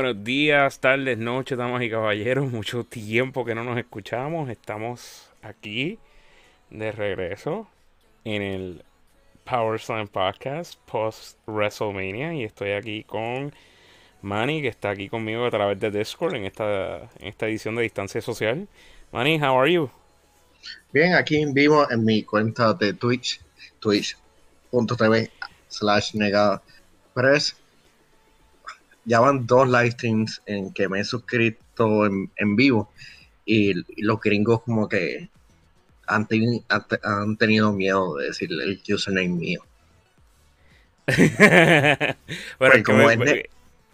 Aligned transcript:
Buenos 0.00 0.22
días, 0.22 0.78
tardes, 0.78 1.18
noches, 1.18 1.58
damas 1.58 1.82
y 1.82 1.90
caballeros. 1.90 2.48
Mucho 2.52 2.84
tiempo 2.84 3.44
que 3.44 3.56
no 3.56 3.64
nos 3.64 3.76
escuchamos. 3.78 4.48
Estamos 4.48 5.28
aquí 5.42 5.98
de 6.70 6.92
regreso 6.92 7.66
en 8.24 8.42
el 8.42 8.84
Power 9.42 9.80
Slam 9.80 10.06
Podcast 10.06 10.78
post 10.88 11.36
WrestleMania 11.48 12.32
y 12.32 12.44
estoy 12.44 12.74
aquí 12.74 13.02
con 13.02 13.52
Manny 14.22 14.62
que 14.62 14.68
está 14.68 14.90
aquí 14.90 15.08
conmigo 15.08 15.44
a 15.44 15.50
través 15.50 15.80
de 15.80 15.90
Discord 15.90 16.36
en 16.36 16.44
esta, 16.44 16.98
en 17.18 17.26
esta 17.26 17.48
edición 17.48 17.74
de 17.74 17.82
Distancia 17.82 18.20
Social. 18.20 18.68
Manny, 19.10 19.40
how 19.40 19.60
are 19.60 19.72
you? 19.72 19.90
Bien, 20.92 21.14
aquí 21.14 21.42
en 21.42 21.52
vivo 21.52 21.90
en 21.90 22.04
mi 22.04 22.22
cuenta 22.22 22.72
de 22.72 22.92
Twitch, 22.92 23.40
twitch.tv 23.80 25.28
slash 25.66 26.14
nega 26.14 26.62
press 27.14 27.56
ya 29.08 29.20
van 29.20 29.46
dos 29.46 29.66
live 29.66 29.90
streams 29.92 30.42
en 30.44 30.70
que 30.72 30.86
me 30.86 31.00
he 31.00 31.04
suscrito 31.04 32.06
en, 32.06 32.56
vivo 32.56 32.92
y, 33.46 33.72
los 34.02 34.20
gringos 34.20 34.62
como 34.62 34.86
que 34.86 35.30
han, 36.06 36.26
tenido 37.38 37.72
miedo 37.72 38.16
de 38.16 38.26
decir 38.26 38.50
el 38.52 38.80
username 38.86 39.28
mío. 39.28 39.62
bueno, 42.58 42.84
como 42.84 43.10
es, 43.10 43.44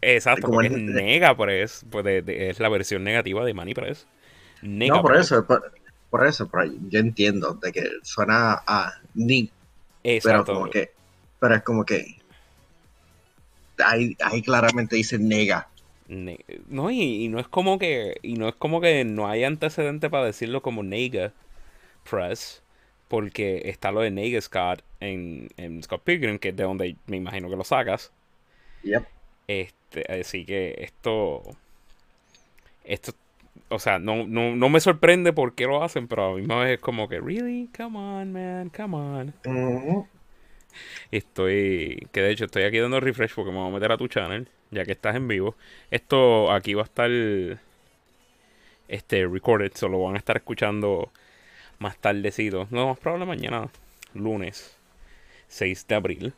exacto, 0.00 0.48
como 0.48 0.62
es, 0.62 0.72
nega, 0.72 1.36
pues, 1.36 1.86
pues 1.88 2.24
es 2.26 2.58
la 2.58 2.68
versión 2.68 3.04
negativa 3.04 3.44
de 3.44 3.54
Money 3.54 3.74
Press. 3.74 4.08
no, 4.62 5.00
por 5.00 5.16
eso, 5.16 5.46
por, 5.46 6.26
eso, 6.26 6.50
yo 6.88 6.98
entiendo 6.98 7.54
de 7.54 7.70
que 7.70 7.88
suena 8.02 8.62
a 8.66 8.94
ni, 9.14 9.48
pero 10.02 10.44
como 10.44 10.68
que, 10.68 10.90
pero 11.38 11.54
es 11.54 11.62
como 11.62 11.84
que 11.84 12.16
ahí, 13.78 14.42
claramente 14.42 14.96
dice 14.96 15.18
nega. 15.18 15.68
no, 16.08 16.90
y, 16.90 17.28
no 17.28 17.38
es 17.38 17.48
como 17.48 17.78
que. 17.78 18.16
Y 18.22 18.34
no 18.34 18.48
es 18.48 18.54
como 18.54 18.80
que 18.80 19.04
no 19.04 19.28
hay 19.28 19.44
antecedente 19.44 20.10
para 20.10 20.26
decirlo 20.26 20.62
como 20.62 20.82
nega 20.82 21.32
press. 22.08 22.62
Porque 23.08 23.62
está 23.66 23.92
lo 23.92 24.00
de 24.00 24.10
Nega 24.10 24.40
Scott 24.40 24.82
en, 24.98 25.48
en 25.56 25.82
Scott 25.82 26.02
Pilgrim, 26.02 26.38
que 26.38 26.48
es 26.48 26.56
de 26.56 26.64
donde 26.64 26.96
me 27.06 27.18
imagino 27.18 27.50
que 27.50 27.56
lo 27.56 27.62
sacas. 27.62 28.10
Yep. 28.82 29.04
Este, 29.46 30.20
así 30.20 30.44
que 30.44 30.74
esto. 30.78 31.42
Esto. 32.84 33.12
O 33.68 33.78
sea, 33.78 33.98
no, 33.98 34.26
no, 34.26 34.56
no 34.56 34.68
me 34.68 34.80
sorprende 34.80 35.32
por 35.32 35.54
qué 35.54 35.66
lo 35.66 35.82
hacen, 35.82 36.08
pero 36.08 36.26
a 36.26 36.30
la 36.30 36.36
misma 36.36 36.56
vez 36.64 36.74
es 36.74 36.80
como 36.80 37.08
que, 37.08 37.20
really? 37.20 37.68
Come 37.76 37.98
on, 37.98 38.32
man, 38.32 38.70
come 38.70 38.96
on. 38.96 39.34
Estoy, 41.10 42.06
que 42.12 42.22
de 42.22 42.30
hecho 42.30 42.44
estoy 42.46 42.64
aquí 42.64 42.78
dando 42.78 43.00
refresh 43.00 43.34
porque 43.34 43.50
me 43.50 43.58
voy 43.58 43.68
a 43.68 43.74
meter 43.74 43.92
a 43.92 43.96
tu 43.96 44.08
channel, 44.08 44.48
ya 44.70 44.84
que 44.84 44.92
estás 44.92 45.16
en 45.16 45.28
vivo. 45.28 45.56
Esto 45.90 46.52
aquí 46.52 46.74
va 46.74 46.82
a 46.82 46.84
estar 46.84 47.10
este 48.88 49.26
recorded, 49.26 49.72
solo 49.74 50.02
van 50.02 50.14
a 50.14 50.18
estar 50.18 50.36
escuchando 50.36 51.10
más 51.78 51.98
tardecito. 51.98 52.68
No, 52.70 52.88
más 52.88 52.98
probable 52.98 53.26
mañana, 53.26 53.68
lunes 54.14 54.76
6 55.48 55.86
de 55.86 55.94
abril. 55.94 56.32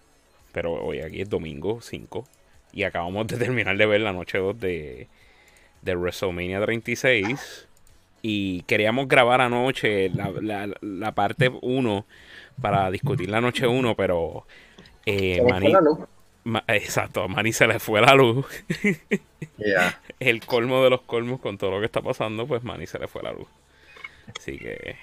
Pero 0.52 0.72
hoy 0.72 1.00
aquí 1.00 1.20
es 1.20 1.28
domingo 1.28 1.80
5. 1.80 2.26
Y 2.72 2.84
acabamos 2.84 3.26
de 3.26 3.36
terminar 3.44 3.76
de 3.76 3.86
ver 3.86 4.00
la 4.00 4.12
noche 4.12 4.38
2 4.38 4.58
de, 4.58 5.08
de 5.82 5.94
WrestleMania 5.94 6.60
36. 6.62 7.68
Y 8.28 8.62
queríamos 8.62 9.06
grabar 9.06 9.40
anoche 9.40 10.08
la, 10.08 10.32
la, 10.42 10.68
la 10.80 11.12
parte 11.12 11.48
1 11.62 12.06
para 12.60 12.90
discutir 12.90 13.30
la 13.30 13.40
noche 13.40 13.68
1, 13.68 13.94
pero 13.94 14.44
eh, 15.06 15.40
exacto, 16.66 17.22
a 17.22 17.28
Manny 17.28 17.52
se 17.52 17.68
le 17.68 17.78
fue 17.78 18.00
la 18.00 18.14
luz. 18.14 18.44
El 20.18 20.44
colmo 20.44 20.82
de 20.82 20.90
los 20.90 21.02
colmos 21.02 21.38
con 21.38 21.56
todo 21.56 21.70
lo 21.70 21.78
que 21.78 21.86
está 21.86 22.02
pasando, 22.02 22.48
pues 22.48 22.64
Manny 22.64 22.88
se 22.88 22.98
le 22.98 23.06
fue 23.06 23.22
la 23.22 23.30
luz. 23.30 23.46
Así 24.36 24.58
que 24.58 24.96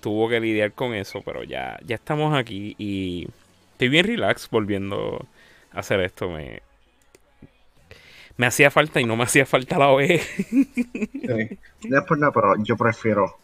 tuvo 0.00 0.28
que 0.28 0.40
lidiar 0.40 0.72
con 0.72 0.94
eso, 0.94 1.22
pero 1.24 1.44
ya, 1.44 1.78
ya 1.84 1.94
estamos 1.94 2.34
aquí 2.34 2.74
y 2.76 3.28
estoy 3.70 3.88
bien 3.88 4.04
relax 4.04 4.50
volviendo 4.50 5.28
a 5.70 5.78
hacer 5.78 6.00
esto. 6.00 6.28
Me, 6.28 6.60
me 8.42 8.48
hacía 8.48 8.72
falta 8.72 9.00
y 9.00 9.04
no 9.04 9.14
me 9.14 9.22
hacía 9.22 9.46
falta 9.46 9.78
la. 9.78 9.86
No 11.88 11.98
es 11.98 12.04
por 12.08 12.18
nada, 12.18 12.32
pero 12.32 12.56
yo 12.64 12.76
prefiero 12.76 13.38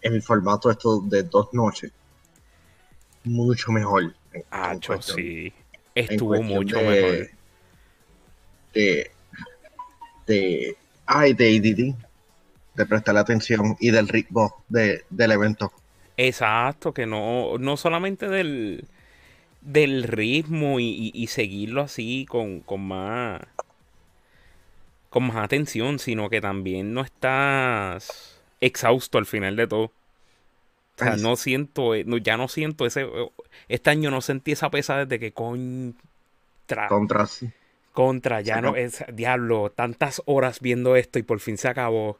en 0.00 0.14
el 0.14 0.22
formato 0.22 0.70
esto 0.70 1.00
de 1.00 1.24
dos 1.24 1.48
noches 1.52 1.90
mucho 3.24 3.72
mejor. 3.72 4.14
Ah, 4.52 4.76
sí. 5.00 5.52
Estuvo 5.96 6.40
mucho 6.42 6.76
mejor. 6.76 7.28
De, 8.72 9.10
de, 10.28 10.76
ay, 11.06 11.32
de 11.32 11.56
ADD, 11.56 11.96
de 12.76 12.86
prestar 12.86 13.16
atención 13.16 13.76
y 13.80 13.90
del 13.90 14.06
ritmo 14.06 14.62
de, 14.68 15.02
del 15.10 15.32
evento. 15.32 15.72
Exacto, 16.16 16.94
que 16.94 17.04
no, 17.04 17.58
no 17.58 17.76
solamente 17.76 18.28
del, 18.28 18.86
del 19.60 20.04
ritmo 20.04 20.78
y, 20.78 21.10
y, 21.12 21.26
seguirlo 21.26 21.82
así 21.82 22.26
con, 22.28 22.60
con 22.60 22.86
más 22.86 23.40
con 25.16 25.28
más 25.28 25.36
atención, 25.36 25.98
sino 25.98 26.28
que 26.28 26.42
también 26.42 26.92
no 26.92 27.00
estás 27.00 28.38
exhausto 28.60 29.16
al 29.16 29.24
final 29.24 29.56
de 29.56 29.66
todo. 29.66 29.84
O 29.84 29.92
sea, 30.94 31.16
no 31.16 31.36
siento, 31.36 31.94
eh, 31.94 32.04
ya 32.22 32.36
no 32.36 32.48
siento 32.48 32.84
ese. 32.84 33.08
Este 33.66 33.88
año 33.88 34.10
no 34.10 34.20
sentí 34.20 34.52
esa 34.52 34.68
pesa 34.68 35.06
desde 35.06 35.18
que 35.18 35.32
contra. 35.32 36.88
Contra, 36.88 37.26
sí. 37.26 37.50
Contra, 37.94 38.42
ya 38.42 38.60
no, 38.60 38.76
es. 38.76 39.06
Diablo, 39.10 39.72
tantas 39.74 40.20
horas 40.26 40.60
viendo 40.60 40.96
esto 40.96 41.18
y 41.18 41.22
por 41.22 41.40
fin 41.40 41.56
se 41.56 41.68
acabó. 41.68 42.18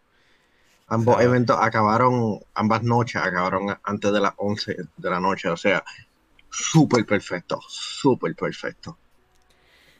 Ambos 0.86 1.20
eventos 1.20 1.58
acabaron, 1.60 2.40
ambas 2.54 2.82
noches 2.82 3.20
acabaron 3.20 3.76
antes 3.82 4.10
de 4.10 4.20
las 4.20 4.32
11 4.38 4.74
de 4.96 5.10
la 5.10 5.20
noche, 5.20 5.50
o 5.50 5.56
sea, 5.58 5.84
súper 6.48 7.04
perfecto, 7.04 7.60
súper 7.68 8.34
perfecto. 8.34 8.96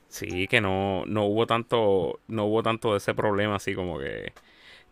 Sí, 0.08 0.46
que 0.48 0.60
no, 0.60 1.04
no 1.06 1.24
hubo 1.24 1.46
tanto, 1.46 2.20
no 2.28 2.44
hubo 2.46 2.62
tanto 2.62 2.92
de 2.92 2.98
ese 2.98 3.14
problema 3.14 3.56
así 3.56 3.74
como 3.74 3.98
que, 3.98 4.32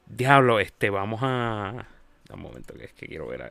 diablo, 0.06 0.60
este, 0.60 0.90
vamos 0.90 1.20
a, 1.22 1.86
un 2.32 2.40
momento 2.40 2.74
que 2.74 2.84
es 2.84 2.92
que 2.92 3.06
quiero 3.06 3.26
ver 3.26 3.42
a, 3.42 3.50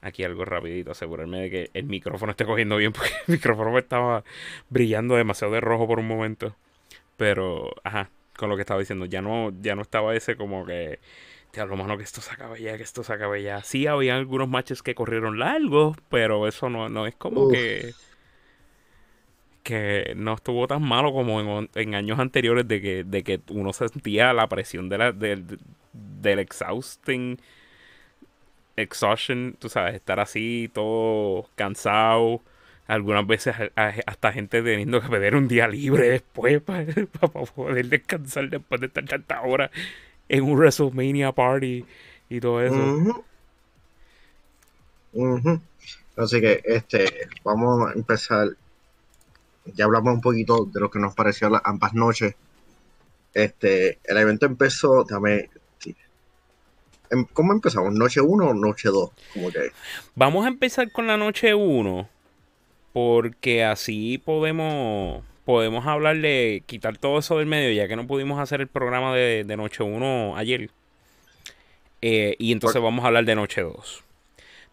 aquí 0.00 0.24
algo 0.24 0.44
rapidito, 0.44 0.92
asegurarme 0.92 1.42
de 1.42 1.50
que 1.50 1.70
el 1.74 1.84
micrófono 1.84 2.30
esté 2.30 2.44
cogiendo 2.44 2.76
bien, 2.76 2.92
porque 2.94 3.12
el 3.26 3.34
micrófono 3.34 3.72
me 3.72 3.80
estaba 3.80 4.24
brillando 4.68 5.16
demasiado 5.16 5.54
de 5.54 5.60
rojo 5.60 5.86
por 5.86 5.98
un 5.98 6.08
momento. 6.08 6.56
Pero, 7.16 7.70
ajá, 7.82 8.10
con 8.36 8.50
lo 8.50 8.56
que 8.56 8.62
estaba 8.62 8.80
diciendo, 8.80 9.06
ya 9.06 9.22
no, 9.22 9.52
ya 9.60 9.74
no 9.74 9.82
estaba 9.82 10.14
ese 10.14 10.36
como 10.36 10.66
que, 10.66 11.00
te 11.50 11.64
lo 11.64 11.76
mano 11.76 11.96
que 11.96 12.04
esto 12.04 12.20
se 12.20 12.32
acabe 12.32 12.60
ya, 12.60 12.76
que 12.76 12.82
esto 12.82 13.02
se 13.02 13.14
acabe 13.14 13.42
ya. 13.42 13.62
Sí, 13.62 13.86
había 13.86 14.16
algunos 14.16 14.48
matches 14.48 14.82
que 14.82 14.94
corrieron 14.94 15.38
largos, 15.38 15.96
pero 16.10 16.46
eso 16.46 16.68
no, 16.68 16.90
no 16.90 17.06
es 17.06 17.14
como 17.14 17.48
que 17.48 17.94
que 19.66 20.14
no 20.16 20.34
estuvo 20.34 20.68
tan 20.68 20.82
malo 20.82 21.12
como 21.12 21.66
en, 21.74 21.94
años 21.96 22.20
anteriores 22.20 22.68
de 22.68 22.80
que, 22.80 23.04
de 23.04 23.24
que 23.24 23.40
uno 23.50 23.72
sentía 23.72 24.32
la 24.32 24.48
presión 24.48 24.88
de 24.88 24.98
la, 24.98 25.12
del 25.12 26.38
exhausting 26.38 27.38
exhaustion, 28.76 29.56
tú 29.58 29.68
sabes, 29.68 29.94
estar 29.94 30.20
así 30.20 30.70
todo 30.72 31.48
cansado. 31.56 32.42
Algunas 32.86 33.26
veces 33.26 33.56
hasta 33.74 34.32
gente 34.32 34.62
teniendo 34.62 35.00
que 35.00 35.08
pedir 35.08 35.34
un 35.34 35.48
día 35.48 35.66
libre 35.66 36.08
después 36.10 36.62
para, 36.62 36.86
poder 37.28 37.86
descansar 37.86 38.48
después 38.48 38.80
de 38.80 38.86
estar 38.86 39.04
tantas 39.04 39.40
horas 39.44 39.70
en 40.28 40.44
un 40.44 40.56
WrestleMania 40.56 41.32
party 41.32 41.84
y 42.28 42.40
todo 42.40 42.62
eso. 42.62 43.24
Así 46.16 46.40
que 46.40 46.62
este 46.64 47.28
vamos 47.42 47.88
a 47.88 47.92
empezar. 47.94 48.50
Ya 49.74 49.84
hablamos 49.84 50.14
un 50.14 50.20
poquito 50.20 50.64
de 50.64 50.80
lo 50.80 50.90
que 50.90 50.98
nos 50.98 51.14
pareció 51.14 51.48
las 51.48 51.62
ambas 51.64 51.94
noches. 51.94 52.34
Este, 53.34 53.98
el 54.04 54.16
evento 54.16 54.46
empezó, 54.46 55.04
déjame 55.04 55.50
Em, 57.10 57.24
¿Cómo 57.32 57.52
empezamos? 57.52 57.92
¿Noche 57.92 58.20
1 58.20 58.46
o 58.48 58.54
noche 58.54 58.88
2? 58.88 59.10
Vamos 60.14 60.44
a 60.44 60.48
empezar 60.48 60.90
con 60.90 61.06
la 61.06 61.16
noche 61.16 61.54
1. 61.54 62.08
Porque 62.92 63.64
así 63.64 64.18
podemos 64.18 65.22
podemos 65.44 65.86
hablarle, 65.86 66.64
quitar 66.66 66.98
todo 66.98 67.20
eso 67.20 67.38
del 67.38 67.46
medio, 67.46 67.70
ya 67.70 67.86
que 67.86 67.94
no 67.94 68.08
pudimos 68.08 68.40
hacer 68.40 68.60
el 68.60 68.66
programa 68.66 69.14
de, 69.14 69.44
Noche 69.56 69.84
1 69.84 70.36
ayer. 70.36 70.70
Eh, 72.02 72.34
y 72.38 72.50
entonces 72.50 72.82
vamos 72.82 73.04
a 73.04 73.08
hablar 73.08 73.24
de 73.24 73.36
Noche 73.36 73.60
2. 73.60 74.02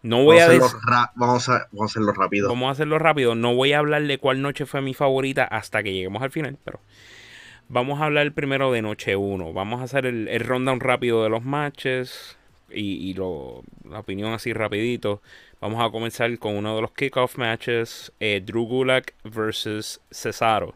No 0.04 0.22
voy 0.22 0.38
vamos 0.38 0.76
a, 0.86 1.12
vamos, 1.16 1.48
a, 1.48 1.66
hacerlo 1.84 2.12
rápido. 2.12 2.48
Vamos 2.48 2.68
a 2.68 2.70
hacerlo 2.72 2.98
rápido. 2.98 3.34
No 3.34 3.54
voy 3.54 3.72
a 3.72 3.78
hablar 3.78 4.02
de 4.06 4.18
cuál 4.18 4.42
noche 4.42 4.66
fue 4.66 4.80
mi 4.80 4.94
favorita 4.94 5.44
hasta 5.44 5.82
que 5.82 5.92
lleguemos 5.92 6.22
al 6.22 6.30
final, 6.30 6.58
pero 6.62 6.80
Vamos 7.68 8.00
a 8.00 8.04
hablar 8.04 8.32
primero 8.32 8.70
de 8.72 8.82
noche 8.82 9.16
1. 9.16 9.52
Vamos 9.52 9.80
a 9.80 9.84
hacer 9.84 10.06
el, 10.06 10.28
el 10.28 10.40
rundown 10.40 10.80
rápido 10.80 11.22
de 11.22 11.30
los 11.30 11.44
matches 11.44 12.36
y, 12.70 13.14
lo, 13.14 13.62
la 13.88 14.00
opinión 14.00 14.32
así 14.32 14.52
rapidito. 14.52 15.22
Vamos 15.60 15.82
a 15.82 15.90
comenzar 15.90 16.38
con 16.38 16.56
uno 16.56 16.76
de 16.76 16.82
los 16.82 16.92
kickoff 16.92 17.38
matches. 17.38 18.12
Eh, 18.20 18.42
Drew 18.44 18.66
Gulak 18.66 19.14
versus 19.24 20.00
Cesaro. 20.10 20.74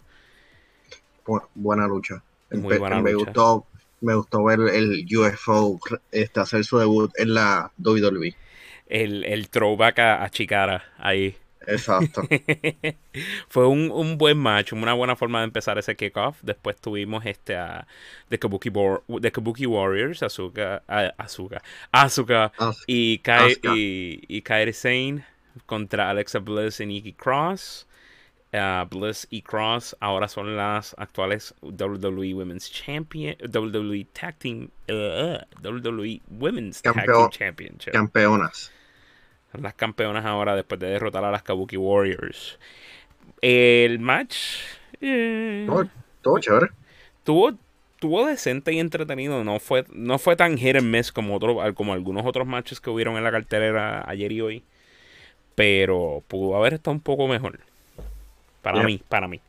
buena 1.55 1.87
lucha. 1.87 2.23
Muy 2.51 2.79
buena 2.79 3.03
me 3.03 3.13
lucha. 3.13 3.27
gustó, 3.27 3.67
me 4.01 4.15
gustó 4.15 4.45
ver 4.45 4.61
el 4.61 5.07
UFO 5.15 5.79
este, 6.11 6.41
hacer 6.41 6.65
su 6.65 6.79
debut 6.79 7.11
en 7.17 7.35
la 7.35 7.71
WWE. 7.79 8.35
El, 8.89 9.25
el 9.25 9.49
throwback 9.51 9.99
a, 9.99 10.25
a 10.25 10.31
Chikara 10.31 10.83
ahí. 10.99 11.37
Exacto. 11.67 12.23
Fue 13.49 13.67
un, 13.67 13.91
un 13.91 14.17
buen 14.17 14.39
match, 14.39 14.73
una 14.73 14.95
buena 14.95 15.17
forma 15.17 15.41
de 15.41 15.45
empezar 15.45 15.77
ese 15.79 15.97
kickoff. 15.97 16.39
Después 16.43 16.77
tuvimos 16.81 17.27
este 17.27 17.57
a 17.57 17.87
The 18.31 18.39
Kabuki, 18.39 18.71
War- 18.71 19.03
The 19.21 19.31
Kabuki 19.33 19.67
Warriors, 19.67 20.23
Asuka, 20.23 20.83
a- 20.89 21.13
Asuka, 21.19 21.63
Asuka 21.93 22.53
As- 22.57 22.83
y, 22.87 23.19
Kai, 23.19 23.53
Asuka. 23.53 23.75
y, 23.77 24.25
y 24.29 24.43
Kairi 24.43 24.73
Sane 24.73 25.25
contra 25.67 26.09
Alexa 26.11 26.39
Bliss 26.39 26.81
y 26.81 26.87
Nikki 26.87 27.13
Cross. 27.13 27.87
Ah, 28.55 28.87
Bliss 28.91 29.27
y 29.29 29.43
Cross 29.43 29.95
ahora 30.01 30.27
son 30.27 30.57
las 30.57 30.95
actuales 30.99 31.55
WWE 31.61 32.33
Women's 32.33 32.71
Champion, 32.71 33.37
WWE 33.43 34.07
Tag 34.15 34.39
Team, 34.39 34.71
uh, 34.89 35.37
WWE 35.63 36.23
Women's 36.31 36.81
Tag 36.81 36.95
Team 37.05 37.29
Championship. 37.31 37.93
Campeonas. 37.93 38.73
Son 39.53 39.63
las 39.63 39.75
campeonas 39.75 40.25
ahora 40.27 40.55
después 40.57 40.79
de 40.81 40.89
derrotar 40.89 41.25
a 41.25 41.31
las 41.31 41.43
Kabuki 41.43 41.77
Warriors. 41.77 42.59
El 43.43 43.99
match 44.01 44.37
eh, 45.01 45.67
Todo, 45.67 45.89
todo 46.23 46.39
chévere. 46.41 46.69
tuvo, 47.25 47.53
tuvo 47.99 48.27
decente 48.27 48.73
y 48.73 48.79
entretenido. 48.81 49.45
No 49.45 49.61
fue, 49.61 49.85
no 49.93 50.19
fue 50.19 50.37
tan 50.37 50.57
hit 50.59 50.77
and 50.77 50.91
miss 50.91 51.13
como, 51.13 51.37
otro, 51.37 51.59
como 51.75 51.93
algunos 51.93 52.27
otros 52.27 52.47
matches 52.47 52.81
que 52.81 52.91
hubieron 52.91 53.17
en 53.17 53.25
la 53.25 53.31
cartelera 53.33 54.05
ayer 54.09 54.33
y 54.33 54.41
hoy. 54.41 54.65
Pero 55.55 56.25
pudo 56.29 56.57
haber 56.57 56.75
estado 56.75 56.95
un 56.95 57.01
poco 57.03 57.29
mejor. 57.29 57.61
Para 58.63 58.83
Yeah. 58.83 58.85
mí, 58.85 59.03
para 59.09 59.29
mí. 59.29 59.41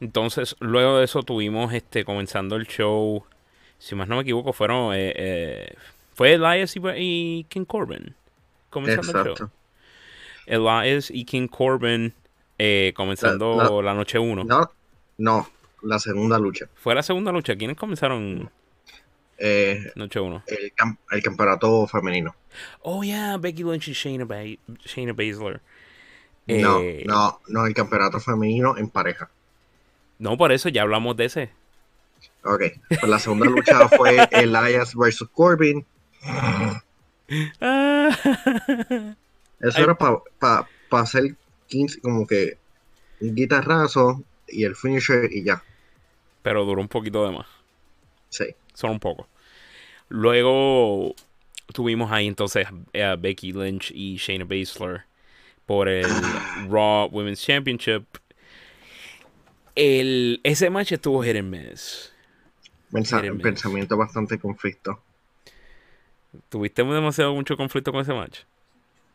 Entonces, 0.00 0.56
luego 0.60 0.98
de 0.98 1.04
eso 1.04 1.22
tuvimos 1.22 1.72
este 1.72 2.04
comenzando 2.04 2.56
el 2.56 2.66
show. 2.66 3.24
Si 3.78 3.94
más 3.94 4.08
no 4.08 4.16
me 4.16 4.22
equivoco, 4.22 4.52
fueron. 4.52 4.94
eh, 4.94 5.12
eh, 5.16 5.74
fue 6.16 6.32
Elias 6.32 6.74
y, 6.76 6.80
y 6.96 7.44
King 7.44 7.64
Corbin. 7.66 8.14
Comenzando 8.70 9.10
el 9.12 9.24
show. 9.24 9.32
Exacto. 9.32 9.52
Elias 10.46 11.10
y 11.10 11.24
King 11.24 11.46
Corbin 11.48 12.14
eh, 12.58 12.92
comenzando 12.96 13.56
La- 13.56 13.82
la, 13.82 13.94
noche 13.94 14.18
1. 14.18 14.44
No, 14.44 14.70
no, 15.18 15.48
la 15.82 15.98
segunda 15.98 16.38
lucha. 16.38 16.66
Fue 16.74 16.94
la 16.94 17.02
segunda 17.02 17.30
lucha. 17.32 17.54
¿Quiénes 17.56 17.76
comenzaron 17.76 18.50
Eh, 19.38 19.92
noche 19.94 20.18
1? 20.20 20.42
el, 20.46 20.72
cam- 20.74 20.96
el 21.10 21.22
campeonato 21.22 21.86
femenino. 21.86 22.34
Oh, 22.80 23.02
yeah, 23.04 23.36
Becky 23.36 23.62
Lynch 23.62 23.88
y 23.88 23.92
Shayna, 23.92 24.24
ba 24.24 24.36
Shayna 24.84 25.12
Baszler. 25.12 25.60
No, 26.46 26.80
Eh, 26.80 27.02
no, 27.06 27.40
no, 27.48 27.66
el 27.66 27.74
campeonato 27.74 28.20
femenino 28.20 28.78
en 28.78 28.88
pareja. 28.88 29.28
No, 30.18 30.38
por 30.38 30.52
eso 30.52 30.70
ya 30.70 30.82
hablamos 30.82 31.16
de 31.16 31.24
ese. 31.26 31.50
Ok, 32.44 32.62
pues 32.88 33.02
la 33.08 33.18
segunda 33.18 33.44
lucha 33.46 33.88
fue 33.88 34.16
Elias 34.30 34.94
versus 34.94 35.28
Corbin. 35.30 35.84
Ah. 36.22 36.82
Eso 39.60 39.78
Ay. 39.78 39.84
era 39.84 39.94
para 39.96 40.66
hacer 40.90 41.34
15, 41.68 42.00
como 42.00 42.26
que 42.26 42.58
un 43.20 43.34
guitarrazo 43.34 44.22
y 44.48 44.64
el 44.64 44.76
finisher 44.76 45.28
y 45.32 45.44
ya. 45.44 45.62
Pero 46.42 46.64
duró 46.64 46.80
un 46.80 46.88
poquito 46.88 47.24
de 47.26 47.32
más. 47.36 47.46
Sí. 48.28 48.46
Solo 48.74 48.92
un 48.92 49.00
poco. 49.00 49.26
Luego 50.08 51.14
tuvimos 51.72 52.12
ahí 52.12 52.26
entonces 52.28 52.66
a 52.94 53.16
Becky 53.16 53.52
Lynch 53.52 53.90
y 53.92 54.16
Shayna 54.16 54.44
Baszler 54.44 55.04
por 55.64 55.88
el 55.88 56.06
Raw 56.68 57.08
Women's 57.10 57.42
Championship. 57.42 58.04
El, 59.74 60.40
ese 60.44 60.70
match 60.70 60.92
estuvo 60.92 61.22
hit 61.22 61.36
and 61.36 61.50
miss. 61.50 62.12
Pensa- 62.92 63.16
Miren, 63.16 63.36
miren. 63.38 63.42
pensamiento 63.42 63.96
bastante 63.96 64.38
conflicto. 64.38 65.02
¿Tuviste 66.48 66.82
demasiado 66.84 67.34
mucho 67.34 67.56
conflicto 67.56 67.92
con 67.92 68.00
ese 68.02 68.12
match? 68.14 68.40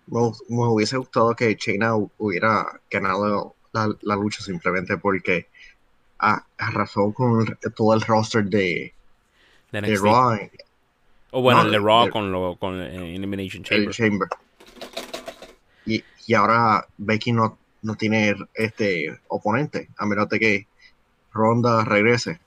Me, 0.08 0.20
me 0.50 0.66
hubiese 0.68 0.98
gustado 0.98 1.36
que 1.36 1.56
hu- 1.96 2.10
hubiera 2.18 2.80
ganado 2.90 3.56
la, 3.74 3.90
la 4.02 4.16
lucha 4.16 4.42
simplemente 4.44 4.98
porque 4.98 5.48
a- 6.20 6.44
arrasó 6.58 7.12
con 7.14 7.42
el- 7.48 7.74
todo 7.74 7.94
el 7.94 8.02
roster 8.02 8.44
de, 8.46 8.94
De. 9.72 9.98
Raw, 9.98 10.38
O 11.32 11.42
bueno, 11.42 11.60
No, 11.62 11.66
el 11.68 11.72
de 11.72 11.80
Raw 11.80 12.06
de- 12.06 12.12
con, 12.12 12.32
lo, 12.32 12.56
con 12.58 12.82
eh, 12.82 13.16
Elimination 13.16 13.64
el 13.70 13.92
Chamber. 13.92 13.96
Chamber. 13.96 14.28
Y, 15.86 16.04
y 16.28 16.34
ahora 16.34 16.86
Becky 16.98 17.32
no, 17.32 17.58
no 17.82 17.96
tiene 17.96 18.36
este 18.54 19.20
oponente, 19.30 19.90
a 19.98 20.06
menos 20.06 20.30
de 20.30 20.40
que 20.40 20.68
Ronda 21.34 21.84
regrese. 21.86 22.40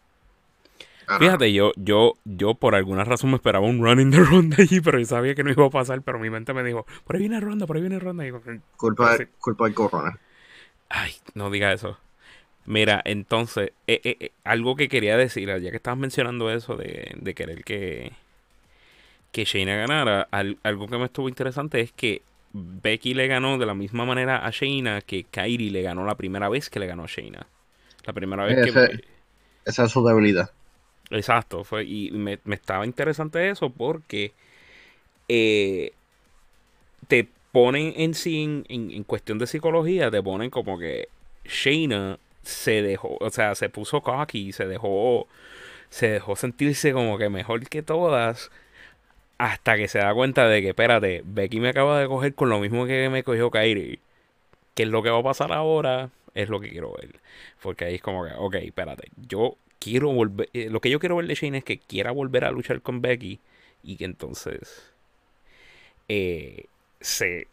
Fíjate, 1.13 1.53
yo, 1.53 1.73
yo, 1.77 2.15
yo 2.25 2.55
por 2.55 2.75
alguna 2.75 3.05
razón 3.05 3.31
me 3.31 3.37
esperaba 3.37 3.67
un 3.67 3.83
running 3.83 4.11
de 4.11 4.19
ronda 4.25 4.57
allí, 4.59 4.81
pero 4.81 4.99
yo 4.99 5.05
sabía 5.07 5.35
que 5.35 5.45
no 5.45 5.51
iba 5.51 5.67
a 5.67 5.71
pasar, 5.71 6.03
pero 6.03 6.19
mi 6.19 6.31
mente 6.31 6.53
me 6.55 6.65
dijo, 6.65 6.87
por 7.05 7.17
ahí 7.17 7.21
viene 7.23 7.41
ronda, 7.41 7.67
por 7.67 7.77
ahí 7.77 7.83
viene 7.83 7.99
ronda. 8.01 8.25
Y 8.25 8.27
digo, 8.27 8.43
culpa, 8.77 9.17
sí. 9.17 9.25
culpa 9.41 9.65
del 9.65 9.75
corona. 9.75 10.19
Ay, 10.89 11.13
no 11.35 11.51
diga 11.51 11.73
eso. 11.73 11.99
Mira, 12.67 13.03
entonces, 13.05 13.73
eh, 13.87 14.01
eh, 14.05 14.17
eh, 14.21 14.33
algo 14.45 14.77
que 14.77 14.89
quería 14.89 15.17
decir, 15.19 15.49
ya 15.49 15.71
que 15.71 15.77
estabas 15.79 15.99
mencionando 16.01 16.51
eso 16.51 16.77
de, 16.77 17.13
de 17.21 17.35
querer 17.35 17.65
que, 17.65 18.13
que 19.33 19.45
Shayna 19.45 19.77
ganara, 19.77 20.29
al- 20.31 20.59
algo 20.63 20.87
que 20.89 20.99
me 20.99 21.07
estuvo 21.07 21.29
interesante 21.29 21.81
es 21.81 21.93
que 21.93 22.23
Becky 22.53 23.15
le 23.15 23.27
ganó 23.27 23.59
de 23.59 23.67
la 23.67 23.75
misma 23.75 24.05
manera 24.05 24.47
a 24.47 24.51
Shayna 24.51 25.01
que 25.03 25.25
Kairi 25.25 25.71
le 25.71 25.83
ganó 25.83 26.05
la 26.05 26.15
primera 26.17 26.49
vez 26.49 26.71
que 26.71 26.79
le 26.79 26.87
ganó 26.87 27.05
a 27.05 27.09
Shayna. 27.09 27.47
La 28.07 28.13
primera 28.13 28.45
vez 28.47 28.59
que... 28.61 28.79
Esa 29.65 29.85
es 29.85 29.91
su 29.91 30.03
debilidad. 30.05 30.51
Exacto, 31.11 31.65
fue, 31.65 31.85
y 31.85 32.11
me, 32.13 32.39
me 32.45 32.55
estaba 32.55 32.87
interesante 32.87 33.51
eso 33.51 33.71
porque 33.71 34.33
eh, 35.29 35.93
te 37.09 37.29
ponen 37.53 37.93
en 37.97 38.15
sí, 38.15 38.43
en, 38.43 38.91
en- 38.91 39.05
cuestión 39.05 39.39
de 39.39 39.47
psicología, 39.47 40.11
te 40.11 40.23
ponen 40.23 40.51
como 40.51 40.79
que 40.79 41.09
Shayna 41.45 42.19
se 42.43 42.83
dejó, 42.83 43.17
o 43.21 43.31
sea, 43.31 43.55
se 43.55 43.69
puso 43.69 44.03
cocky, 44.03 44.53
se 44.53 44.67
dejó, 44.67 45.27
se 45.91 46.09
dejó 46.11 46.37
sentirse 46.37 46.93
como 46.93 47.19
que 47.19 47.31
mejor 47.31 47.69
que 47.69 47.83
todas, 47.83 48.51
hasta 49.39 49.77
que 49.77 49.89
se 49.89 49.99
da 50.01 50.15
cuenta 50.15 50.49
de 50.49 50.63
que, 50.63 50.71
espérate, 50.71 51.23
Becky 51.27 51.61
me 51.61 51.71
acaba 51.71 52.01
de 52.01 52.09
coger 52.09 52.35
con 52.35 52.51
lo 52.51 52.61
mismo 52.61 52.87
que 52.87 53.11
me 53.11 53.25
cogió 53.25 53.51
Kairi. 53.51 54.01
¿Qué 54.75 54.85
es 54.85 54.89
lo 54.89 55.03
que 55.03 55.11
va 55.11 55.19
a 55.21 55.23
pasar 55.23 55.53
ahora? 55.53 56.11
Es 56.35 56.49
lo 56.49 56.61
que 56.61 56.71
quiero 56.71 56.93
ver. 56.95 57.21
Porque 57.63 57.85
ahí 57.87 57.97
es 57.97 58.03
como 58.03 58.25
que, 58.25 58.33
ok, 58.37 58.55
espérate, 58.57 59.09
yo 59.29 59.57
quiero 59.79 60.13
volver, 60.13 60.49
eh, 60.53 60.69
lo 60.71 60.81
que 60.81 60.91
yo 60.91 60.99
quiero 60.99 61.17
ver 61.17 61.27
de 61.27 61.35
Shane 61.35 61.59
es 61.59 61.65
que 61.65 61.79
quiera 61.79 62.11
volver 62.11 62.45
a 62.45 62.51
luchar 62.51 62.81
con 62.83 63.01
Becky 63.01 63.41
y 63.83 63.97
que 63.97 64.05
entonces 64.05 64.93
eh, 66.09 66.67
se 67.01 67.49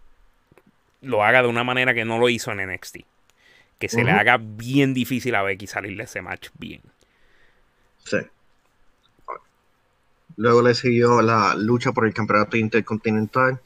lo 1.02 1.24
haga 1.24 1.42
de 1.42 1.48
una 1.48 1.64
manera 1.64 1.94
que 1.94 2.06
no 2.06 2.20
lo 2.20 2.30
hizo 2.30 2.52
en 2.52 2.72
NXT. 2.72 2.98
Que 3.80 3.90
se 3.90 4.04
le 4.04 4.12
haga 4.12 4.38
bien 4.38 4.94
difícil 4.94 5.34
a 5.34 5.42
Becky 5.42 5.66
salir 5.66 5.98
de 5.98 6.04
ese 6.04 6.22
match 6.22 6.50
bien. 6.60 6.82
Sí. 8.06 8.18
Luego 10.38 10.62
le 10.62 10.76
siguió 10.76 11.22
la 11.24 11.56
lucha 11.56 11.92
por 11.92 12.06
el 12.06 12.14
campeonato 12.14 12.58
intercontinental. 12.58 13.60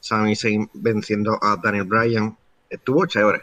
Sami 0.00 0.34
Zayn 0.34 0.68
venciendo 0.74 1.38
a 1.40 1.56
Daniel 1.56 1.84
Bryan. 1.84 2.36
Estuvo 2.68 3.06
chévere. 3.06 3.42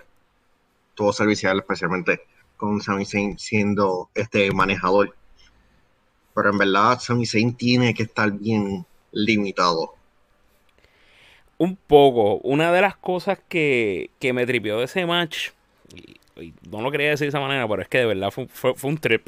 Estuvo 0.90 1.14
servicial, 1.14 1.60
especialmente 1.60 2.22
con 2.58 2.82
Sami 2.82 3.06
Zayn 3.06 3.40
siendo 3.40 4.10
este 4.16 4.52
manejador. 4.52 5.16
Pero 6.34 6.52
en 6.52 6.58
verdad, 6.58 7.00
Sami 7.02 7.26
Zayn 7.26 7.54
tiene 7.58 7.94
que 7.94 8.04
estar 8.04 8.32
bien 8.32 8.86
limitado. 9.12 9.98
Un 11.58 11.76
poco, 11.76 12.38
una 12.44 12.72
de 12.72 12.82
las 12.82 12.96
cosas 12.98 13.40
que, 13.50 14.12
que 14.20 14.32
me 14.32 14.46
tripió 14.46 14.78
de 14.78 14.86
ese 14.86 15.08
match, 15.08 15.50
y, 16.40 16.54
no 16.70 16.82
lo 16.82 16.92
quería 16.92 17.10
decir 17.10 17.26
de 17.26 17.30
esa 17.30 17.40
manera, 17.40 17.68
pero 17.68 17.82
es 17.82 17.88
que 17.88 17.98
de 18.00 18.06
verdad 18.06 18.30
fue, 18.30 18.48
fue- 18.48 18.76
fue 18.76 18.92
un 18.92 19.00
trip, 19.00 19.28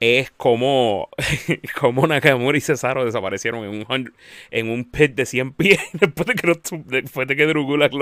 es 0.00 0.30
como, 0.32 1.08
como 1.80 2.06
Nakamura 2.06 2.58
y 2.58 2.62
Cesaro 2.62 3.04
desaparecieron 3.04 3.64
en 3.64 3.86
un, 3.88 4.14
en 4.50 4.70
un 4.70 4.84
pit 4.84 5.14
de 5.14 5.26
100 5.26 5.52
pies 5.54 5.80
después 5.94 6.26
de 6.28 6.34
que, 6.36 6.54
después 6.86 7.28
de 7.28 7.36
que 7.36 7.46
Drew 7.46 7.64
Gulak 7.64 7.94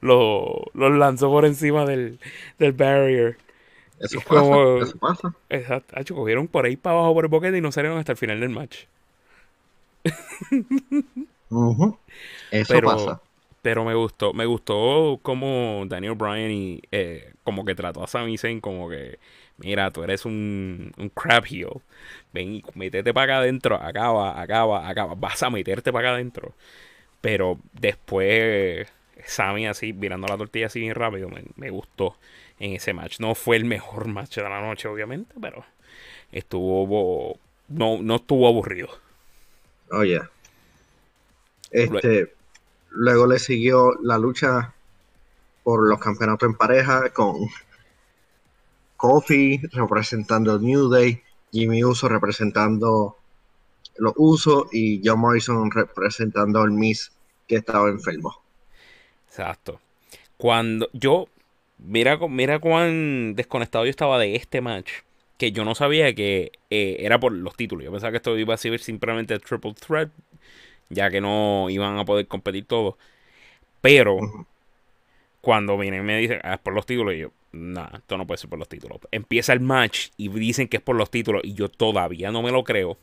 lo- 0.00 0.66
los 0.74 0.92
lanzó 0.98 1.30
por 1.30 1.44
encima 1.46 1.84
del, 1.86 2.20
del 2.58 2.72
barrier. 2.72 3.38
Eso 4.00 4.20
Es 4.20 4.24
pasa, 4.24 4.56
como- 4.56 4.80
eso 4.80 4.98
pasa. 4.98 5.32
Exacto, 5.50 5.94
Hacho, 5.98 6.14
cogieron 6.14 6.48
por 6.48 6.66
ahí 6.66 6.76
para 6.76 6.96
abajo 6.98 7.14
por 7.14 7.24
el 7.24 7.30
boquete 7.30 7.58
y 7.58 7.60
no 7.62 7.72
salieron 7.72 7.98
hasta 7.98 8.12
el 8.12 8.18
final 8.18 8.40
del 8.40 8.50
match. 8.50 8.86
Eso 12.50 12.82
Pero, 12.82 12.82
pasa. 12.82 13.20
pero 13.62 13.84
me 13.84 13.94
gustó, 13.94 14.32
me 14.34 14.46
gustó 14.46 15.20
como 15.22 15.84
Daniel 15.88 16.14
Bryan 16.14 16.50
y 16.50 16.80
eh, 16.92 17.34
como 17.44 17.64
que 17.64 17.74
trató 17.74 18.02
a 18.02 18.06
Sami 18.06 18.38
Zayn 18.38 18.60
como 18.60 18.88
que, 18.88 19.18
mira, 19.58 19.90
tú 19.90 20.02
eres 20.04 20.24
un, 20.24 20.92
un 20.98 21.08
crab 21.10 21.44
heel, 21.46 21.68
ven 22.32 22.54
y 22.56 22.64
métete 22.74 23.12
para 23.14 23.24
acá 23.34 23.38
adentro, 23.42 23.76
acaba, 23.76 24.40
acaba, 24.40 24.88
acaba, 24.88 25.14
vas 25.14 25.42
a 25.42 25.50
meterte 25.50 25.92
para 25.92 26.08
acá 26.10 26.14
adentro. 26.16 26.54
Pero 27.20 27.58
después 27.74 28.88
Sammy 29.26 29.66
así, 29.66 29.92
virando 29.92 30.28
la 30.28 30.38
tortilla 30.38 30.66
así 30.66 30.80
bien 30.80 30.94
rápido, 30.94 31.30
me, 31.56 31.70
gustó 31.70 32.18
en 32.58 32.72
ese 32.74 32.92
match. 32.92 33.20
No 33.20 33.34
fue 33.34 33.56
el 33.56 33.64
mejor 33.64 34.08
match 34.08 34.36
de 34.36 34.42
la 34.42 34.60
noche, 34.60 34.88
obviamente, 34.88 35.34
pero 35.40 35.64
estuvo. 36.32 37.38
No, 37.68 38.02
no 38.02 38.16
estuvo 38.16 38.48
aburrido. 38.48 38.88
Oh, 39.90 40.04
yeah. 40.04 40.30
Este. 41.70 42.34
Luego 42.90 43.26
le 43.26 43.38
siguió 43.38 43.92
la 44.02 44.16
lucha 44.16 44.72
por 45.62 45.86
los 45.86 46.00
campeonatos 46.00 46.48
en 46.48 46.54
pareja 46.54 47.10
con 47.10 47.36
Kofi 48.96 49.60
representando 49.72 50.56
el 50.56 50.62
New 50.62 50.88
Day, 50.88 51.22
Jimmy 51.52 51.84
Uso 51.84 52.08
representando 52.08 53.16
los 53.98 54.14
Usos 54.16 54.68
y 54.72 55.02
John 55.04 55.20
Morrison 55.20 55.70
representando 55.70 56.64
el 56.64 56.70
Miss 56.70 57.12
que 57.46 57.56
estaba 57.56 57.88
enfermo. 57.90 58.40
Exacto. 59.28 59.80
Cuando 60.36 60.88
yo, 60.92 61.28
mira, 61.78 62.18
mira 62.28 62.58
cuán 62.58 63.34
desconectado 63.34 63.84
yo 63.84 63.90
estaba 63.90 64.18
de 64.18 64.36
este 64.36 64.60
match, 64.60 64.90
que 65.36 65.52
yo 65.52 65.64
no 65.64 65.74
sabía 65.74 66.14
que 66.14 66.52
eh, 66.70 66.96
era 67.00 67.18
por 67.20 67.32
los 67.32 67.56
títulos. 67.56 67.84
Yo 67.84 67.90
pensaba 67.90 68.10
que 68.10 68.18
esto 68.18 68.36
iba 68.36 68.54
a 68.54 68.58
ser 68.58 68.78
simplemente 68.80 69.38
Triple 69.38 69.74
Threat, 69.74 70.10
ya 70.90 71.10
que 71.10 71.20
no 71.20 71.70
iban 71.70 71.98
a 71.98 72.04
poder 72.04 72.26
competir 72.26 72.64
todos. 72.64 72.96
Pero 73.80 74.18
cuando 75.40 75.78
vienen 75.78 76.00
y 76.00 76.04
me 76.04 76.18
dicen, 76.18 76.40
ah, 76.42 76.54
es 76.54 76.60
por 76.60 76.74
los 76.74 76.86
títulos, 76.86 77.14
y 77.14 77.18
yo, 77.18 77.32
nada, 77.52 77.98
esto 77.98 78.18
no 78.18 78.26
puede 78.26 78.38
ser 78.38 78.50
por 78.50 78.58
los 78.58 78.68
títulos. 78.68 78.98
Empieza 79.10 79.52
el 79.52 79.60
match 79.60 80.08
y 80.16 80.28
dicen 80.28 80.68
que 80.68 80.78
es 80.78 80.82
por 80.82 80.96
los 80.96 81.10
títulos 81.10 81.42
y 81.44 81.54
yo 81.54 81.68
todavía 81.68 82.30
no 82.30 82.42
me 82.42 82.50
lo 82.50 82.64
creo. 82.64 82.98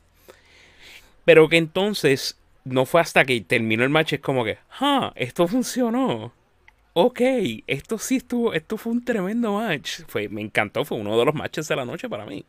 Pero 1.23 1.49
que 1.49 1.57
entonces 1.57 2.37
no 2.65 2.85
fue 2.85 3.01
hasta 3.01 3.25
que 3.25 3.41
terminó 3.41 3.83
el 3.83 3.89
match, 3.89 4.13
es 4.13 4.19
como 4.19 4.43
que, 4.43 4.57
ah, 4.79 5.13
esto 5.15 5.47
funcionó. 5.47 6.33
Ok, 6.97 7.19
esto 7.67 7.97
sí 7.97 8.15
estuvo, 8.15 8.53
esto 8.53 8.77
fue 8.77 8.93
un 8.93 9.03
tremendo 9.03 9.51
match. 9.51 10.03
Fue, 10.07 10.29
me 10.29 10.39
encantó, 10.39 10.85
fue 10.85 10.97
uno 10.97 11.19
de 11.19 11.25
los 11.25 11.35
matches 11.35 11.67
de 11.67 11.75
la 11.75 11.83
noche 11.83 12.07
para 12.07 12.25
mí. 12.25 12.45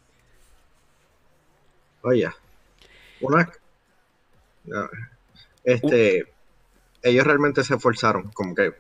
Oye, 2.02 2.28
una. 3.20 3.50
Este. 5.64 6.32
ellos 7.02 7.26
realmente 7.26 7.64
se 7.64 7.74
esforzaron, 7.74 8.30
como 8.30 8.54
que. 8.54 8.72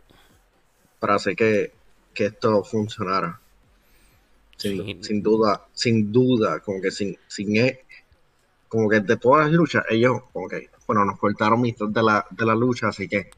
Para 1.00 1.16
hacer 1.16 1.34
que, 1.34 1.72
esto 2.14 2.62
funcionara. 2.62 3.40
Sin, 4.56 5.20
duda, 5.20 5.66
sin 5.72 6.12
duda, 6.12 6.60
como 6.60 6.80
que 6.80 6.92
sin, 6.92 7.18
sin, 7.26 7.56
e, 7.56 7.84
como 8.68 8.88
que 8.88 9.00
de 9.00 9.16
todas 9.16 9.46
las 9.46 9.52
luchas, 9.52 9.84
ellos, 9.90 10.22
como 10.32 10.48
que 10.48 10.70
bueno, 10.86 11.04
nos 11.04 11.18
cortaron 11.18 11.60
mitad 11.60 11.88
de 11.88 12.02
la, 12.04 12.24
de 12.30 12.46
la 12.46 12.54
lucha, 12.54 12.86
así 12.86 13.08
que 13.08 13.30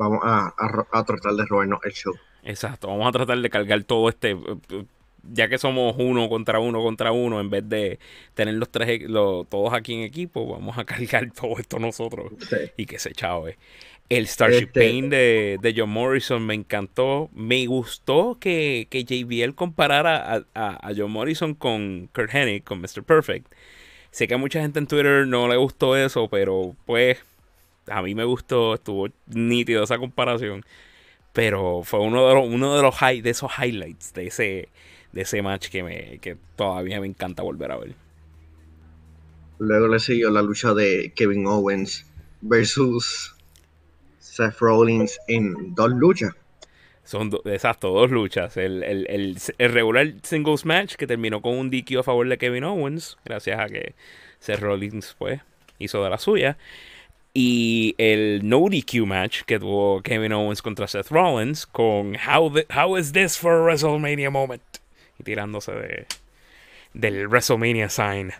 vamos 0.00 0.20
a, 0.22 1.04
tratar 1.04 1.34
de 1.34 1.44
robarnos 1.44 1.80
el 1.84 1.92
show. 1.92 2.14
Exacto, 2.42 2.88
vamos 2.88 3.06
a 3.06 3.12
tratar 3.12 3.38
de 3.38 3.50
cargar 3.50 3.84
todo 3.84 4.08
este, 4.08 4.34
ya 5.22 5.48
que 5.48 5.58
somos 5.58 5.94
uno 5.98 6.28
contra 6.28 6.58
uno 6.58 6.82
contra 6.82 7.12
uno, 7.12 7.38
en 7.38 7.50
vez 7.50 7.68
de 7.68 7.98
tener 8.34 8.54
los 8.54 8.70
tres, 8.70 9.02
los, 9.02 9.46
todos 9.48 9.74
aquí 9.74 9.94
en 9.94 10.00
equipo, 10.02 10.46
vamos 10.46 10.78
a 10.78 10.84
cargar 10.86 11.30
todo 11.32 11.58
esto 11.58 11.78
nosotros 11.78 12.32
y 12.76 12.86
que 12.86 12.98
se 12.98 13.12
chave. 13.12 13.58
El 14.08 14.26
Starship 14.26 14.68
este 14.68 14.80
Pain 14.80 15.08
de, 15.08 15.58
de, 15.62 15.74
John 15.76 15.90
Morrison 15.90 16.44
me 16.44 16.54
encantó. 16.54 17.30
Me 17.32 17.64
gustó 17.66 18.38
que, 18.40 18.88
que 18.90 19.04
JBL 19.04 19.54
comparara 19.54 20.44
a, 20.52 20.88
a, 20.88 20.92
John 20.96 21.12
Morrison 21.12 21.54
con 21.54 22.08
Kurt 22.12 22.34
Hennig, 22.34 22.64
con 22.64 22.80
Mr. 22.80 23.04
Perfect. 23.04 23.46
Sé 24.10 24.26
que 24.26 24.34
a 24.34 24.38
mucha 24.38 24.60
gente 24.62 24.80
en 24.80 24.88
Twitter 24.88 25.28
no 25.28 25.46
le 25.46 25.56
gustó 25.56 25.96
eso, 25.96 26.26
pero 26.28 26.74
pues 26.86 27.18
a 27.90 28.02
mí 28.02 28.14
me 28.14 28.24
gustó, 28.24 28.74
estuvo 28.74 29.08
nítido 29.26 29.84
esa 29.84 29.98
comparación. 29.98 30.64
Pero 31.32 31.82
fue 31.84 32.00
uno 32.00 32.28
de 32.28 32.34
los, 32.34 32.46
uno 32.46 32.76
de 32.76 32.82
los 32.82 32.94
high, 32.96 33.20
de 33.20 33.30
esos 33.30 33.52
highlights 33.56 34.12
de 34.14 34.26
ese, 34.26 34.68
de 35.12 35.20
ese 35.22 35.42
match 35.42 35.68
que, 35.68 35.82
me, 35.82 36.18
que 36.18 36.36
todavía 36.56 37.00
me 37.00 37.06
encanta 37.06 37.42
volver 37.42 37.70
a 37.72 37.76
ver. 37.76 37.94
Luego 39.58 39.88
le 39.88 39.98
siguió 39.98 40.30
la 40.30 40.42
lucha 40.42 40.72
de 40.72 41.12
Kevin 41.14 41.46
Owens 41.46 42.06
versus 42.40 43.34
Seth 44.18 44.58
Rollins 44.58 45.18
en 45.28 45.74
dos 45.74 45.90
luchas. 45.90 46.32
Son, 47.04 47.30
exacto, 47.44 47.90
dos 47.90 48.10
luchas. 48.10 48.56
El, 48.56 49.36
regular 49.58 50.14
singles 50.22 50.64
match 50.64 50.94
que 50.94 51.06
terminó 51.06 51.42
con 51.42 51.58
un 51.58 51.70
DQ 51.70 51.98
a 51.98 52.02
favor 52.02 52.28
de 52.28 52.38
Kevin 52.38 52.64
Owens, 52.64 53.18
gracias 53.24 53.58
a 53.58 53.66
que 53.66 53.94
Seth 54.38 54.60
Rollins 54.60 55.16
pues, 55.18 55.40
hizo 55.78 56.02
de 56.04 56.10
la 56.10 56.18
suya. 56.18 56.56
Y 57.32 57.94
el 57.98 58.40
no 58.48 58.58
DQ 58.68 59.06
match 59.06 59.42
que 59.42 59.60
tuvo 59.60 60.02
Kevin 60.02 60.32
Owens 60.32 60.62
contra 60.62 60.88
Seth 60.88 61.10
Rollins 61.10 61.64
con 61.64 62.16
How, 62.16 62.52
how 62.74 62.96
is 62.96 63.12
this 63.12 63.38
for 63.38 63.52
a 63.52 63.62
WrestleMania 63.62 64.30
moment? 64.30 64.62
Y 65.18 65.22
tirándose 65.22 65.72
de, 65.72 66.06
del 66.92 67.28
WrestleMania 67.28 67.88
sign. 67.88 68.32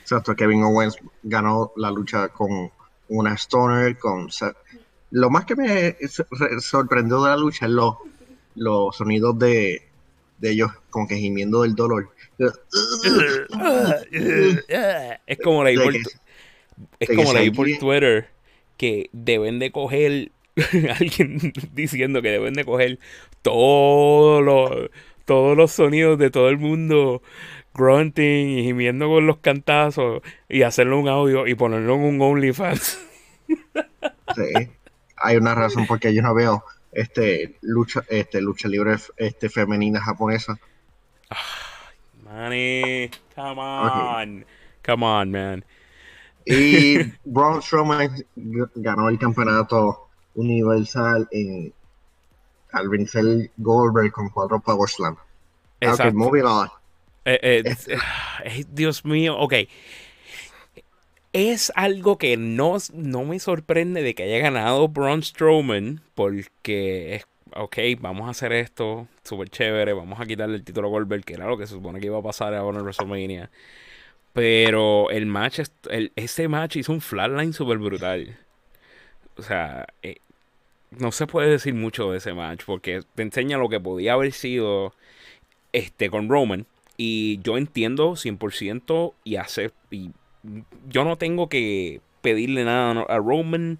Exacto, 0.00 0.34
Kevin 0.34 0.64
Owens 0.64 0.96
ganó 1.22 1.72
la 1.76 1.90
lucha 1.90 2.28
con 2.28 2.70
una 3.08 3.34
Stoner, 3.34 3.96
con 3.98 4.30
Seth, 4.30 4.56
lo 5.14 5.30
más 5.30 5.44
que 5.44 5.54
me 5.54 5.96
sorprendió 6.58 7.22
de 7.22 7.30
la 7.30 7.36
lucha 7.36 7.66
es 7.66 7.72
los, 7.72 8.96
sonidos 8.96 9.38
de, 9.38 9.88
ellos 10.42 10.72
como 10.90 11.06
que 11.06 11.14
gimiendo 11.16 11.62
del 11.62 11.76
dolor. 11.76 12.10
es 14.10 15.38
como 15.44 15.62
por, 15.62 15.94
es 17.00 17.08
como 17.08 17.32
leí 17.32 17.50
por 17.50 17.66
Twitter 17.78 18.28
que 18.76 19.08
deben 19.12 19.58
de 19.58 19.70
coger 19.70 20.32
alguien 20.98 21.52
diciendo 21.72 22.22
que 22.22 22.30
deben 22.30 22.54
de 22.54 22.64
coger 22.64 22.98
todos 23.42 24.42
los 24.42 24.90
todos 25.24 25.56
los 25.56 25.72
sonidos 25.72 26.18
de 26.18 26.30
todo 26.30 26.48
el 26.48 26.58
mundo 26.58 27.22
grunting 27.74 28.58
y 28.58 28.64
gimiendo 28.64 29.08
con 29.08 29.26
los 29.26 29.38
cantazos 29.38 30.22
y 30.48 30.62
hacerlo 30.62 30.98
un 30.98 31.08
audio 31.08 31.46
y 31.46 31.54
ponerlo 31.54 31.94
en 31.94 32.00
un 32.02 32.20
OnlyFans. 32.20 33.00
Sí 34.34 34.70
hay 35.24 35.36
una 35.36 35.54
razón 35.54 35.86
por 35.86 35.98
qué 36.00 36.14
yo 36.14 36.22
no 36.22 36.34
veo 36.34 36.64
este 36.92 37.56
lucha 37.62 38.04
este 38.08 38.40
lucha 38.40 38.68
libre 38.68 38.96
este 39.16 39.48
femenina 39.48 40.00
japonesa. 40.00 40.58
money, 42.22 43.10
come 43.34 43.60
on, 43.60 44.44
come 44.84 45.04
on, 45.04 45.30
man. 45.30 45.64
Y 46.46 46.98
Braun 47.24 47.62
Strowman 47.62 48.24
ganó 48.74 49.08
el 49.08 49.18
campeonato 49.18 50.08
universal 50.34 51.28
en 51.30 51.72
al 52.72 52.88
vencer 52.88 53.50
Goldberg 53.56 54.10
con 54.12 54.28
cuatro 54.30 54.60
Power 54.60 54.88
Slam. 54.88 55.16
Okay, 55.80 56.12
moving 56.12 56.42
on. 56.42 56.68
Eh, 57.24 57.38
eh, 57.42 57.76
eh, 58.44 58.64
Dios 58.68 59.04
mío, 59.04 59.38
ok 59.38 59.54
es 61.34 61.72
algo 61.74 62.16
que 62.16 62.36
no, 62.36 62.76
no 62.92 63.24
me 63.24 63.40
sorprende 63.40 64.02
de 64.02 64.14
que 64.14 64.22
haya 64.22 64.38
ganado 64.38 64.86
Braun 64.88 65.20
Strowman, 65.20 66.00
porque 66.14 67.16
es, 67.16 67.26
ok, 67.56 67.76
vamos 67.98 68.28
a 68.28 68.30
hacer 68.30 68.52
esto, 68.52 69.08
súper 69.24 69.50
chévere, 69.50 69.92
vamos 69.92 70.20
a 70.20 70.26
quitarle 70.26 70.54
el 70.54 70.64
título 70.64 70.86
a 70.86 70.90
Goldberg, 70.92 71.24
que 71.24 71.34
era 71.34 71.48
lo 71.48 71.58
que 71.58 71.66
se 71.66 71.74
supone 71.74 71.98
que 71.98 72.06
iba 72.06 72.18
a 72.18 72.22
pasar 72.22 72.54
ahora 72.54 72.78
en 72.78 72.84
WrestleMania. 72.84 73.50
Pero 74.34 75.10
el 75.10 75.26
match, 75.26 75.60
el, 75.88 76.12
ese 76.16 76.48
match 76.48 76.76
hizo 76.76 76.92
un 76.92 77.00
flatline 77.00 77.52
súper 77.52 77.78
brutal. 77.78 78.36
O 79.36 79.42
sea, 79.42 79.86
eh, 80.02 80.16
no 80.90 81.12
se 81.12 81.26
puede 81.26 81.50
decir 81.50 81.74
mucho 81.74 82.10
de 82.10 82.18
ese 82.18 82.34
match, 82.34 82.64
porque 82.66 83.02
te 83.14 83.22
enseña 83.22 83.58
lo 83.58 83.68
que 83.68 83.80
podía 83.80 84.14
haber 84.14 84.32
sido 84.32 84.92
este 85.72 86.10
con 86.10 86.28
Roman. 86.28 86.66
Y 86.96 87.40
yo 87.42 87.56
entiendo 87.58 88.16
100% 88.16 89.14
y 89.24 89.36
hacer 89.36 89.72
y 89.90 90.10
yo 90.88 91.04
no 91.04 91.16
tengo 91.16 91.48
que 91.48 92.00
pedirle 92.20 92.64
nada 92.64 93.04
a 93.08 93.18
Roman 93.18 93.78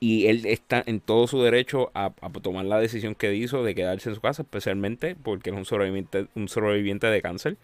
y 0.00 0.26
él 0.26 0.46
está 0.46 0.82
en 0.86 1.00
todo 1.00 1.26
su 1.26 1.42
derecho 1.42 1.90
a, 1.94 2.10
tomar 2.42 2.66
la 2.66 2.78
decisión 2.78 3.14
que 3.14 3.34
hizo 3.34 3.64
de 3.64 3.74
quedarse 3.74 4.10
en 4.10 4.14
su 4.14 4.20
casa, 4.20 4.42
especialmente 4.42 5.16
porque 5.16 5.50
es 5.50 5.56
un 5.56 5.64
sobreviviente, 5.64 6.26
un 6.34 6.48
sobreviviente 6.48 7.06
de 7.06 7.22
cáncer 7.22 7.56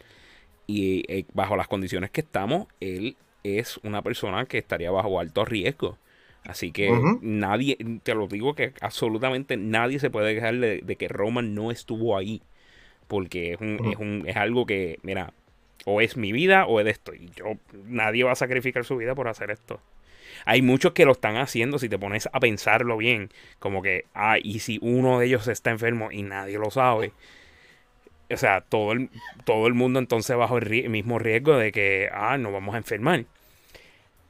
y 0.66 1.04
eh, 1.12 1.24
bajo 1.34 1.56
las 1.56 1.68
condiciones 1.68 2.10
que 2.10 2.20
estamos, 2.20 2.66
él 2.80 3.16
es 3.44 3.78
una 3.82 4.02
persona 4.02 4.46
que 4.46 4.58
estaría 4.58 4.90
bajo 4.90 5.18
alto 5.20 5.44
riesgo. 5.44 5.98
Así 6.44 6.72
que 6.72 6.90
nadie, 7.20 7.78
te 8.02 8.14
lo 8.14 8.26
digo 8.26 8.54
que 8.54 8.72
absolutamente 8.80 9.56
nadie 9.56 10.00
se 10.00 10.10
puede 10.10 10.34
quejar 10.34 10.56
de, 10.56 10.96
que 10.96 11.08
Roman 11.08 11.54
no 11.54 11.70
estuvo 11.70 12.16
ahí. 12.16 12.42
Porque 13.06 13.52
es, 13.52 13.60
es, 13.60 13.96
un, 13.98 14.24
es 14.26 14.36
algo 14.36 14.66
que, 14.66 14.98
mira, 15.02 15.32
o 15.84 16.00
es 16.00 16.16
mi 16.16 16.32
vida 16.32 16.66
o 16.66 16.80
es 16.80 16.84
de 16.84 16.90
esto. 16.90 17.14
Y 17.14 17.30
yo, 17.36 17.56
nadie 17.86 18.24
va 18.24 18.32
a 18.32 18.36
sacrificar 18.36 18.84
su 18.84 18.96
vida 18.96 19.14
por 19.14 19.28
hacer 19.28 19.50
esto. 19.50 19.80
Hay 20.44 20.62
muchos 20.62 20.92
que 20.92 21.04
lo 21.04 21.12
están 21.12 21.36
haciendo 21.36 21.78
si 21.78 21.88
te 21.88 21.98
pones 21.98 22.28
a 22.32 22.40
pensarlo 22.40 22.96
bien. 22.96 23.30
Como 23.58 23.82
que, 23.82 24.06
ah, 24.14 24.38
y 24.42 24.60
si 24.60 24.78
uno 24.82 25.18
de 25.18 25.26
ellos 25.26 25.46
está 25.48 25.70
enfermo 25.70 26.10
y 26.10 26.22
nadie 26.22 26.58
lo 26.58 26.70
sabe. 26.70 27.12
O 28.32 28.36
sea, 28.36 28.62
todo 28.62 28.92
el, 28.92 29.10
todo 29.44 29.66
el 29.66 29.74
mundo 29.74 29.98
entonces 29.98 30.36
bajo 30.36 30.58
el 30.58 30.88
mismo 30.88 31.18
riesgo 31.18 31.56
de 31.56 31.72
que, 31.72 32.08
ah, 32.12 32.38
nos 32.38 32.52
vamos 32.52 32.74
a 32.74 32.78
enfermar. 32.78 33.24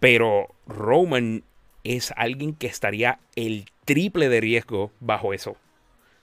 Pero 0.01 0.49
Roman 0.67 1.45
es 1.85 2.13
alguien 2.17 2.55
que 2.55 2.67
estaría 2.67 3.19
el 3.37 3.67
triple 3.85 4.29
de 4.29 4.41
riesgo 4.41 4.93
bajo 5.01 5.33
eso. 5.35 5.57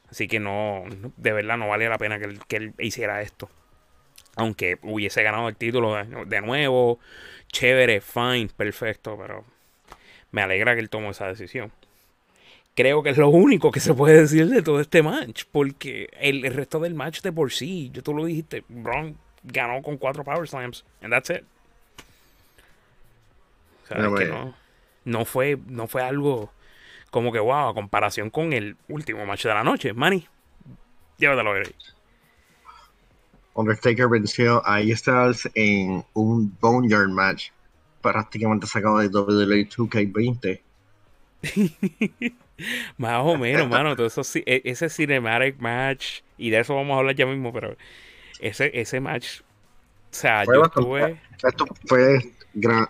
Así 0.10 0.28
que 0.28 0.40
no, 0.40 0.84
de 1.18 1.34
verdad 1.34 1.58
no 1.58 1.68
vale 1.68 1.88
la 1.88 1.98
pena 1.98 2.20
que 2.20 2.26
él, 2.26 2.40
que 2.48 2.56
él 2.58 2.74
hiciera 2.80 3.22
esto. 3.22 3.50
Aunque 4.36 4.78
hubiese 4.84 5.22
ganado 5.24 5.50
el 5.50 5.56
título 5.56 5.96
de, 6.26 6.42
nuevo, 6.42 7.00
chévere, 7.48 8.02
fine, 8.02 8.50
perfecto, 8.56 9.18
pero 9.18 9.44
me 10.32 10.42
alegra 10.42 10.76
que 10.76 10.82
él 10.82 10.90
tomó 10.90 11.12
esa 11.12 11.28
decisión. 11.28 11.72
Creo 12.76 13.04
que 13.04 13.10
es 13.10 13.18
lo 13.18 13.30
único 13.30 13.72
que 13.72 13.80
se 13.80 13.94
puede 13.94 14.22
decir 14.22 14.48
de 14.48 14.62
todo 14.62 14.80
este 14.80 15.04
match, 15.04 15.44
porque 15.52 16.10
el, 16.20 16.42
resto 16.54 16.80
del 16.80 16.96
match 16.96 17.22
de 17.22 17.32
por 17.32 17.52
sí, 17.52 17.90
yo 17.94 18.02
tú 18.02 18.14
lo 18.14 18.26
dijiste, 18.26 18.64
Braun 18.70 19.18
ganó 19.44 19.82
con 19.82 19.98
cuatro 19.98 20.24
Power 20.24 20.48
Slams, 20.48 20.86
and 21.02 21.12
that's 21.12 21.30
it. 21.30 21.44
O 23.84 23.88
sea, 23.88 23.98
que 23.98 24.26
no, 24.26 24.54
no, 25.04 25.26
fue, 25.26 25.58
no 25.68 25.88
fue 25.88 26.04
algo 26.04 26.52
como 27.12 27.32
que, 27.32 27.40
wow, 27.40 27.70
a 27.70 27.74
comparación 27.74 28.30
con 28.30 28.54
el 28.54 28.78
último 28.88 29.26
match 29.26 29.44
de 29.44 29.54
la 29.54 29.64
noche. 29.64 29.94
Manny, 29.94 30.28
llévatelo 31.18 31.54
ahí. 31.54 31.64
Undertaker 33.56 34.08
venció 34.08 34.66
a 34.66 34.80
Styles 34.96 35.50
en 35.54 36.06
un 36.14 36.56
Boneyard 36.62 37.10
match 37.10 37.50
prácticamente 38.02 38.68
sacado 38.68 39.00
de 39.00 39.08
WWE 39.08 39.68
2K20. 39.68 40.62
Más 42.98 43.22
o 43.24 43.38
menos, 43.38 43.70
mano. 43.70 43.96
Todo 43.96 44.08
eso, 44.08 44.22
e, 44.46 44.62
ese 44.66 44.90
cinematic 44.90 45.60
match, 45.60 46.22
y 46.38 46.50
de 46.50 46.60
eso 46.60 46.76
vamos 46.76 46.96
a 46.96 47.00
hablar 47.00 47.16
ya 47.16 47.26
mismo, 47.26 47.54
pero 47.54 47.76
ese, 48.40 48.72
ese 48.74 49.00
match, 49.00 49.42
o 49.42 49.44
sea, 50.12 50.44
fue 50.46 50.56
yo 50.56 50.64
estuve... 50.64 51.22
Esto 51.44 51.66
fue 51.86 52.20
gran, 52.54 52.88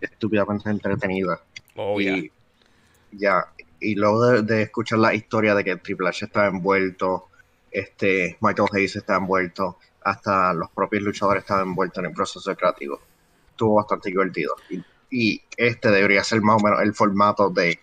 estúpidamente 0.00 0.70
entretenida. 0.70 1.40
Oh, 1.76 2.00
y 2.00 2.32
ya, 3.12 3.46
y 3.80 3.94
luego 3.94 4.42
de, 4.42 4.62
escuchar 4.62 4.98
la 4.98 5.14
historia 5.14 5.54
de 5.54 5.64
que 5.64 5.76
Triple 5.76 6.08
H 6.08 6.24
estaba 6.24 6.48
envuelto, 6.48 7.28
este 7.70 8.36
Michael 8.40 8.68
Hayes 8.72 8.96
estaba 8.96 9.18
envuelto, 9.18 9.78
hasta 10.02 10.52
los 10.54 10.70
propios 10.70 11.02
luchadores 11.02 11.42
estaban 11.42 11.68
envueltos 11.68 11.98
en 11.98 12.10
el 12.10 12.14
proceso 12.14 12.54
creativo. 12.56 13.00
Estuvo 13.50 13.74
bastante 13.74 14.10
divertido. 14.10 14.56
Y, 15.10 15.42
este 15.56 15.90
debería 15.90 16.22
ser 16.22 16.40
más 16.42 16.60
o 16.60 16.64
menos 16.64 16.80
el 16.82 16.94
formato 16.94 17.50
de, 17.50 17.80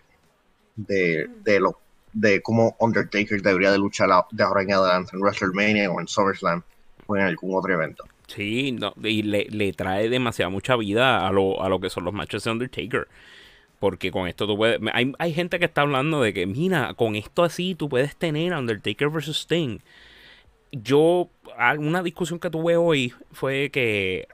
de, 0.76 1.28
de, 1.44 1.60
lo, 1.60 1.80
de 2.14 2.42
cómo 2.42 2.76
Undertaker 2.80 3.42
debería 3.42 3.72
de 3.72 3.78
luchar 3.78 4.10
de 4.32 4.44
ahora 4.44 4.62
en 4.62 4.74
adelante 4.74 5.12
en 5.14 5.22
WrestleMania 5.22 5.92
o 5.92 6.00
en 6.00 6.08
SummerSlam 6.08 6.64
o 7.08 7.18
en 7.18 7.24
algún 7.24 7.58
otro 7.58 7.74
evento. 7.74 8.06
Sí, 8.28 8.72
no, 8.72 8.94
y 9.04 9.22
le, 9.22 9.46
le 9.50 9.72
trae 9.74 10.10
demasiada 10.10 10.50
mucha 10.50 10.76
vida 10.76 11.28
a 11.28 11.32
lo, 11.32 11.62
a 11.62 11.70
lo 11.70 11.80
que 11.80 11.90
son 11.90 12.06
los 12.06 12.14
matches 12.14 12.44
de 12.44 12.52
Undertaker. 12.52 13.08
Porque 13.80 14.10
con 14.10 14.28
esto 14.28 14.48
tú 14.48 14.58
puedes. 14.58 14.80
Hay, 14.94 15.14
hay 15.20 15.34
gente 15.34 15.60
que 15.60 15.66
está 15.66 15.82
hablando 15.82 16.22
de 16.22 16.34
que, 16.34 16.46
mira, 16.48 16.94
con 16.96 17.16
esto 17.16 17.44
así 17.44 17.76
tú 17.76 17.90
puedes 17.90 18.16
tener 18.16 18.54
Undertaker 18.54 19.10
vs. 19.10 19.42
Sting. 19.42 19.80
Yo, 20.72 21.30
una 21.78 22.02
discusión 22.02 22.40
que 22.40 22.50
tuve 22.50 22.78
hoy 22.78 23.14
fue 23.32 23.70
que, 23.72 24.28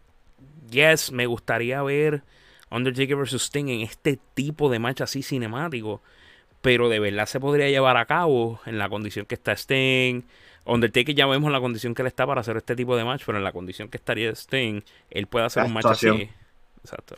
yes, 0.69 1.11
me 1.11 1.25
gustaría 1.25 1.81
ver 1.83 2.23
Undertaker 2.69 3.17
vs. 3.17 3.41
Sting 3.41 3.67
en 3.67 3.81
este 3.81 4.19
tipo 4.35 4.69
de 4.69 4.79
match 4.79 5.01
así 5.01 5.21
cinemático. 5.23 6.01
Pero 6.61 6.89
de 6.89 6.99
verdad 6.99 7.25
se 7.25 7.39
podría 7.39 7.69
llevar 7.69 7.97
a 7.97 8.05
cabo 8.05 8.59
en 8.65 8.77
la 8.77 8.89
condición 8.89 9.25
que 9.25 9.35
está 9.35 9.53
Sting. 9.53 10.21
Undertaker 10.65 11.15
ya 11.15 11.25
vemos 11.25 11.51
la 11.51 11.59
condición 11.59 11.95
que 11.95 12.03
él 12.03 12.07
está 12.07 12.27
para 12.27 12.41
hacer 12.41 12.57
este 12.57 12.75
tipo 12.75 12.95
de 12.95 13.03
match, 13.03 13.23
pero 13.25 13.37
en 13.37 13.43
la 13.43 13.51
condición 13.51 13.89
que 13.89 13.97
estaría 13.97 14.29
Sting, 14.31 14.81
él 15.09 15.27
puede 15.27 15.45
hacer 15.45 15.63
un 15.63 15.73
match 15.73 15.85
así. 15.85 16.29
Exacto. 16.83 17.17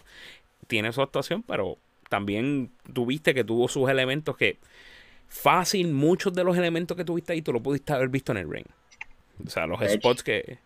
Tiene 0.67 0.93
su 0.93 1.01
actuación, 1.01 1.43
pero 1.43 1.77
también 2.09 2.71
tuviste 2.93 3.33
que 3.33 3.43
tuvo 3.43 3.67
sus 3.67 3.89
elementos 3.89 4.37
que 4.37 4.59
fácil, 5.27 5.91
muchos 5.93 6.33
de 6.33 6.43
los 6.43 6.55
elementos 6.57 6.95
que 6.95 7.03
tuviste 7.03 7.33
ahí 7.33 7.41
tú 7.41 7.51
lo 7.51 7.61
pudiste 7.61 7.91
haber 7.91 8.09
visto 8.09 8.31
en 8.31 8.37
el 8.37 8.49
ring. 8.49 8.67
O 9.45 9.49
sea, 9.49 9.65
los 9.65 9.79
spots 9.81 10.23
que 10.23 10.59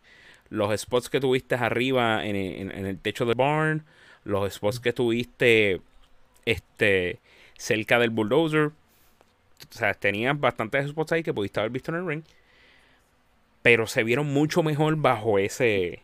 los 0.50 0.80
spots 0.80 1.10
que 1.10 1.20
tuviste 1.20 1.56
arriba 1.56 2.26
en, 2.26 2.36
el 2.36 3.00
techo 3.00 3.26
del 3.26 3.36
barn, 3.36 3.86
los 4.24 4.54
spots 4.54 4.80
que 4.80 4.94
tuviste 4.94 5.82
este 6.46 7.20
cerca 7.58 8.00
del 8.00 8.10
bulldozer. 8.10 8.68
O 8.68 9.74
sea, 9.74 9.94
tenías 9.94 10.40
bastantes 10.40 10.90
spots 10.90 11.12
ahí 11.12 11.24
que 11.24 11.34
pudiste 11.34 11.60
haber 11.60 11.72
visto 11.72 11.92
en 11.92 11.98
el 11.98 12.08
ring. 12.08 12.24
Pero 13.62 13.88
se 13.88 14.04
vieron 14.04 14.28
mucho 14.28 14.64
mejor 14.64 14.96
bajo 14.96 15.40
ese 15.40 16.04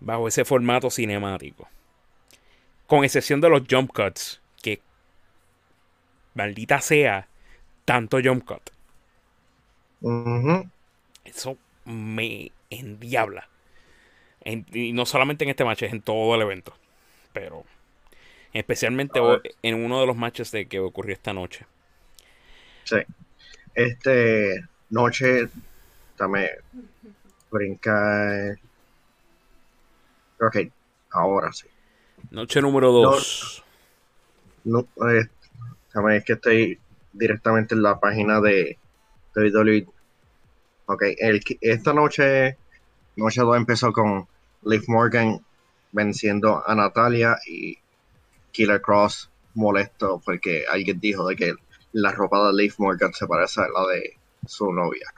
bajo 0.00 0.28
ese 0.28 0.44
formato 0.44 0.90
cinemático. 0.90 1.68
Con 2.86 3.04
excepción 3.04 3.40
de 3.40 3.48
los 3.48 3.62
jump 3.68 3.92
cuts, 3.92 4.40
maldita 6.36 6.80
sea, 6.80 7.26
tanto 7.84 8.18
jump 8.22 8.44
cut. 8.44 8.70
Eso 11.24 11.56
me 11.84 12.52
endiabla. 12.70 13.48
y 14.44 14.92
no 14.92 15.06
solamente 15.06 15.44
en 15.44 15.50
este 15.50 15.64
match, 15.64 15.82
es 15.82 15.92
en 15.92 16.02
todo 16.02 16.34
el 16.36 16.42
evento. 16.42 16.74
Pero 17.32 17.64
especialmente 18.58 19.20
en 19.62 19.84
uno 19.84 20.00
de 20.00 20.06
los 20.06 20.16
matches 20.16 20.50
de 20.50 20.66
que 20.66 20.80
ocurrió 20.80 21.14
esta 21.14 21.32
noche. 21.32 21.66
Sí. 22.84 22.98
Este 23.74 24.64
noche 24.90 25.48
también 26.16 26.50
brinca. 27.50 28.56
Ok, 30.40 30.56
ahora 31.10 31.52
sí. 31.52 31.66
Noche 32.30 32.60
número 32.60 32.92
2. 32.92 33.64
No, 34.64 34.80
eh, 35.08 35.28
es 36.12 36.24
que 36.24 36.32
estoy 36.32 36.78
directamente 37.12 37.74
en 37.74 37.82
la 37.82 37.98
página 37.98 38.40
de 38.40 38.78
WWE. 39.34 39.86
Ok, 40.86 41.02
el, 41.18 41.42
esta 41.60 41.92
noche, 41.92 42.56
noche 43.16 43.40
2 43.40 43.56
empezó 43.56 43.92
con 43.92 44.26
Liv 44.64 44.84
Morgan 44.88 45.40
venciendo 45.92 46.62
a 46.66 46.74
Natalia 46.74 47.38
y 47.46 47.78
Killer 48.56 48.80
Cross 48.80 49.30
molesto 49.52 50.22
porque 50.24 50.64
alguien 50.70 50.98
dijo 50.98 51.28
de 51.28 51.36
que 51.36 51.54
la 51.92 52.10
ropa 52.12 52.46
de 52.46 52.54
Liv 52.54 52.74
Morgan 52.78 53.12
se 53.12 53.26
parece 53.26 53.60
a 53.60 53.68
la 53.68 53.86
de 53.92 54.14
su 54.46 54.72
novia. 54.72 55.12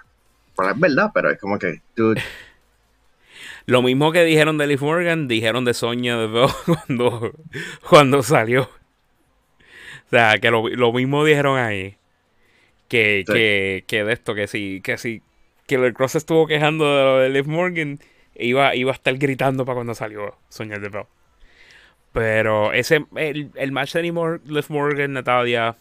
Pues 0.57 0.71
es 0.71 0.81
verdad, 0.81 1.13
pero 1.15 1.31
es 1.31 1.39
como 1.39 1.57
que, 1.57 1.81
dude. 1.95 2.21
Lo 3.67 3.81
mismo 3.83 4.11
que 4.11 4.25
dijeron 4.25 4.59
de 4.59 4.67
Liv 4.67 4.83
Morgan, 4.83 5.29
dijeron 5.29 5.65
de 5.65 5.75
Sonia 5.75 6.17
de 6.17 6.49
cuando, 6.67 7.33
cuando 7.89 8.23
salió. 8.25 8.63
O 8.63 10.11
sea, 10.11 10.39
que 10.39 10.51
lo, 10.51 10.93
mismo 10.93 11.23
dijeron 11.25 11.59
ahí. 11.59 11.97
Que, 12.89 13.25
que, 13.27 13.85
que, 13.87 14.05
de 14.05 14.13
esto, 14.15 14.35
que 14.35 14.47
si, 14.47 14.81
que 14.81 14.97
si 14.97 15.23
Killer 15.67 15.93
Cross 15.93 16.15
estuvo 16.15 16.47
quejando 16.47 16.97
de 16.97 17.05
lo 17.05 17.19
de 17.19 17.29
Liv 17.29 17.47
Morgan, 17.47 18.01
iba, 18.35 18.75
iba 18.75 18.91
a 18.91 18.95
estar 18.95 19.15
gritando 19.19 19.67
para 19.67 19.77
cuando 19.77 19.95
salió 19.95 20.35
Soñar 20.49 20.81
de 20.81 20.89
Bell. 20.89 21.07
Pero 22.13 22.73
ese, 22.73 23.07
el, 23.17 23.51
el 23.55 23.73
match 23.73 23.93
de 23.93 24.03
Liv 24.03 24.15
Morgan, 24.69 25.13
Natalia, 25.13 25.77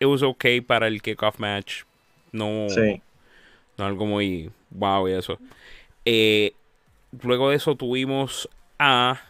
it 0.00 0.06
was 0.06 0.22
okay 0.22 0.60
para 0.60 0.86
el 0.86 1.02
kickoff 1.02 1.38
match. 1.38 1.82
No, 2.32 2.66
no 3.78 3.84
algo 3.84 4.06
muy 4.06 4.50
wow 4.70 5.08
y 5.08 5.12
eso. 5.12 5.38
Eh, 6.04 6.52
luego 7.22 7.50
de 7.50 7.56
eso 7.56 7.74
tuvimos 7.76 8.48
a 8.78 9.20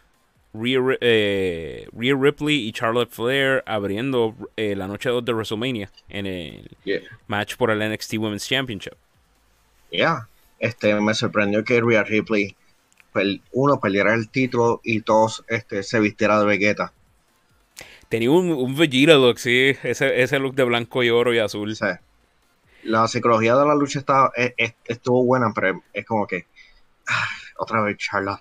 eh, 0.65 1.87
Rhea, 1.93 2.15
Ripley 2.17 2.69
y 2.69 2.73
Charlotte 2.73 3.11
Flair 3.11 3.63
abriendo 3.67 4.35
eh, 4.57 4.75
la 4.75 4.89
noche 4.89 5.11
2 5.11 5.25
de 5.25 5.33
WrestleMania 5.33 5.91
en 6.09 6.27
el 6.27 6.71
match 7.27 7.57
por 7.57 7.71
el 7.71 7.79
NXT 7.93 8.15
Women's 8.15 8.49
Championship. 8.49 8.95
Ya, 9.93 10.29
este, 10.59 10.95
me 11.01 11.15
sorprendió 11.15 11.65
que 11.65 11.81
Rhea 11.81 12.05
Ripley 12.05 12.57
uno 13.53 13.81
perdiera 13.81 14.15
el 14.15 14.29
título 14.29 14.81
y 14.85 15.01
todos 15.01 15.45
este, 15.49 15.83
se 15.83 16.01
vistiera 16.01 16.39
de 16.41 16.47
Vegeta. 16.47 16.93
Tenía 18.09 18.31
un, 18.31 18.77
Vegeta 18.77 19.15
look, 19.15 19.39
sí, 19.39 19.77
ese, 19.83 20.39
look 20.39 20.55
de 20.55 20.65
blanco 20.65 21.03
y 21.03 21.11
oro 21.11 21.35
y 21.35 21.39
azul. 21.39 21.77
La 22.85 23.09
psicología 23.09 23.57
de 23.57 23.67
la 23.67 23.75
lucha 23.75 23.99
estaba, 23.99 24.31
e, 24.37 24.55
e, 24.57 24.77
estuvo 24.85 25.25
buena, 25.25 25.53
pero 25.53 25.83
es 25.93 26.07
como 26.07 26.27
que 26.27 26.47
ah, 27.09 27.29
otra 27.59 27.83
vez 27.83 27.97
Charlotte. 27.97 28.41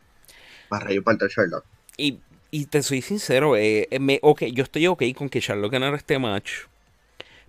Para 0.70 0.86
reír 0.86 1.04
parte 1.04 1.26
de 1.26 1.32
Charlotte. 1.32 1.64
Y, 1.98 2.20
y 2.52 2.66
te 2.68 2.84
soy 2.84 3.02
sincero, 3.02 3.56
eh, 3.56 3.88
eh, 3.90 4.00
me, 4.00 4.20
okay, 4.22 4.52
yo 4.52 4.64
estoy 4.64 4.88
ok 4.88 5.04
con 5.16 5.30
que 5.30 5.42
Charlotte 5.42 5.72
ganara 5.72 5.98
este 5.98 6.20
match. 6.20 6.52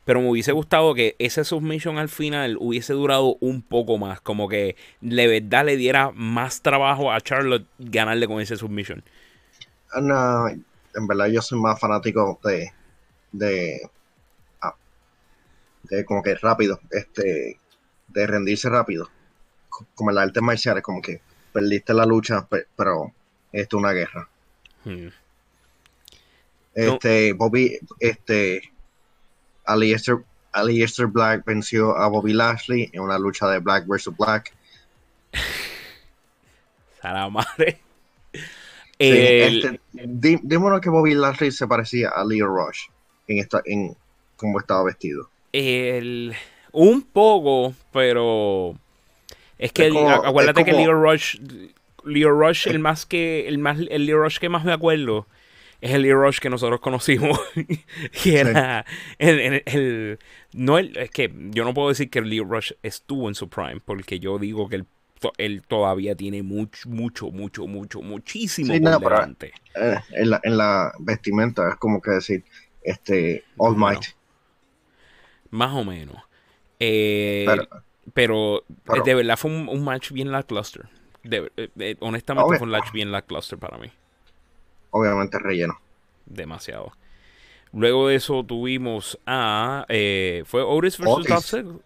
Pero 0.07 0.21
me 0.21 0.31
hubiese 0.31 0.53
gustado 0.53 0.95
que 0.95 1.17
ese 1.19 1.43
submission 1.43 1.99
al 1.99 2.09
final 2.09 2.57
hubiese 2.61 2.93
durado 2.93 3.37
un 3.41 3.61
poco 3.61 3.99
más. 3.99 4.21
Como 4.21 4.49
que 4.49 4.77
de 5.01 5.27
verdad 5.27 5.67
le 5.67 5.77
diera 5.77 6.13
más 6.13 6.63
trabajo 6.63 7.11
a 7.13 7.21
Charlotte 7.21 7.67
ganarle 7.81 8.29
con 8.29 8.41
ese 8.41 8.57
submission. 8.57 9.03
Ah, 9.91 10.01
no, 10.01 10.49
en 10.49 11.07
verdad 11.09 11.27
yo 11.27 11.43
soy 11.43 11.59
más 11.59 11.81
fanático 11.81 12.39
de. 12.45 12.71
de. 13.33 13.91
Ah, 14.63 14.77
de 15.83 16.05
como 16.05 16.23
que 16.23 16.37
rápido. 16.37 16.79
Este. 16.93 17.59
De 18.07 18.27
rendirse 18.29 18.69
rápido. 18.69 19.11
Como 19.97 20.11
en 20.11 20.15
las 20.15 20.27
artes 20.29 20.43
marciales, 20.43 20.85
como 20.85 21.03
que 21.03 21.21
perdiste 21.53 21.93
la 21.93 22.07
lucha, 22.07 22.47
pero 22.77 23.13
esto 23.51 23.77
es 23.77 23.83
una 23.83 23.93
guerra. 23.93 24.29
Hmm. 24.85 25.09
Este, 26.75 27.33
Bobby, 27.33 27.77
este, 27.99 28.63
Aleister, 29.67 30.17
Aleister 30.53 31.07
Black 31.07 31.45
venció 31.45 31.97
a 31.97 32.09
Bobby 32.09 32.33
Lashley 32.33 32.89
en 32.93 33.01
una 33.03 33.19
lucha 33.19 33.49
de 33.49 33.59
Black 33.59 33.87
vs. 33.87 34.11
Black. 34.19 34.53
A 37.03 37.13
la 37.13 37.29
madre. 37.29 37.79
Sí, 38.33 38.41
El- 38.99 39.65
este, 39.65 39.81
dímonos 40.43 40.81
que 40.81 40.89
Bobby 40.91 41.15
Lashley 41.15 41.51
se 41.53 41.67
parecía 41.67 42.09
a 42.09 42.25
Leo 42.25 42.47
Rush 42.47 42.87
en 43.29 43.39
esta, 43.39 43.61
en 43.65 43.97
cómo 44.37 44.59
estaba 44.59 44.85
vestido. 44.85 45.29
el- 45.53 46.35
un 46.73 47.03
poco, 47.03 47.75
pero 47.93 48.75
es 49.59 49.73
que 49.73 49.87
Es 49.87 49.93
como- 49.93 50.11
acu- 50.11 50.27
acuérdate 50.29 50.61
es 50.63 50.67
que 50.67 50.73
Leo 50.73 50.93
Rush, 50.95 51.39
Leo 52.05 52.31
Rush, 52.31 52.67
el 52.69 52.79
más 52.79 53.07
que 53.07 53.47
el 53.49 53.59
más 53.59 53.79
el 53.89 54.05
Leo 54.07 54.23
Rush 54.23 54.39
que 54.39 54.49
más 54.51 54.65
me 54.65 54.73
acuerdo 54.73 55.27
es 55.81 55.93
el 55.93 56.03
Leo 56.03 56.21
Rush 56.21 56.39
que 56.39 56.51
nosotros 56.51 56.81
conocimos, 56.81 57.39
que 58.23 58.39
era 58.41 58.85
el, 59.19 59.39
el- 59.41 59.63
el- 59.67 60.19
no 60.53 60.79
el, 60.79 60.97
es 60.97 61.11
que 61.11 61.33
yo 61.51 61.65
no 61.65 61.75
puedo 61.75 61.89
decir 61.89 62.09
que 62.11 62.19
el 62.21 62.29
Leo 62.31 62.45
Rush 62.45 62.73
estuvo 62.83 63.29
en 63.29 63.35
su 63.35 63.49
prime, 63.49 63.81
porque 63.85 64.19
yo 64.19 64.39
digo 64.39 64.69
que 64.69 64.77
él, 64.77 64.87
to- 65.21 65.33
él 65.39 65.63
todavía 65.67 66.15
tiene 66.15 66.43
mucho, 66.43 66.89
mucho, 66.89 67.31
mucho, 67.31 67.67
mucho, 67.67 68.01
muchísimo 68.03 68.73
Sí, 68.73 68.81
por 68.81 68.91
no, 68.91 69.01
pero-. 69.01 69.23
Eh, 69.75 69.99
en, 70.13 70.31
la, 70.31 70.41
en 70.43 70.57
la 70.57 70.93
vestimenta 70.99 71.69
es 71.69 71.77
como 71.77 72.01
que 72.01 72.13
decir, 72.13 72.45
este, 72.83 73.45
All 73.57 73.75
Bueno. 73.75 73.99
Might. 74.01 74.09
Más 75.51 75.75
o 75.75 75.85
menos. 75.85 76.17
Eh, 76.81 77.45
Pero- 77.47 77.69
pero, 78.15 78.65
pero- 78.85 79.03
de 79.05 79.15
verdad 79.15 79.37
fue 79.37 79.51
un, 79.51 79.69
un 79.69 79.83
match 79.85 80.13
bien 80.13 80.31
lackluster. 80.31 80.87
De- 81.23 81.51
eh, 81.57 81.71
eh, 81.79 81.97
honestamente 82.01 82.49
Obvio. 82.49 82.59
fue 82.59 82.67
un 82.67 82.73
match 82.73 82.93
bien 82.93 83.11
lackluster 83.11 83.59
para 83.59 83.79
mí. 83.79 83.91
Obviamente 84.97 85.39
relleno. 85.39 85.79
Demasiado. 86.27 86.93
Luego 87.73 88.09
de 88.09 88.17
eso 88.17 88.43
tuvimos 88.45 89.19
a... 89.27 89.85
eh, 89.89 90.43
fue 90.47 90.63
Otis 90.63 90.99
vs. 90.99 91.07
Otis. 91.09 91.29
Dolph 91.29 91.45
Ziggler. 91.45 91.77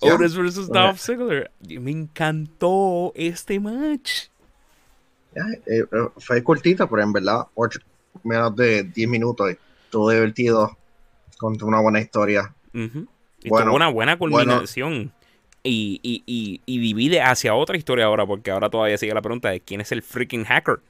Otis. 0.00 0.68
Dolph 0.68 0.98
Ziggler. 1.00 1.50
Me 1.80 1.90
encantó 1.90 3.12
este 3.14 3.58
match. 3.58 4.28
Ya, 5.34 5.42
eh, 5.66 5.84
fue 6.18 6.42
cortita, 6.42 6.88
pero 6.88 7.02
en 7.02 7.12
verdad, 7.12 7.46
ocho- 7.54 7.80
menos 8.24 8.54
de 8.56 8.84
10 8.84 9.08
minutos. 9.08 9.50
Estuvo 9.84 10.10
divertido, 10.10 10.76
contó 11.38 11.66
una 11.66 11.80
buena 11.80 12.00
historia. 12.00 12.54
Y 12.72 13.48
Bueno, 13.48 13.66
tuvo 13.66 13.76
una 13.76 13.88
buena 13.88 14.16
bueno. 14.16 14.36
culminación. 14.36 15.12
Y, 15.64 16.00
y, 16.02 16.22
y, 16.26 16.60
y 16.64 16.78
divide 16.78 17.20
hacia 17.20 17.54
otra 17.54 17.76
historia 17.76 18.06
ahora, 18.06 18.24
porque 18.26 18.50
ahora 18.50 18.70
todavía 18.70 18.96
sigue 18.96 19.12
la 19.14 19.22
pregunta 19.22 19.50
de 19.50 19.60
quién 19.60 19.80
es 19.80 19.90
el 19.92 20.02
freaking 20.02 20.44
hacker. 20.44 20.80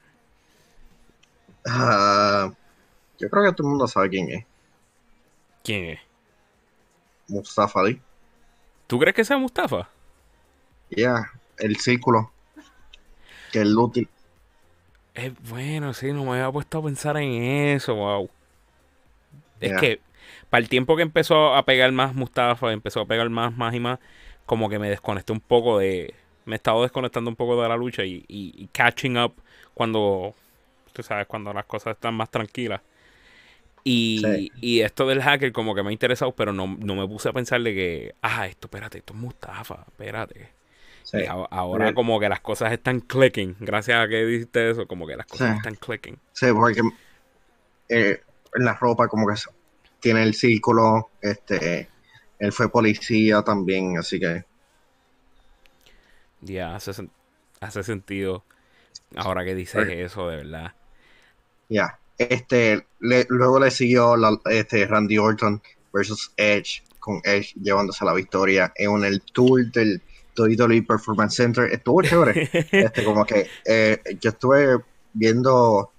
Ah, 1.65 2.51
yo 3.19 3.29
creo 3.29 3.45
que 3.45 3.53
todo 3.53 3.67
el 3.67 3.71
mundo 3.71 3.87
sabe 3.87 4.09
quién 4.09 4.29
es. 4.31 4.45
¿Quién 5.63 5.85
es? 5.85 5.99
Mustafa 7.29 7.79
Ali. 7.79 8.01
¿Tú 8.87 8.99
crees 8.99 9.15
que 9.15 9.23
sea 9.25 9.37
Mustafa? 9.37 9.89
Ya, 10.91 11.31
el 11.57 11.77
círculo. 11.77 12.31
Que 13.51 13.59
el 13.61 13.77
útil. 13.77 14.09
Es 15.13 15.33
bueno, 15.49 15.93
sí, 15.93 16.13
no 16.13 16.23
me 16.23 16.31
había 16.31 16.51
puesto 16.51 16.77
a 16.79 16.83
pensar 16.83 17.17
en 17.17 17.33
eso, 17.43 17.95
wow. 17.95 18.29
Es 19.59 19.73
que 19.73 20.01
para 20.49 20.61
el 20.61 20.69
tiempo 20.69 20.95
que 20.95 21.01
empezó 21.03 21.55
a 21.55 21.65
pegar 21.65 21.91
más 21.91 22.13
Mustafa, 22.15 22.71
empezó 22.71 23.01
a 23.01 23.05
pegar 23.05 23.29
más, 23.29 23.55
más 23.55 23.73
y 23.75 23.79
más, 23.79 23.99
como 24.45 24.69
que 24.69 24.79
me 24.79 24.89
desconecté 24.89 25.33
un 25.33 25.41
poco 25.41 25.79
de... 25.79 26.13
Me 26.45 26.55
he 26.55 26.57
estado 26.57 26.81
desconectando 26.83 27.29
un 27.29 27.35
poco 27.35 27.61
de 27.61 27.69
la 27.69 27.77
lucha 27.77 28.03
y, 28.05 28.25
y- 28.27 28.53
y 28.57 28.67
catching 28.67 29.17
up 29.17 29.33
cuando, 29.73 30.33
tú 30.91 31.03
sabes, 31.03 31.27
cuando 31.27 31.53
las 31.53 31.65
cosas 31.65 31.95
están 31.95 32.13
más 32.15 32.29
tranquilas. 32.29 32.81
Y, 33.83 34.21
Sí. 34.23 34.51
y 34.61 34.81
esto 34.81 35.07
del 35.07 35.21
hacker 35.23 35.51
como 35.53 35.73
que 35.73 35.81
me 35.83 35.89
ha 35.89 35.93
interesado, 35.93 36.33
pero 36.35 36.51
no, 36.51 36.67
no 36.79 36.95
me 36.95 37.07
puse 37.07 37.29
a 37.29 37.33
pensar 37.33 37.61
de 37.61 37.73
que, 37.73 38.15
ah, 38.21 38.45
esto, 38.47 38.67
espérate, 38.67 38.97
esto 38.99 39.13
es 39.13 39.19
Mustafa, 39.19 39.85
espérate. 39.87 40.49
Sí. 41.03 41.17
Y 41.19 41.25
a- 41.25 41.31
ahora 41.49 41.85
Bien. 41.85 41.95
como 41.95 42.19
que 42.19 42.29
las 42.29 42.41
cosas 42.41 42.71
están 42.73 42.99
clicking. 42.99 43.55
Gracias 43.59 43.99
a 43.99 44.07
que 44.07 44.25
dijiste 44.25 44.69
eso, 44.69 44.85
como 44.85 45.07
que 45.07 45.15
las 45.15 45.25
cosas 45.25 45.51
Sí. 45.51 45.57
están 45.57 45.75
clicking. 45.75 46.19
Sí, 46.33 46.47
porque 46.53 46.81
eh, 47.87 48.21
en 48.53 48.65
la 48.65 48.73
ropa 48.75 49.07
como 49.07 49.25
que 49.27 49.33
tiene 49.99 50.21
el 50.23 50.33
círculo, 50.35 51.09
este, 51.21 51.89
él 52.37 52.51
fue 52.51 52.69
policía 52.69 53.41
también, 53.41 53.97
así 53.97 54.19
que 54.19 54.43
Ya, 56.41 56.75
hace, 56.75 56.91
hace 57.59 57.83
sentido. 57.83 58.43
Ahora 59.15 59.43
que 59.43 59.55
dices 59.55 59.87
eso, 59.89 60.29
de 60.29 60.37
verdad. 60.37 60.73
Ya. 61.69 61.97
Este, 62.17 62.85
le- 62.99 63.25
luego 63.29 63.59
le 63.59 63.71
siguió 63.71 64.17
la- 64.17 64.39
este, 64.51 64.85
Randy 64.85 65.17
Orton 65.17 65.61
versus 65.93 66.31
Edge, 66.35 66.83
con 66.99 67.21
Edge 67.23 67.53
llevándose 67.61 68.03
la 68.03 68.13
victoria 68.13 68.73
en 68.75 69.03
el 69.05 69.21
tour 69.21 69.71
del 69.71 70.01
WWE 70.37 70.83
Performance 70.83 71.35
Center. 71.35 71.71
Estuvo 71.71 72.01
chévere. 72.01 72.49
este, 72.71 73.03
como 73.05 73.25
que 73.25 73.47
eh, 73.65 74.01
yo 74.19 74.31
estuve 74.31 74.77
viendo 75.13 75.91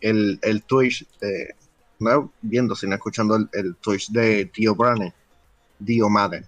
el, 0.00 0.38
el 0.42 0.62
Twitch, 0.62 1.06
de- 1.20 1.54
no 1.98 2.32
viendo, 2.42 2.74
sino 2.74 2.94
escuchando 2.94 3.36
el, 3.36 3.48
el 3.52 3.76
Twitch 3.76 4.10
de 4.10 4.50
Dio 4.54 4.74
Brane, 4.74 5.12
Dio 5.78 6.08
Madden, 6.08 6.46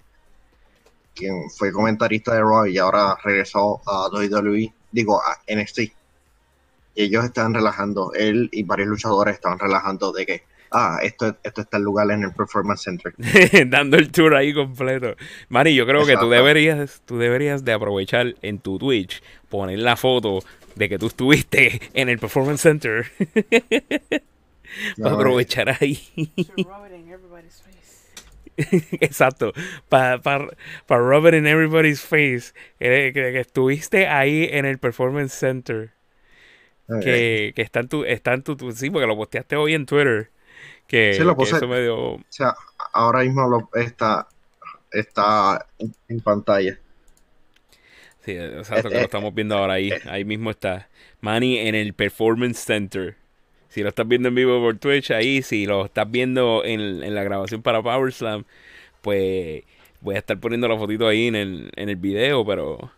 quien 1.15 1.51
fue 1.51 1.73
comentarista 1.73 2.35
de 2.35 2.41
Raw 2.41 2.67
y 2.67 2.79
ahora 2.79 3.17
regresó 3.23 3.81
a 3.87 4.09
WWE, 4.09 4.73
digo, 4.93 5.21
a 5.23 5.39
NXT. 5.55 5.81
Y 6.97 7.05
ellos 7.05 7.25
estaban 7.25 7.55
relajando, 7.55 8.13
él 8.15 8.49
y 8.51 8.63
varios 8.65 8.89
luchadores 8.89 9.35
estaban 9.35 9.59
relajando 9.59 10.13
de 10.13 10.27
que, 10.27 10.43
ah, 10.73 10.99
esto, 11.03 11.37
esto 11.45 11.61
está 11.61 11.77
en 11.77 11.83
lugar 11.85 12.11
en 12.11 12.23
el 12.25 12.33
Performance 12.33 12.83
Center. 12.83 13.15
Dando 13.69 13.97
el 13.99 14.11
tour 14.11 14.35
ahí 14.35 14.53
completo. 14.55 15.15
Mari, 15.51 15.75
yo 15.75 15.87
creo 15.87 16.01
que 16.07 16.15
tú 16.17 16.31
deberías, 16.31 17.03
tú 17.05 17.19
deberías 17.19 17.65
de 17.65 17.73
aprovechar 17.75 18.35
en 18.43 18.59
tu 18.59 18.79
Twitch, 18.79 19.23
poner 19.49 19.79
la 19.79 19.97
foto 19.97 20.41
de 20.75 20.89
que 20.89 20.99
tú 20.99 21.07
estuviste 21.09 21.81
en 21.95 22.09
el 22.09 22.19
Performance 22.19 22.63
Center. 22.63 23.07
Para 25.03 25.15
aprovechar 25.15 25.77
ahí. 25.81 26.01
Exacto. 29.01 29.53
Para 29.89 30.19
pa, 30.21 30.49
pa 30.87 30.97
rub 30.99 31.27
it 31.27 31.35
in 31.35 31.47
everybody's 31.47 32.01
face. 32.01 32.53
Que, 32.79 33.13
que- 33.13 33.33
que 33.33 33.41
estuviste 33.41 34.07
ahí 34.07 34.49
en 34.51 34.65
el 34.65 34.79
Performance 34.79 35.33
Center. 35.35 35.93
Que, 36.99 37.53
que 37.57 37.63
está 37.63 37.81
en 37.81 37.89
tu, 37.89 38.05
está 38.05 38.35
en 38.35 38.43
tu, 38.43 38.57
tu- 38.57 38.73
sí, 38.73 38.91
porque 38.91 39.07
lo 39.07 39.17
posteaste 39.17 39.57
hoy 39.57 39.75
en 39.75 39.87
Twitter. 39.87 40.31
Que, 40.89 41.11
Sí, 41.11 41.23
lo 41.25 41.37
que 41.37 41.49
eso 41.51 41.69
me 41.69 41.81
dio. 41.83 41.97
O 42.17 42.21
sea, 42.29 42.55
ahora 42.93 43.21
mismo 43.21 43.49
lo, 43.49 43.69
está, 43.75 44.29
está 44.93 45.67
en, 45.79 46.21
pantalla. 46.23 46.79
Sí, 48.25 48.33
exacto, 48.33 48.91
Eh, 48.91 48.91
que 48.91 48.99
lo 48.99 49.05
eh, 49.05 49.07
estamos 49.07 49.35
viendo 49.35 49.57
ahora 49.57 49.75
ahí. 49.75 49.97
eh. 49.97 50.01
Ahí 50.05 50.25
mismo 50.25 50.51
está. 50.51 50.89
Manny 51.21 51.59
en 51.59 51.75
el 51.75 51.95
Performance 51.95 52.59
Center. 52.59 53.17
Si 53.69 53.83
lo 53.83 53.89
estás 53.91 54.09
viendo 54.09 54.29
en 54.29 54.35
vivo 54.35 54.61
por 54.61 54.79
Twitch, 54.79 55.11
ahí, 55.11 55.43
si 55.43 55.67
lo 55.67 55.85
estás 55.87 56.11
viendo 56.11 56.65
en, 56.65 56.81
en 57.03 57.15
la 57.15 57.23
grabación 57.25 57.63
para 57.63 57.83
Power 57.83 58.13
Slam, 58.13 58.45
pues 59.03 59.65
voy 60.01 60.17
a 60.17 60.19
estar 60.19 60.39
poniendo 60.41 60.69
la 60.69 60.79
fotito 60.79 61.09
ahí 61.09 61.29
en 61.29 61.37
el, 61.37 61.71
en 61.77 61.89
el 61.91 61.97
video, 61.97 62.45
pero. 62.47 62.93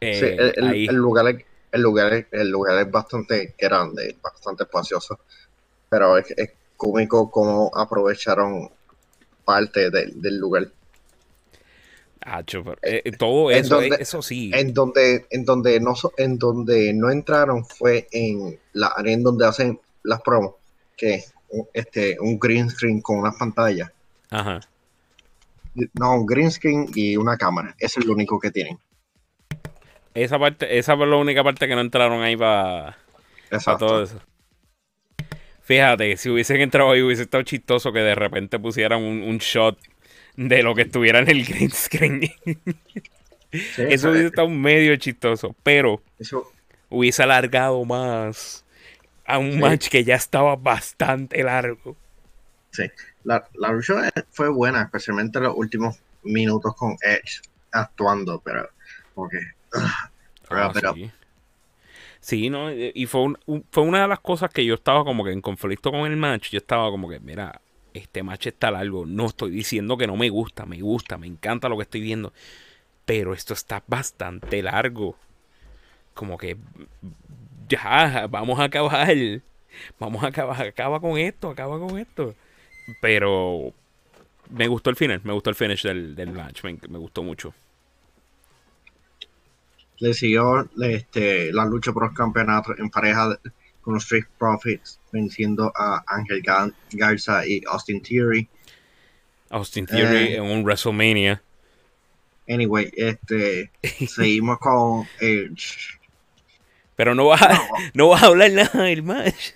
eh, 0.00 0.20
Sí, 0.20 0.26
el, 0.36 0.52
el- 0.56 0.72
ahí. 0.72 0.88
el 0.88 0.96
lugar 0.96 1.28
es, 1.28 1.44
el, 1.72 1.82
lugar 1.82 2.12
es, 2.12 2.26
el 2.30 2.48
lugar 2.50 2.78
es 2.78 2.90
bastante 2.90 3.54
grande, 3.58 4.16
bastante 4.22 4.62
espacioso, 4.64 5.18
pero 5.88 6.16
es, 6.18 6.30
es 6.36 6.50
cómico 6.76 7.30
cómo 7.30 7.70
aprovecharon 7.74 8.70
parte 9.44 9.90
del, 9.90 10.20
del 10.22 10.38
lugar. 10.38 10.68
Acho, 12.24 12.62
pero, 12.62 12.76
eh, 12.82 13.10
todo 13.18 13.50
eso, 13.50 13.74
donde- 13.80 13.96
eh, 13.96 13.98
eso 14.02 14.22
sí. 14.22 14.50
En 14.54 14.72
donde, 14.72 15.26
en 15.30 15.44
donde 15.44 15.80
no 15.80 15.94
en 16.16 16.38
donde 16.38 16.92
no 16.94 17.10
entraron 17.10 17.64
fue 17.64 18.06
en 18.12 18.58
la 18.74 18.88
área 18.88 19.12
en 19.12 19.24
donde 19.24 19.44
hacen 19.46 19.80
las 20.04 20.22
promos, 20.22 20.54
que 20.96 21.14
es 21.14 21.34
un- 21.48 21.66
este 21.72 22.16
un 22.20 22.38
green 22.38 22.70
screen 22.70 23.00
con 23.00 23.18
una 23.18 23.32
pantalla. 23.32 23.92
Ajá. 24.30 24.60
No, 25.94 26.14
un 26.14 26.26
green 26.26 26.50
screen 26.52 26.86
y 26.94 27.16
una 27.16 27.36
cámara. 27.36 27.74
Eso 27.78 27.98
es 27.98 28.06
lo 28.06 28.12
único 28.12 28.38
que 28.38 28.50
tienen. 28.52 28.78
Esa 30.14 30.38
parte, 30.38 30.78
esa 30.78 30.96
fue 30.96 31.06
la 31.06 31.16
única 31.16 31.42
parte 31.42 31.66
que 31.66 31.74
no 31.74 31.80
entraron 31.80 32.22
ahí 32.22 32.36
para. 32.36 32.96
Exacto. 33.50 33.86
todo 33.86 34.02
eso. 34.02 34.20
Fíjate, 35.62 36.16
si 36.16 36.28
hubiesen 36.28 36.60
entrado 36.60 36.90
ahí 36.90 37.02
hubiese 37.02 37.22
estado 37.22 37.42
chistoso 37.44 37.92
que 37.92 38.00
de 38.00 38.14
repente 38.14 38.58
pusieran 38.58 39.02
un, 39.02 39.22
un 39.22 39.38
shot 39.38 39.78
de 40.36 40.62
lo 40.62 40.74
que 40.74 40.82
estuviera 40.82 41.20
en 41.20 41.28
el 41.30 41.44
green 41.44 41.70
screen. 41.70 42.22
Sí, 42.22 42.58
Eso 43.88 44.10
hubiese 44.10 44.26
estado 44.26 44.48
medio 44.48 44.96
chistoso, 44.96 45.54
pero 45.62 46.02
eso- 46.18 46.50
hubiese 46.88 47.22
alargado 47.22 47.84
más 47.84 48.64
a 49.24 49.38
un 49.38 49.52
Sí. 49.52 49.58
match 49.58 49.88
que 49.88 50.04
ya 50.04 50.16
estaba 50.16 50.56
bastante 50.56 51.42
largo. 51.44 51.96
Sí, 52.72 52.84
la, 53.24 53.46
la 53.54 53.70
lucha 53.70 54.10
fue 54.30 54.48
buena, 54.48 54.82
especialmente 54.82 55.38
los 55.40 55.54
últimos 55.56 55.96
minutos 56.24 56.74
con 56.74 56.96
Edge 57.02 57.40
actuando, 57.70 58.40
pero 58.44 58.68
porque 59.14 59.38
Ah, 60.50 60.68
up. 60.68 60.74
sí. 60.96 61.10
Sí, 62.20 62.50
¿no? 62.50 62.72
Y 62.72 63.06
fue, 63.06 63.22
un- 63.22 63.38
un- 63.46 63.64
fue 63.70 63.82
una 63.82 64.02
de 64.02 64.08
las 64.08 64.20
cosas 64.20 64.50
que 64.50 64.64
yo 64.64 64.74
estaba 64.74 65.04
como 65.04 65.24
que 65.24 65.32
en 65.32 65.40
conflicto 65.40 65.90
con 65.90 66.00
el 66.10 66.16
match. 66.16 66.50
Yo 66.50 66.58
estaba 66.58 66.90
como 66.90 67.08
que, 67.08 67.20
mira, 67.20 67.60
este 67.94 68.22
match 68.22 68.46
está 68.48 68.70
largo. 68.70 69.04
No 69.06 69.26
estoy 69.26 69.50
diciendo 69.50 69.96
que 69.96 70.06
no 70.06 70.16
me 70.16 70.28
gusta, 70.30 70.64
me 70.66 70.80
gusta, 70.80 71.18
me 71.18 71.26
encanta 71.26 71.68
lo 71.68 71.76
que 71.76 71.82
estoy 71.82 72.00
viendo. 72.00 72.32
Pero 73.06 73.34
esto 73.34 73.54
está 73.54 73.82
bastante 73.86 74.62
largo. 74.62 75.16
Como 76.14 76.38
que 76.38 76.56
ya, 77.68 78.26
vamos 78.28 78.58
a 78.60 78.64
acabar. 78.64 79.16
Vamos 79.98 80.22
a 80.22 80.28
acabar, 80.28 80.62
acaba 80.66 81.00
con 81.00 81.16
esto, 81.18 81.50
acaba 81.50 81.78
con 81.78 81.98
esto. 81.98 82.34
Pero 83.00 83.72
me 84.50 84.68
gustó 84.68 84.90
el 84.90 84.96
final, 84.96 85.20
me 85.24 85.32
gustó 85.32 85.50
el 85.50 85.56
finish 85.56 85.82
del, 85.84 86.14
del 86.16 86.32
match, 86.32 86.64
me, 86.64 86.78
me 86.88 86.98
gustó 86.98 87.22
mucho. 87.22 87.54
Le 90.02 90.14
siguió 90.14 90.68
este, 90.82 91.52
la 91.52 91.64
lucha 91.64 91.92
por 91.92 92.02
los 92.04 92.12
campeonatos 92.12 92.76
en 92.80 92.90
pareja 92.90 93.38
con 93.82 93.94
los 93.94 94.02
Street 94.02 94.24
Profits, 94.36 94.98
venciendo 95.12 95.72
a 95.76 96.02
Ángel 96.08 96.42
Ga- 96.42 96.74
Garza 96.90 97.46
y 97.46 97.62
Austin 97.68 98.02
Theory. 98.02 98.48
Austin 99.50 99.86
Theory 99.86 100.16
Eh. 100.32 100.36
en 100.36 100.42
un 100.42 100.64
WrestleMania. 100.64 101.40
Anyway, 102.48 102.90
este, 102.96 103.70
seguimos 104.08 104.58
con 104.58 105.06
Edge. 105.20 105.76
Pero 106.96 107.14
no 107.14 107.26
vas 107.26 107.42
a, 107.42 107.60
no 107.94 108.08
vas 108.08 108.24
a 108.24 108.26
hablar 108.26 108.50
nada 108.50 108.82
del 108.82 109.04
match. 109.04 109.52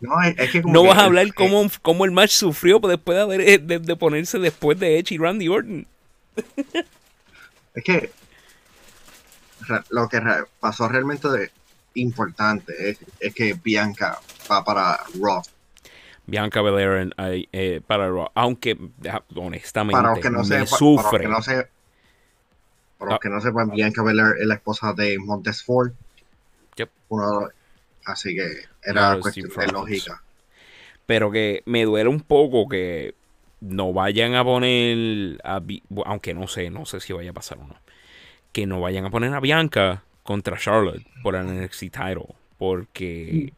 No, 0.00 0.22
es, 0.22 0.50
que 0.52 0.62
No 0.62 0.84
vas 0.84 0.98
a 0.98 1.00
el- 1.00 1.06
hablar 1.06 1.26
eh, 1.26 1.32
cómo, 1.34 1.68
cómo 1.82 2.04
el 2.04 2.12
match 2.12 2.30
sufrió 2.30 2.78
después 2.78 3.16
de, 3.16 3.22
haber, 3.22 3.60
de, 3.62 3.78
de 3.80 3.96
ponerse 3.96 4.38
después 4.38 4.78
de 4.78 4.98
Edge 5.00 5.14
y 5.14 5.18
Randy 5.18 5.48
Orton. 5.48 5.86
Es 7.74 7.82
que 7.84 8.10
lo 9.90 10.08
que 10.08 10.20
pasó 10.60 10.88
realmente 10.88 11.28
de 11.28 11.50
importante 11.94 12.90
es, 12.90 12.98
es 13.20 13.34
que 13.34 13.54
Bianca 13.54 14.18
va 14.50 14.64
para 14.64 14.98
Raw. 15.20 15.42
Bianca 16.26 16.62
Belair 16.62 17.02
en- 17.02 17.14
ay, 17.16 17.48
eh, 17.52 17.80
para 17.86 18.08
Raw. 18.08 18.30
Aunque, 18.34 18.76
honestamente, 19.36 20.00
Para 20.00 20.10
los 20.14 20.20
que 20.20 20.30
no 20.30 20.38
me 20.38 20.44
sepan, 20.44 20.96
para 20.96 21.12
los 21.12 21.20
que 21.20 21.28
no, 21.28 21.42
se- 21.42 21.68
para 22.98 23.10
los 23.10 23.16
Ah. 23.16 23.20
que 23.22 23.28
no 23.28 23.40
sepan, 23.40 23.70
Bianca 23.70 24.02
Belair 24.02 24.36
es 24.40 24.46
la 24.46 24.54
esposa 24.54 24.92
de 24.94 25.18
Montez 25.18 25.62
Ford. 25.62 25.92
Yep. 26.76 26.90
Uno 27.10 27.48
así 28.06 28.34
que 28.34 28.42
era 28.82 28.92
Claro, 28.92 29.20
cuestión 29.20 29.48
de 29.50 29.66
lógica. 29.68 30.22
Pero 31.06 31.30
que 31.30 31.62
me 31.66 31.84
duele 31.84 32.08
un 32.08 32.20
poco 32.20 32.68
que 32.68 33.14
no 33.60 33.92
vayan 33.92 34.34
a 34.34 34.44
poner, 34.44 35.38
a 35.44 35.60
aunque 36.06 36.34
no 36.34 36.48
sé, 36.48 36.70
no 36.70 36.86
sé 36.86 37.00
si 37.00 37.12
vaya 37.12 37.30
a 37.30 37.34
pasar 37.34 37.58
o 37.58 37.66
no, 37.66 37.76
que 38.54 38.66
no 38.66 38.80
vayan 38.80 39.06
a 39.06 39.10
poner 39.10 39.34
a 39.34 39.40
Bianca 39.40 40.04
contra 40.24 40.58
Charlotte 40.58 41.04
por 41.24 41.36
el 41.36 41.46
NXT 41.48 41.90
title. 41.92 42.28
Porque 42.58 43.54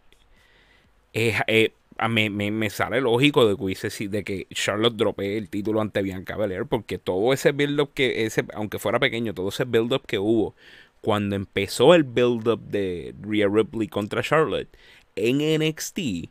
es, 1.12 1.36
eh, 1.46 1.72
me, 2.08 2.30
me 2.30 2.70
sale 2.70 3.00
lógico 3.00 3.46
de 3.48 3.56
que, 3.56 3.62
hubiese 3.62 3.90
si- 3.90 4.08
de 4.08 4.24
que 4.24 4.46
Charlotte 4.52 4.96
dropee 4.96 5.38
el 5.38 5.48
título 5.48 5.80
ante 5.80 6.02
Bianca 6.02 6.36
Belair. 6.36 6.66
Porque 6.66 6.98
todo 6.98 7.32
ese 7.32 7.52
build-up 7.52 7.92
que, 7.94 8.26
ese, 8.26 8.44
aunque 8.54 8.78
fuera 8.78 8.98
pequeño, 9.00 9.34
todo 9.34 9.48
ese 9.48 9.64
build-up 9.64 10.02
que 10.06 10.18
hubo 10.18 10.54
cuando 11.00 11.36
empezó 11.36 11.94
el 11.94 12.04
build-up 12.04 12.60
de 12.68 13.14
Rhea 13.22 13.48
Ripley 13.48 13.88
contra 13.88 14.22
Charlotte 14.22 14.68
en 15.14 15.40
NXT 15.40 16.30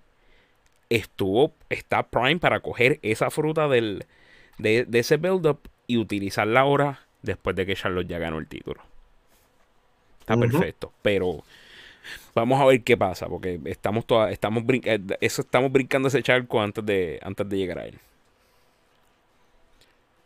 estuvo, 0.89 1.53
está 1.69 2.03
prime 2.09 2.37
para 2.39 2.61
coger 2.61 2.99
esa 3.03 3.31
fruta 3.31 3.67
del, 3.67 4.05
de, 4.59 4.85
de 4.85 4.99
ese 4.99 5.17
build-up 5.17 5.59
y 5.87 5.97
utilizarla 5.97 6.61
ahora 6.61 7.04
después 7.25 7.55
de 7.55 7.65
que 7.65 7.75
Charlotte 7.75 8.07
ya 8.07 8.19
ganó 8.19 8.37
el 8.39 8.47
título. 8.47 8.81
Está 10.19 10.35
perfecto, 10.37 10.91
pero 11.01 11.43
vamos 12.33 12.59
a 12.59 12.65
ver 12.65 12.81
qué 12.83 12.97
pasa, 12.97 13.27
porque 13.27 13.59
estamos 13.65 14.05
toda, 14.05 14.31
estamos 14.31 14.63
brin- 14.63 14.81
eh, 14.85 15.17
eso 15.21 15.41
estamos 15.43 15.71
brincando 15.71 16.07
ese 16.07 16.23
charco 16.23 16.61
antes 16.61 16.85
de, 16.85 17.19
antes 17.21 17.47
de 17.47 17.57
llegar 17.57 17.79
a 17.79 17.85
él. 17.85 17.99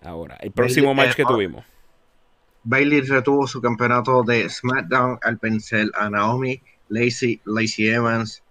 Ahora, 0.03 0.37
el 0.41 0.51
próximo 0.51 0.91
eh, 0.91 0.95
match 0.95 1.15
que 1.15 1.23
ahora- 1.23 1.35
tuvimos. 1.35 1.65
Bailey 2.63 3.01
retuvo 3.01 3.47
su 3.47 3.61
campeonato 3.61 4.21
de 4.23 4.49
SmackDown 4.49 5.17
al 5.23 5.37
vencer 5.37 5.89
a 5.95 6.09
Naomi, 6.09 6.61
Lacey, 6.89 7.39
Lacey 7.45 7.87
Evans, 7.87 8.43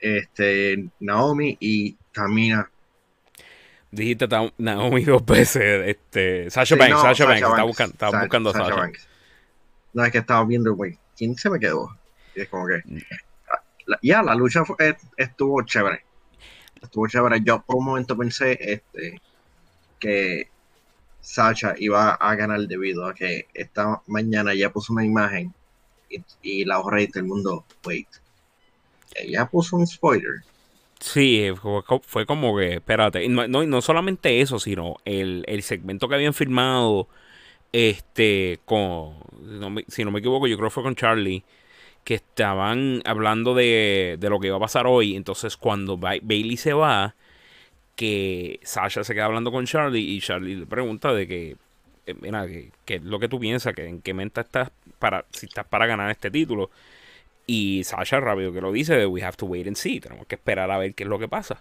este, 0.00 0.88
Naomi 1.00 1.56
y 1.60 1.96
Tamina. 2.12 2.70
Dijiste 3.94 4.26
Naomi 4.58 5.04
dos 5.04 5.24
veces, 5.24 5.88
este, 5.88 6.50
Sasha 6.50 6.74
Sí, 6.74 6.78
Banks, 6.78 6.94
no, 6.96 7.02
Sasha 7.02 7.24
Banks, 7.26 7.42
estaba 7.42 7.62
buscando, 7.64 7.92
estaba 7.92 8.12
Sa- 8.12 8.20
buscando 8.20 8.50
a 8.50 8.52
Sasha. 8.52 8.74
Banks. 8.74 9.08
No, 9.92 10.04
es 10.04 10.12
que 10.12 10.18
estaba 10.18 10.44
viendo, 10.44 10.74
güey, 10.74 10.98
¿quién 11.16 11.36
se 11.36 11.48
me 11.50 11.58
quedó? 11.60 11.88
Y 12.34 12.40
es 12.42 12.48
como 12.48 12.66
que, 12.66 12.82
ya, 14.02 14.22
la 14.22 14.34
lucha 14.34 14.64
fue- 14.64 14.76
est- 14.80 15.04
estuvo 15.16 15.62
chévere. 15.62 16.04
Estuvo 16.82 17.06
chévere. 17.06 17.40
Yo 17.42 17.62
por 17.62 17.76
un 17.76 17.84
momento 17.84 18.16
pensé 18.16 18.58
este, 18.60 19.20
que 20.00 20.48
Sasha 21.20 21.74
iba 21.78 22.10
a 22.14 22.34
ganar 22.34 22.60
debido 22.62 23.06
a 23.06 23.14
que 23.14 23.46
esta 23.54 24.02
mañana 24.06 24.52
ya 24.54 24.70
puso 24.70 24.92
una 24.92 25.04
imagen 25.04 25.54
y, 26.10 26.22
y 26.42 26.64
la 26.64 26.80
hoja 26.80 26.96
del 26.96 27.24
mundo, 27.24 27.64
wait, 27.84 28.08
ella 29.14 29.46
puso 29.46 29.76
un 29.76 29.86
spoiler. 29.86 30.42
Sí, 31.06 31.50
fue, 31.60 31.82
co- 31.84 32.00
fue 32.04 32.24
como 32.26 32.56
que, 32.56 32.74
espérate, 32.74 33.28
no, 33.28 33.46
no, 33.46 33.64
no 33.66 33.82
solamente 33.82 34.40
eso, 34.40 34.58
sino 34.58 34.96
el, 35.04 35.44
el 35.48 35.62
segmento 35.62 36.08
que 36.08 36.14
habían 36.14 36.32
filmado, 36.34 37.08
este, 37.72 38.60
con, 38.66 39.14
si 39.88 40.04
no, 40.04 40.10
me, 40.12 40.20
equivoco, 40.20 40.46
yo 40.48 40.56
creo 40.58 40.68
que 40.70 40.74
fue 40.74 40.82
con 40.84 40.96
Charlie, 40.96 41.44
que 42.04 42.14
estaban 42.16 43.02
hablando 43.06 43.54
de, 43.54 44.16
de 44.20 44.30
lo 44.30 44.40
que 44.40 44.48
iba 44.48 44.56
a 44.58 44.60
pasar 44.60 44.86
hoy, 44.86 45.16
entonces 45.16 45.56
cuando 45.56 45.98
Ba- 45.98 46.14
Bailey 46.22 46.56
se 46.58 46.74
va, 46.74 47.16
que 47.96 48.60
Sasha 48.64 49.04
se 49.04 49.14
queda 49.14 49.26
hablando 49.26 49.52
con 49.52 49.66
Charlie 49.66 50.00
y 50.16 50.20
Charlie 50.20 50.56
le 50.56 50.66
pregunta 50.66 51.12
de 51.14 51.28
que, 51.28 51.56
eh, 52.06 52.14
mira, 52.20 52.46
que 52.46 52.72
es 52.96 53.02
lo 53.04 53.18
que 53.20 53.28
tú 53.28 53.40
piensas, 53.40 53.74
que 53.74 53.86
en 53.86 54.02
qué 54.02 54.14
mente 54.14 54.40
estás 54.40 54.70
para, 54.98 55.24
si 55.32 55.46
estás 55.46 55.66
para 55.66 55.86
ganar 55.86 56.10
este 56.10 56.30
título. 56.30 56.70
Y 57.46 57.84
Sasha 57.84 58.20
rápido 58.20 58.52
que 58.52 58.60
lo 58.60 58.72
dice, 58.72 59.06
we 59.06 59.22
have 59.22 59.36
to 59.36 59.46
wait 59.46 59.66
and 59.66 59.76
see, 59.76 60.00
tenemos 60.00 60.26
que 60.26 60.36
esperar 60.36 60.70
a 60.70 60.78
ver 60.78 60.94
qué 60.94 61.04
es 61.04 61.08
lo 61.08 61.18
que 61.18 61.28
pasa. 61.28 61.60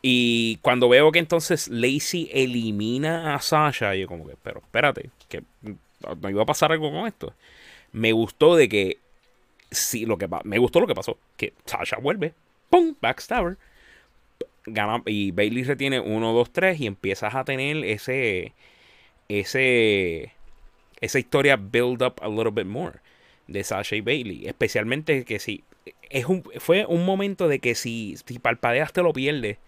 Y 0.00 0.56
cuando 0.62 0.88
veo 0.88 1.12
que 1.12 1.18
entonces 1.18 1.68
Lacey 1.68 2.28
elimina 2.32 3.34
a 3.34 3.40
Sasha, 3.40 3.94
yo 3.94 4.06
como 4.06 4.26
que, 4.26 4.34
pero 4.42 4.60
espérate, 4.60 5.10
que 5.28 5.42
no 6.20 6.30
iba 6.30 6.42
a 6.42 6.46
pasar 6.46 6.72
algo 6.72 6.90
con 6.90 7.06
esto. 7.06 7.34
Me 7.92 8.12
gustó 8.12 8.56
de 8.56 8.68
que, 8.68 8.98
sí, 9.70 10.06
lo 10.06 10.18
que 10.18 10.28
me 10.44 10.58
gustó 10.58 10.80
lo 10.80 10.86
que 10.86 10.94
pasó, 10.94 11.18
que 11.36 11.52
Sasha 11.66 11.98
vuelve, 11.98 12.34
¡pum! 12.70 12.94
Backstabber, 13.00 13.58
gana, 14.66 15.02
y 15.06 15.32
Bailey 15.32 15.64
retiene 15.64 16.00
1, 16.00 16.32
2, 16.32 16.52
3 16.52 16.80
y 16.80 16.86
empiezas 16.86 17.34
a 17.34 17.44
tener 17.44 17.84
ese, 17.84 18.52
ese, 19.28 20.32
esa 21.00 21.18
historia 21.18 21.56
build 21.56 22.02
up 22.02 22.14
a 22.22 22.28
little 22.28 22.50
bit 22.50 22.66
more 22.66 23.00
de 23.46 23.64
Sasha 23.64 23.96
y 23.96 24.00
Bailey. 24.00 24.46
Especialmente 24.46 25.24
que 25.24 25.38
si. 25.38 25.64
Es 26.10 26.26
un, 26.26 26.42
fue 26.58 26.84
un 26.86 27.04
momento 27.04 27.48
de 27.48 27.58
que 27.58 27.74
si, 27.74 28.16
si 28.26 28.38
parpadeas 28.38 28.92
te 28.92 29.02
lo 29.02 29.12
pierdes. 29.12 29.58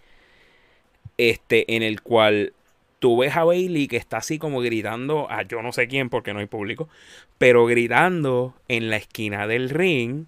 Este, 1.17 1.75
en 1.75 1.83
el 1.83 2.01
cual 2.01 2.53
tú 2.99 3.17
ves 3.17 3.35
a 3.37 3.43
Bailey 3.43 3.87
que 3.87 3.97
está 3.97 4.17
así 4.17 4.37
como 4.37 4.59
gritando 4.59 5.31
a 5.31 5.43
yo 5.43 5.61
no 5.61 5.71
sé 5.71 5.87
quién 5.87 6.09
porque 6.09 6.33
no 6.33 6.39
hay 6.39 6.47
público. 6.47 6.89
Pero 7.37 7.65
gritando 7.65 8.55
en 8.67 8.89
la 8.89 8.97
esquina 8.97 9.47
del 9.47 9.69
ring. 9.69 10.25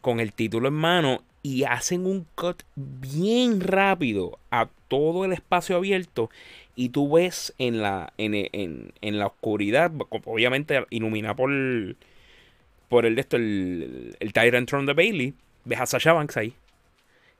Con 0.00 0.20
el 0.20 0.32
título 0.32 0.68
en 0.68 0.74
mano. 0.74 1.22
Y 1.42 1.64
hacen 1.64 2.06
un 2.06 2.26
cut 2.34 2.62
bien 2.74 3.60
rápido 3.60 4.38
a 4.50 4.68
todo 4.88 5.24
el 5.24 5.32
espacio 5.32 5.76
abierto. 5.76 6.30
Y 6.74 6.90
tú 6.90 7.12
ves 7.12 7.54
en 7.58 7.80
la, 7.82 8.12
en, 8.18 8.34
en, 8.34 8.92
en 9.00 9.18
la 9.18 9.26
oscuridad, 9.26 9.92
obviamente 10.10 10.84
iluminada 10.90 11.34
por, 11.34 11.50
por 12.90 13.06
el 13.06 13.14
de 13.14 13.20
esto, 13.20 13.36
el, 13.36 14.16
el 14.18 14.32
Tyrant 14.32 14.68
Throne 14.68 14.84
de 14.84 14.94
Bailey, 14.94 15.34
ves 15.64 15.80
a 15.80 15.86
Sasha 15.86 16.12
Banks 16.12 16.36
ahí, 16.36 16.52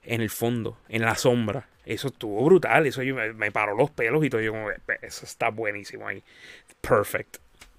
en 0.04 0.20
el 0.20 0.30
fondo, 0.30 0.78
en 0.88 1.02
la 1.02 1.16
sombra. 1.16 1.66
Eso 1.84 2.06
estuvo 2.06 2.44
brutal, 2.44 2.86
eso 2.86 3.02
yo 3.02 3.16
me, 3.16 3.50
paró 3.50 3.76
los 3.76 3.90
pelos 3.90 4.24
y 4.24 4.30
todo. 4.30 4.40
Yo 4.40 4.52
como, 4.52 4.70
eso 4.70 5.24
está 5.24 5.48
buenísimo 5.48 6.06
ahí. 6.06 6.22
Perfect. 6.80 7.38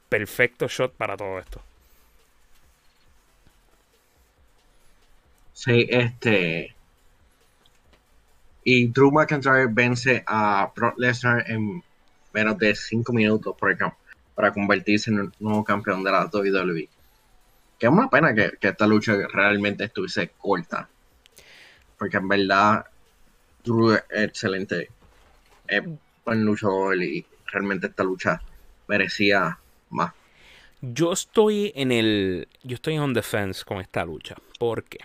Perfecto 0.10 0.68
shot 0.68 0.92
para 0.94 1.16
todo 1.16 1.40
esto. 1.40 1.62
Sí, 5.54 5.88
este. 5.90 6.76
Y 8.66 8.88
Drew 8.88 9.12
McIntyre 9.12 9.68
vence 9.70 10.24
a 10.28 10.70
Brock 10.76 11.00
Lesnar 11.00 11.50
en 11.50 11.82
menos 12.34 12.58
de 12.58 12.76
5 12.76 13.14
minutos 13.14 13.56
por 13.58 13.78
campo 13.78 13.98
para 14.36 14.52
convertirse 14.52 15.10
en 15.10 15.20
el 15.20 15.32
nuevo 15.40 15.64
campeón 15.64 16.04
de 16.04 16.12
la 16.12 16.26
WWE. 16.26 16.90
Que 17.82 17.88
es 17.88 17.92
una 17.92 18.12
pena 18.12 18.36
que, 18.36 18.52
esta 18.62 18.86
lucha 18.86 19.16
realmente 19.34 19.86
estuviese 19.86 20.30
corta. 20.38 20.88
Porque 21.98 22.18
en 22.18 22.28
verdad, 22.28 22.86
Drew 23.64 23.94
es 23.94 24.04
excelente. 24.12 24.92
Es 25.68 25.82
buen 26.24 26.46
luchador 26.46 27.02
y 27.02 27.26
realmente 27.48 27.88
esta 27.88 28.04
lucha 28.04 28.40
merecía 28.88 29.58
más. 29.90 30.14
Yo 30.82 31.12
estoy 31.12 31.72
en 31.76 31.92
el. 31.92 32.48
Yo 32.62 32.76
estoy 32.76 33.00
on 33.00 33.16
defense 33.16 33.66
con 33.66 33.82
esta 33.82 34.06
lucha. 34.06 34.36
¿Por 34.60 34.84
qué? 34.84 35.00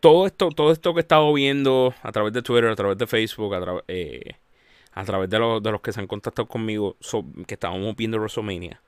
todo 0.00 0.26
esto, 0.26 0.48
todo 0.50 0.72
esto 0.72 0.94
que 0.94 1.00
he 1.00 1.02
estado 1.02 1.30
viendo 1.34 1.94
a 2.02 2.10
través 2.10 2.32
de 2.32 2.40
Twitter, 2.40 2.70
a 2.70 2.76
través 2.76 2.96
de 2.96 3.06
Facebook, 3.06 3.54
a, 3.54 3.60
tra- 3.60 3.84
eh, 3.88 4.36
a 4.92 5.04
través 5.04 5.28
de, 5.28 5.38
los- 5.38 5.62
de 5.62 5.72
los 5.72 5.82
que 5.82 5.92
se 5.92 6.00
han 6.00 6.06
contactado 6.06 6.48
conmigo, 6.48 6.96
que 7.46 7.54
estábamos 7.54 7.94
viendo 7.96 8.16
WrestleMania, 8.18 8.80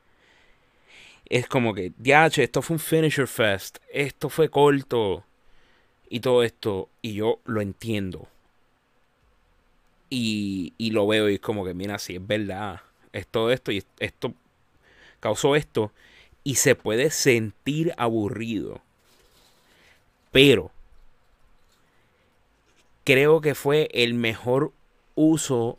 es 1.29 1.47
como 1.47 1.75
que, 1.75 1.93
diache, 1.97 2.43
esto 2.43 2.62
fue 2.62 2.75
un 2.75 2.81
finisher 2.81 3.27
fest, 3.27 3.79
esto 3.93 4.29
fue 4.29 4.49
corto 4.49 5.25
y 6.09 6.21
todo 6.21 6.43
esto, 6.43 6.88
y 7.03 7.14
yo 7.14 7.41
lo 7.45 7.61
entiendo. 7.61 8.29
Y, 10.11 10.73
y 10.79 10.91
lo 10.91 11.07
veo 11.07 11.29
y 11.29 11.35
es 11.35 11.41
como 11.41 11.64
que, 11.64 11.75
mira, 11.75 11.99
sí, 11.99 12.17
es 12.17 12.27
verdad, 12.27 12.81
esto, 13.12 13.51
esto 13.51 13.73
y 13.73 13.85
esto 13.99 14.33
causó 15.21 15.55
esto, 15.55 15.93
y 16.45 16.55
se 16.55 16.75
puede 16.75 17.11
sentir 17.11 17.93
aburrido. 17.99 18.81
Pero 20.33 20.71
creo 23.05 23.41
que 23.41 23.55
fue 23.55 23.88
el 23.93 24.14
mejor 24.14 24.73
uso 25.14 25.79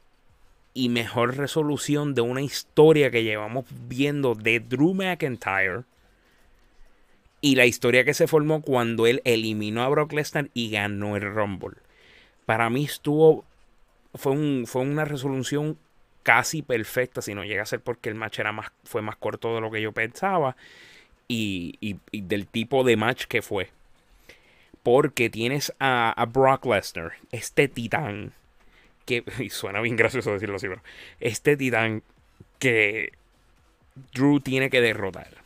y 0.74 0.90
mejor 0.90 1.38
resolución 1.38 2.16
de 2.16 2.22
una 2.22 2.42
historia 2.42 3.12
que 3.12 3.24
llevamos 3.24 3.66
viendo 3.88 4.36
de 4.36 4.60
Drew 4.60 4.94
McIntyre 4.94 5.84
y 7.42 7.56
la 7.56 7.66
historia 7.66 8.04
que 8.04 8.14
se 8.14 8.28
formó 8.28 8.62
cuando 8.62 9.08
él 9.08 9.22
eliminó 9.24 9.84
a 9.84 9.90
Brock 9.90 10.12
Lesnar 10.14 10.50
y 10.54 10.72
ganó 10.72 11.16
el 11.16 11.22
Rumble. 11.24 11.78
Para 12.46 12.70
mí 12.70 12.86
estuvo 12.86 13.46
fue 14.16 14.34
un 14.34 14.66
fue 14.68 14.84
una 14.84 15.06
resolución 15.06 15.78
casi 16.24 16.62
perfecta, 16.64 17.22
si 17.22 17.36
no 17.36 17.46
llega 17.46 17.64
a 17.64 17.68
ser 17.68 17.82
porque 17.82 18.10
el 18.10 18.16
match 18.16 18.40
era 18.40 18.52
más 18.54 18.72
fue 18.86 19.02
más 19.02 19.18
corto 19.18 19.56
de 19.56 19.62
lo 19.62 19.72
que 19.72 19.82
yo 19.82 19.94
pensaba 19.94 20.58
y, 21.28 21.76
y- 21.82 22.22
del 22.22 22.48
tipo 22.48 22.84
de 22.84 22.98
match 22.98 23.26
que 23.26 23.42
fue. 23.42 23.70
Porque 24.84 25.30
tienes 25.30 25.74
a, 25.80 26.12
a 26.12 26.26
Brock 26.26 26.66
Lesnar, 26.66 27.14
este 27.32 27.68
titán, 27.68 28.34
que 29.10 29.24
y 29.44 29.50
suena 29.50 29.82
bien 29.82 29.96
gracioso 29.96 30.32
decirlo 30.32 30.58
así, 30.58 30.68
pero 30.68 30.82
este 31.20 31.58
titán 31.58 32.04
que 32.60 33.12
Drew 34.14 34.40
tiene 34.40 34.70
que 34.70 34.82
derrotar. 34.82 35.40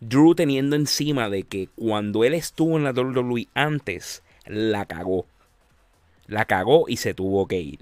Drew 0.00 0.34
teniendo 0.36 0.76
encima 0.76 1.28
de 1.28 1.42
que 1.42 1.68
cuando 1.74 2.22
él 2.22 2.34
estuvo 2.34 2.76
en 2.76 2.84
la 2.84 2.92
WWE 2.92 3.48
antes, 3.54 4.22
la 4.46 4.86
cagó. 4.86 5.26
La 6.28 6.44
cagó 6.44 6.84
y 6.88 6.98
se 6.98 7.14
tuvo 7.14 7.48
que 7.48 7.60
ir. 7.60 7.80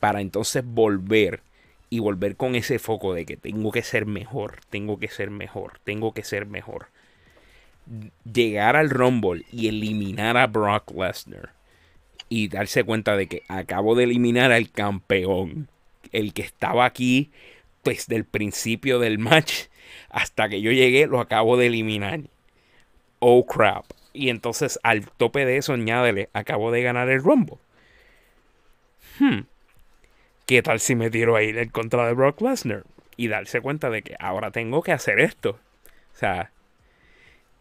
Para 0.00 0.20
entonces 0.20 0.62
volver 0.64 1.40
y 1.88 2.00
volver 2.00 2.36
con 2.36 2.56
ese 2.56 2.78
foco 2.78 3.14
de 3.14 3.24
que 3.24 3.38
tengo 3.38 3.72
que 3.72 3.82
ser 3.82 4.04
mejor, 4.04 4.60
tengo 4.68 4.98
que 4.98 5.08
ser 5.08 5.30
mejor, 5.30 5.78
tengo 5.84 6.12
que 6.12 6.24
ser 6.24 6.44
mejor. 6.44 6.88
Llegar 8.30 8.76
al 8.76 8.90
Rumble 8.90 9.46
y 9.50 9.68
eliminar 9.68 10.36
a 10.36 10.46
Brock 10.46 10.90
Lesnar 10.90 11.55
y 12.28 12.48
darse 12.48 12.84
cuenta 12.84 13.16
de 13.16 13.26
que 13.26 13.42
acabo 13.48 13.94
de 13.94 14.04
eliminar 14.04 14.52
al 14.52 14.70
campeón, 14.70 15.68
el 16.12 16.32
que 16.32 16.42
estaba 16.42 16.84
aquí 16.84 17.30
desde 17.84 18.16
el 18.16 18.24
principio 18.24 18.98
del 18.98 19.18
match 19.18 19.66
hasta 20.10 20.48
que 20.48 20.60
yo 20.60 20.72
llegué, 20.72 21.06
lo 21.06 21.20
acabo 21.20 21.56
de 21.56 21.66
eliminar. 21.66 22.20
Oh 23.20 23.46
crap. 23.46 23.86
Y 24.12 24.30
entonces 24.30 24.78
al 24.82 25.08
tope 25.10 25.44
de 25.44 25.58
eso 25.58 25.72
añádele, 25.72 26.28
acabo 26.32 26.70
de 26.72 26.82
ganar 26.82 27.08
el 27.10 27.22
Rumble. 27.22 27.58
Hmm. 29.18 29.40
¿Qué 30.46 30.62
tal 30.62 30.80
si 30.80 30.94
me 30.94 31.10
tiro 31.10 31.36
a 31.36 31.42
ir 31.42 31.58
en 31.58 31.68
contra 31.68 32.06
de 32.06 32.14
Brock 32.14 32.40
Lesnar? 32.40 32.84
Y 33.16 33.28
darse 33.28 33.60
cuenta 33.60 33.88
de 33.90 34.02
que 34.02 34.16
ahora 34.18 34.50
tengo 34.50 34.82
que 34.82 34.92
hacer 34.92 35.20
esto. 35.20 35.58
O 36.14 36.18
sea, 36.18 36.50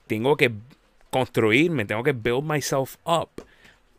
tengo 0.08 0.38
que 0.38 0.51
construirme, 1.10 1.86
tengo 1.86 2.04
que 2.04 2.12
build 2.12 2.43
myself 2.43 2.97
up 3.06 3.30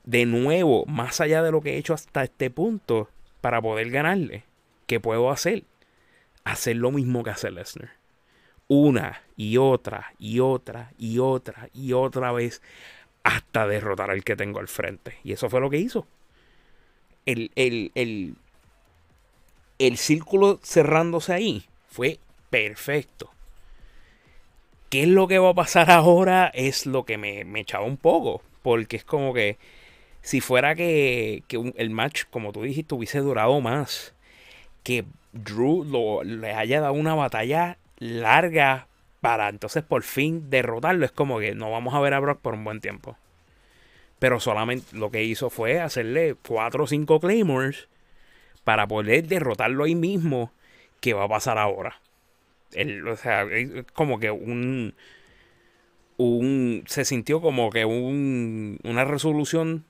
de 0.07 0.25
nuevo, 0.25 0.87
más 0.87 1.21
allá 1.21 1.43
de 1.43 1.51
lo 1.51 1.61
que 1.61 1.75
he 1.75 1.79
hecho 1.79 1.93
hasta 1.93 2.25
este 2.25 2.49
punto, 2.49 3.11
para 3.41 3.61
poder 3.61 3.91
ganarle. 3.91 4.45
¿Qué 4.87 5.01
puedo 5.01 5.31
hacer? 5.31 5.65
Hacer 6.45 6.77
lo 6.77 6.93
mismo 6.93 7.23
que 7.23 7.31
hace 7.31 7.51
Lesnar. 7.51 7.91
Una 8.69 9.23
y 9.37 9.59
otra 9.59 10.15
y 10.19 10.41
otra 10.41 10.93
y 10.99 11.19
otra 11.19 11.69
y 11.75 11.93
otra 11.93 12.33
vez 12.33 12.63
hasta 13.23 13.67
derrotar 13.67 14.11
al 14.11 14.25
que 14.25 14.37
tengo 14.37 14.61
al 14.61 14.69
frente. 14.69 15.19
Y 15.23 15.33
eso 15.33 15.51
fue 15.51 15.61
lo 15.61 15.71
que 15.71 15.79
hizo. 15.79 16.07
El, 17.27 17.51
el, 17.57 17.91
el, 17.97 18.37
el 19.79 19.97
círculo 19.97 20.61
cerrándose 20.63 21.33
ahí 21.33 21.67
fue 21.89 22.21
perfecto. 22.51 23.31
¿Qué 24.89 25.03
es 25.03 25.09
lo 25.09 25.27
que 25.27 25.39
va 25.39 25.51
a 25.51 25.55
pasar 25.55 25.91
ahora? 25.91 26.47
Es 26.55 26.87
lo 26.87 27.05
que 27.05 27.19
me, 27.19 27.45
me 27.45 27.61
echaba 27.61 27.85
un 27.85 27.97
poco. 27.97 28.43
Porque 28.63 28.97
es 28.97 29.05
como 29.05 29.35
que 29.35 29.59
si 30.27 30.41
fuera 30.41 30.75
que, 30.75 31.43
que 31.49 31.73
el 31.77 31.91
match, 31.91 32.25
como 32.31 32.53
tú 32.53 32.63
dijiste, 32.63 32.95
hubiese 32.95 33.21
durado 33.21 33.61
más, 33.63 34.15
que 34.85 35.05
Drew 35.33 35.85
lo- 35.85 36.25
le 36.25 36.55
haya 36.55 36.81
dado 36.83 36.95
una 36.95 37.15
batalla 37.15 37.79
larga 37.99 38.89
para 39.23 39.49
entonces 39.51 39.85
por 39.85 40.03
fin 40.05 40.51
derrotarlo, 40.51 41.05
es 41.07 41.13
como 41.13 41.39
que 41.41 41.55
no 41.55 41.71
vamos 41.73 41.95
a 41.95 42.01
ver 42.01 42.15
a 42.15 42.21
Brock 42.21 42.41
por 42.41 42.55
un 42.55 42.65
buen 42.65 42.81
tiempo. 42.83 43.17
Pero 44.19 44.41
solamente 44.41 44.97
lo 44.97 45.11
que 45.11 45.25
hizo 45.25 45.51
fue 45.51 45.81
hacerle 45.81 46.37
4 46.47 46.85
o 46.85 46.87
5 46.87 47.21
Claymores 47.21 47.89
para 48.65 48.87
poder 48.89 49.27
derrotarlo 49.29 49.85
ahí 49.85 49.95
mismo. 49.97 50.53
¿Qué 51.01 51.15
va 51.15 51.25
a 51.25 51.29
pasar 51.29 51.59
ahora? 51.59 52.01
O 53.11 53.17
sea, 53.17 53.45
es 53.45 53.85
como 53.95 54.21
que 54.21 54.31
un, 54.31 54.95
un 56.17 56.85
se 56.87 57.05
sintió 57.05 57.41
como 57.41 57.71
que 57.71 57.85
un, 57.85 58.79
una 58.85 59.05
resolución 59.05 59.85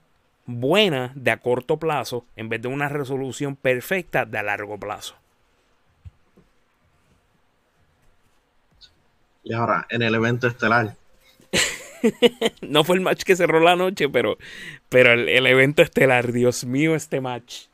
buena 0.47 1.11
de 1.15 1.31
a 1.31 1.37
corto 1.37 1.77
plazo 1.77 2.25
en 2.35 2.49
vez 2.49 2.61
de 2.61 2.69
una 2.69 2.89
resolución 2.89 3.55
perfecta 3.55 4.25
de 4.25 4.39
a 4.39 4.43
largo 4.43 4.79
plazo. 4.79 5.15
Y 9.43 9.53
ahora, 9.53 9.85
en 9.89 10.01
el 10.01 10.15
evento 10.15 10.47
estelar, 10.47 10.95
No 12.61 12.83
fue 12.83 12.97
el 12.97 13.01
match 13.01 13.23
que 13.23 13.35
cerró 13.35 13.59
la 13.59 13.75
noche, 13.75 14.09
pero, 14.09 14.37
pero 14.89 15.13
el, 15.13 15.29
el 15.29 15.47
evento 15.47 15.81
estelar, 15.81 16.31
Dios 16.31 16.65
mío, 16.65 16.95
este 16.95 17.21
match. 17.21 17.67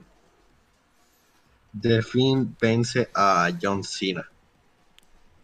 The 1.80 2.02
Fiend 2.02 2.56
vence 2.60 3.10
a 3.16 3.50
John 3.60 3.84
Cena 3.84 4.30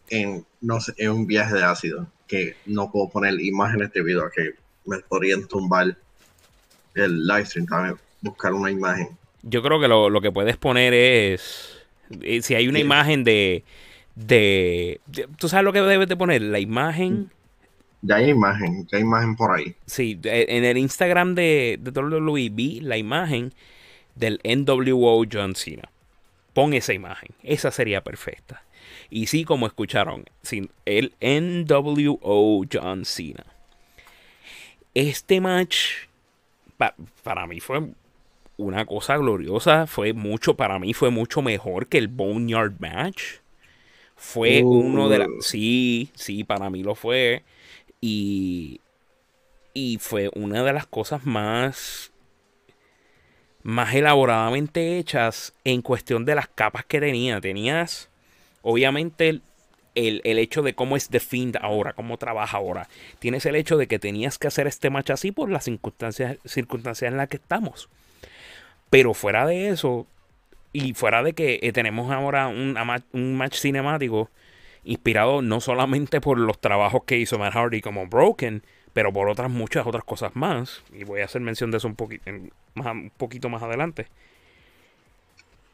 en, 0.10 0.46
no 0.62 0.80
sé, 0.80 0.94
en 0.98 1.12
un 1.12 1.28
viaje 1.28 1.56
de 1.56 1.64
ácido. 1.64 2.08
Que 2.28 2.56
no 2.68 2.92
puedo 2.92 3.10
poner 3.10 3.40
imágenes 3.42 3.92
debido 3.92 4.24
a 4.24 4.30
que 4.30 4.54
me 4.86 5.00
podrían 5.00 5.48
tumbar 5.48 5.98
el 7.02 7.26
live 7.28 7.46
stream. 7.46 7.68
También 7.68 7.96
buscar 8.22 8.54
una 8.54 8.70
imagen. 8.72 9.10
Yo 9.44 9.62
creo 9.64 9.80
que 9.80 9.88
lo, 9.88 10.10
lo 10.10 10.22
que 10.22 10.32
puedes 10.32 10.58
poner 10.58 10.94
es. 10.94 11.78
eh, 12.22 12.42
Si 12.42 12.56
hay 12.56 12.68
una 12.68 12.80
Sí. 12.80 12.86
imagen 12.86 13.24
de, 13.24 13.64
de, 14.16 15.00
de- 15.08 15.28
¿Tú 15.38 15.48
sabes 15.50 15.64
lo 15.64 15.72
que 15.74 15.82
debes 15.82 16.08
de 16.10 16.18
poner? 16.18 16.42
La 16.42 16.60
imagen. 16.60 17.32
Ya 18.02 18.16
hay 18.16 18.30
imagen, 18.30 18.88
ya 18.88 18.98
hay 18.98 19.04
imagen 19.04 19.36
por 19.36 19.52
ahí. 19.58 19.76
Sí, 19.86 20.18
en 20.24 20.64
el 20.64 20.78
Instagram 20.78 21.36
de, 21.36 21.78
de 21.82 21.92
WWE 21.92 22.50
vi 22.50 22.80
la 22.80 22.98
imagen 22.98 23.54
del 24.16 24.40
NWO 24.44 25.24
John 25.32 25.54
Cena. 25.56 25.90
Pon 26.54 26.74
esa 26.74 26.94
imagen. 26.94 27.30
Esa 27.44 27.72
sería 27.72 28.02
perfecta. 28.02 28.64
Y 29.10 29.28
sí, 29.28 29.44
como 29.44 29.68
escucharon, 29.68 30.26
el 30.86 31.14
NWO 31.22 32.66
John 32.72 33.04
Cena. 33.06 33.46
Este 34.94 35.40
match 35.42 35.78
pa- 36.80 36.96
para 37.24 37.48
mí 37.48 37.62
fue 37.62 37.84
una 38.58 38.86
cosa 38.88 39.18
gloriosa. 39.18 39.88
Fue 39.88 40.14
mucho, 40.14 40.56
para 40.58 40.80
mí 40.80 40.94
fue 40.96 41.12
mucho 41.12 41.42
mejor 41.44 41.88
que 41.88 42.00
el 42.00 42.10
Boneyard 42.10 42.76
match. 42.80 43.24
Fue 44.16 44.64
Uh. 44.64 44.70
uno 44.70 45.10
de 45.10 45.20
las... 45.20 45.30
Sí, 45.40 46.12
sí, 46.16 46.44
para 46.46 46.70
mí 46.72 46.84
lo 46.84 46.96
fue. 46.96 47.44
Y, 48.02 48.82
y 49.74 49.98
fue 50.00 50.32
una 50.36 50.64
de 50.64 50.74
las 50.74 50.88
cosas 50.88 51.26
más 51.26 52.12
más 53.64 53.94
elaboradamente 53.94 54.98
hechas 54.98 55.54
en 55.64 55.82
cuestión 55.82 56.26
de 56.26 56.36
las 56.36 56.48
capas 56.48 56.86
que 56.86 57.00
tenía. 57.00 57.42
Tenías, 57.42 58.10
obviamente, 58.62 59.42
el, 59.96 60.22
el- 60.24 60.40
hecho 60.40 60.62
de 60.62 60.76
cómo 60.76 60.96
es 60.98 61.10
The 61.10 61.20
ahora, 61.62 61.94
cómo 61.94 62.18
trabaja 62.18 62.58
ahora. 62.58 62.88
Tienes 63.20 63.46
el 63.46 63.56
hecho 63.56 63.78
de 63.78 63.88
que 63.88 64.00
tenías 64.00 64.38
que 64.38 64.48
hacer 64.48 64.68
este 64.68 64.90
match 64.90 65.12
así 65.12 65.32
por 65.32 65.50
las 65.50 65.66
circunstancias, 65.66 66.38
circunstancias 66.46 67.12
en 67.12 67.18
las 67.18 67.30
que 67.30 67.38
estamos. 67.38 67.90
Pero 68.90 69.14
fuera 69.14 69.46
de 69.46 69.70
eso, 69.70 70.08
y 70.74 70.94
fuera 70.94 71.24
de 71.24 71.34
que 71.34 71.60
eh, 71.62 71.72
tenemos 71.72 72.12
ahora 72.12 72.48
un, 72.48 72.76
un 73.14 73.38
match 73.38 73.58
cinemático 73.58 74.30
inspirado 74.84 75.42
no 75.42 75.62
solamente 75.62 76.22
por 76.22 76.40
los 76.40 76.60
trabajos 76.60 77.04
que 77.06 77.18
hizo 77.18 77.38
Matt 77.38 77.54
Hardy 77.54 77.82
como 77.82 78.08
Broken, 78.08 78.64
pero 78.94 79.14
por 79.14 79.30
otras 79.30 79.52
muchas 79.52 79.86
otras 79.86 80.04
cosas 80.04 80.36
más. 80.36 80.84
Y 80.94 81.04
voy 81.04 81.22
a 81.22 81.26
hacer 81.26 81.42
mención 81.42 81.72
de 81.72 81.78
eso 81.78 81.88
un, 81.88 82.52
más, 82.76 82.88
un 82.94 83.12
poquito 83.18 83.50
más 83.50 83.64
adelante. 83.64 84.08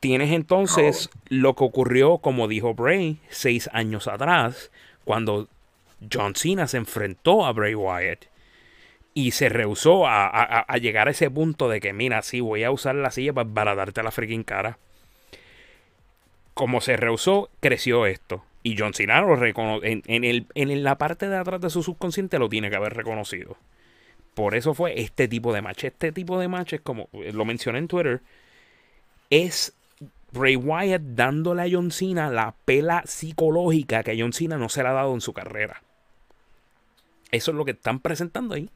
Tienes 0.08 0.32
entonces 0.32 1.10
lo 1.30 1.56
que 1.56 1.64
ocurrió, 1.64 2.20
como 2.20 2.48
dijo 2.48 2.74
Bray, 2.76 3.20
seis 3.30 3.70
años 3.74 4.08
atrás, 4.08 4.72
cuando 5.04 5.48
John 6.14 6.36
Cena 6.36 6.68
se 6.68 6.78
enfrentó 6.78 7.46
a 7.46 7.52
Bray 7.54 7.74
Wyatt. 7.76 8.26
Y 9.14 9.32
se 9.32 9.48
rehusó 9.50 10.06
a, 10.08 10.28
a- 10.28 10.60
a 10.68 10.78
llegar 10.78 11.08
a 11.08 11.12
ese 11.12 11.32
punto 11.32 11.70
de 11.70 11.80
que, 11.80 11.94
mira, 11.94 12.22
sí, 12.22 12.42
voy 12.42 12.64
a 12.64 12.72
usar 12.72 12.96
la 12.96 13.12
silla 13.12 13.34
para, 13.34 13.50
para 13.50 13.74
darte 13.76 14.04
la 14.04 14.12
freaking 14.12 14.44
cara. 14.44 14.78
Como 16.54 16.82
se 16.82 16.98
rehusó, 16.98 17.50
creció 17.60 18.06
esto. 18.06 18.44
Y 18.64 18.76
John 18.78 18.94
Cena 18.94 19.22
lo 19.22 19.36
recono- 19.36 19.80
en, 19.84 20.04
en 20.08 20.24
el, 20.24 20.48
en 20.56 20.84
la 20.84 20.98
parte 20.98 21.30
de 21.30 21.38
atrás 21.38 21.62
de 21.62 21.70
su 21.70 21.84
subconsciente 21.84 22.40
lo 22.40 22.50
tiene 22.50 22.70
que 22.70 22.76
haber 22.76 22.94
reconocido. 22.94 23.58
Por 24.34 24.56
eso 24.56 24.74
fue 24.74 25.00
este 25.02 25.28
tipo 25.28 25.54
de 25.54 25.62
match. 25.62 25.86
Este 25.86 26.12
tipo 26.12 26.40
de 26.40 26.48
match 26.48 26.74
es 26.74 26.82
como 26.82 27.10
eh, 27.14 27.32
lo 27.34 27.46
mencioné 27.46 27.80
en 27.80 27.88
Twitter. 27.88 28.22
Es 29.30 29.74
Bray 30.36 30.58
Wyatt 30.58 31.02
dándole 31.02 31.62
a 31.62 31.68
John 31.72 31.92
Cena 31.92 32.30
la 32.30 32.56
pela 32.66 33.04
psicológica 33.06 34.04
que 34.04 34.20
John 34.20 34.34
Cena 34.34 34.58
no 34.58 34.70
se 34.70 34.84
le 34.84 34.90
ha 34.90 34.94
dado 34.94 35.14
en 35.14 35.22
su 35.22 35.34
carrera. 35.34 35.82
Eso 37.32 37.52
es 37.52 37.58
lo 37.58 37.66
que 37.66 37.72
están 37.72 38.00
presentando 38.00 38.56
ahí. 38.56 38.70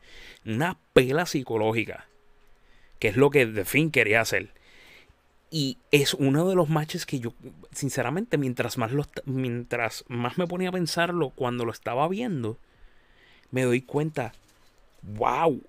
Una 0.45 0.77
pela 0.93 1.25
psicológica. 1.25 2.07
Que 2.99 3.09
es 3.09 3.17
lo 3.17 3.29
que 3.29 3.45
The 3.45 3.65
Finn 3.65 3.91
quería 3.91 4.21
hacer. 4.21 4.51
Y 5.51 5.77
es 5.91 6.13
uno 6.13 6.47
de 6.47 6.55
los 6.55 6.69
matches 6.69 7.05
que 7.05 7.19
yo, 7.19 7.33
sinceramente, 7.71 8.37
mientras 8.37 8.77
más, 8.77 8.91
lo, 8.91 9.05
mientras 9.25 10.05
más 10.07 10.37
me 10.37 10.47
ponía 10.47 10.69
a 10.69 10.73
pensarlo 10.73 11.31
cuando 11.31 11.65
lo 11.65 11.71
estaba 11.71 12.07
viendo, 12.07 12.57
me 13.49 13.63
doy 13.63 13.81
cuenta, 13.81 14.33
wow, 15.01 15.61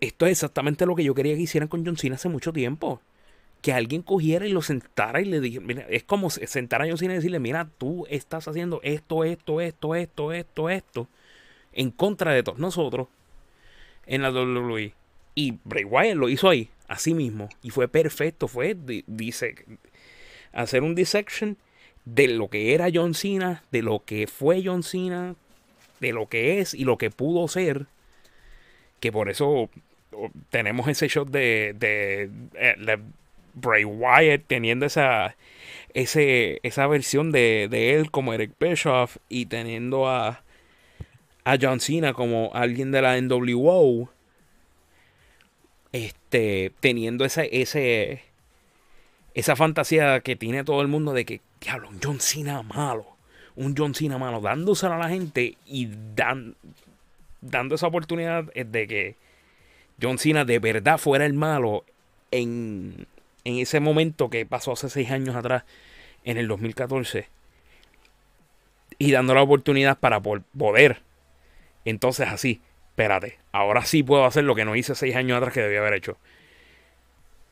esto 0.00 0.26
es 0.26 0.32
exactamente 0.32 0.86
lo 0.86 0.96
que 0.96 1.04
yo 1.04 1.14
quería 1.14 1.36
que 1.36 1.42
hicieran 1.42 1.68
con 1.68 1.84
John 1.86 1.96
Cena 1.96 2.16
hace 2.16 2.28
mucho 2.28 2.52
tiempo. 2.52 3.00
Que 3.64 3.72
alguien 3.72 4.02
cogiera 4.02 4.46
y 4.46 4.52
lo 4.52 4.60
sentara 4.60 5.22
y 5.22 5.24
le 5.24 5.40
dijera, 5.40 5.64
mira, 5.64 5.86
es 5.88 6.04
como 6.04 6.28
se- 6.28 6.46
sentar 6.46 6.82
a 6.82 6.86
John 6.86 6.98
Cena 6.98 7.14
y 7.14 7.16
decirle, 7.16 7.38
mira, 7.38 7.66
tú 7.78 8.04
estás 8.10 8.46
haciendo 8.46 8.78
esto, 8.82 9.24
esto, 9.24 9.62
esto, 9.62 9.94
esto, 9.94 10.32
esto, 10.34 10.68
esto, 10.68 11.08
en 11.72 11.90
contra 11.90 12.34
de 12.34 12.42
todos 12.42 12.58
nosotros 12.58 13.08
en 14.04 14.20
la 14.20 14.30
WWE. 14.30 14.92
Y 15.34 15.54
Bray 15.64 15.84
Wyatt 15.84 16.14
lo 16.16 16.28
hizo 16.28 16.50
ahí, 16.50 16.68
así 16.88 17.14
mismo. 17.14 17.48
Y 17.62 17.70
fue 17.70 17.88
perfecto. 17.88 18.48
Fue, 18.48 18.74
di- 18.74 19.02
dice, 19.06 19.54
hacer 20.52 20.82
un 20.82 20.94
dissection 20.94 21.56
de 22.04 22.28
lo 22.28 22.48
que 22.48 22.74
era 22.74 22.88
John 22.92 23.14
Cena, 23.14 23.64
de 23.72 23.80
lo 23.80 24.04
que 24.04 24.26
fue 24.26 24.62
John 24.62 24.82
Cena, 24.82 25.36
de 26.00 26.12
lo 26.12 26.28
que 26.28 26.60
es 26.60 26.74
y 26.74 26.84
lo 26.84 26.98
que 26.98 27.10
pudo 27.10 27.48
ser. 27.48 27.86
Que 29.00 29.10
por 29.10 29.30
eso 29.30 29.48
o, 30.12 30.30
tenemos 30.50 30.86
ese 30.86 31.08
shot 31.08 31.30
de, 31.30 31.74
de, 31.78 32.30
eh, 32.54 32.74
de 32.78 32.98
Bray 33.54 33.84
Wyatt 33.84 34.42
teniendo 34.46 34.86
esa, 34.86 35.36
ese, 35.94 36.60
esa 36.62 36.86
versión 36.86 37.32
de, 37.32 37.68
de 37.70 37.94
él 37.94 38.10
como 38.10 38.34
Eric 38.34 38.52
Bischoff 38.58 39.16
y 39.28 39.46
teniendo 39.46 40.08
a, 40.08 40.42
a 41.44 41.58
John 41.60 41.80
Cena 41.80 42.12
como 42.12 42.50
alguien 42.54 42.90
de 42.90 43.02
la 43.02 43.20
NWO 43.20 44.10
este, 45.94 46.72
teniendo 46.80 47.24
ese, 47.24 47.48
ese, 47.52 48.22
esa 49.34 49.54
fantasía 49.54 50.18
que 50.20 50.34
tiene 50.34 50.64
todo 50.64 50.82
el 50.82 50.88
mundo 50.88 51.12
de 51.12 51.24
que, 51.24 51.40
diablo, 51.60 51.88
un 51.88 52.00
John 52.02 52.18
Cena 52.18 52.62
malo, 52.62 53.06
un 53.54 53.76
John 53.78 53.94
Cena 53.94 54.18
malo, 54.18 54.40
dándoselo 54.40 54.94
a 54.94 54.98
la 54.98 55.08
gente 55.08 55.56
y 55.66 55.88
dan, 56.16 56.56
dando 57.40 57.76
esa 57.76 57.86
oportunidad 57.86 58.52
de 58.52 58.86
que 58.88 59.16
John 60.02 60.18
Cena 60.18 60.44
de 60.44 60.58
verdad 60.58 60.98
fuera 60.98 61.26
el 61.26 61.34
malo 61.34 61.84
en, 62.32 63.06
en 63.44 63.58
ese 63.58 63.80
momento 63.80 64.30
que 64.30 64.46
pasó 64.46 64.72
hace 64.72 64.88
seis 64.88 65.10
años 65.10 65.36
atrás, 65.36 65.64
en 66.24 66.38
el 66.38 66.48
2014, 66.48 67.28
y 68.98 69.12
dando 69.12 69.34
la 69.34 69.42
oportunidad 69.42 69.98
para 69.98 70.20
poder, 70.20 71.02
entonces 71.84 72.28
así, 72.28 72.60
espérate, 72.90 73.38
ahora 73.52 73.84
sí 73.84 74.02
puedo 74.02 74.24
hacer 74.24 74.44
lo 74.44 74.54
que 74.54 74.64
no 74.64 74.76
hice 74.76 74.94
seis 74.94 75.14
años 75.16 75.36
atrás 75.36 75.52
que 75.52 75.60
debía 75.60 75.80
haber 75.80 75.94
hecho. 75.94 76.16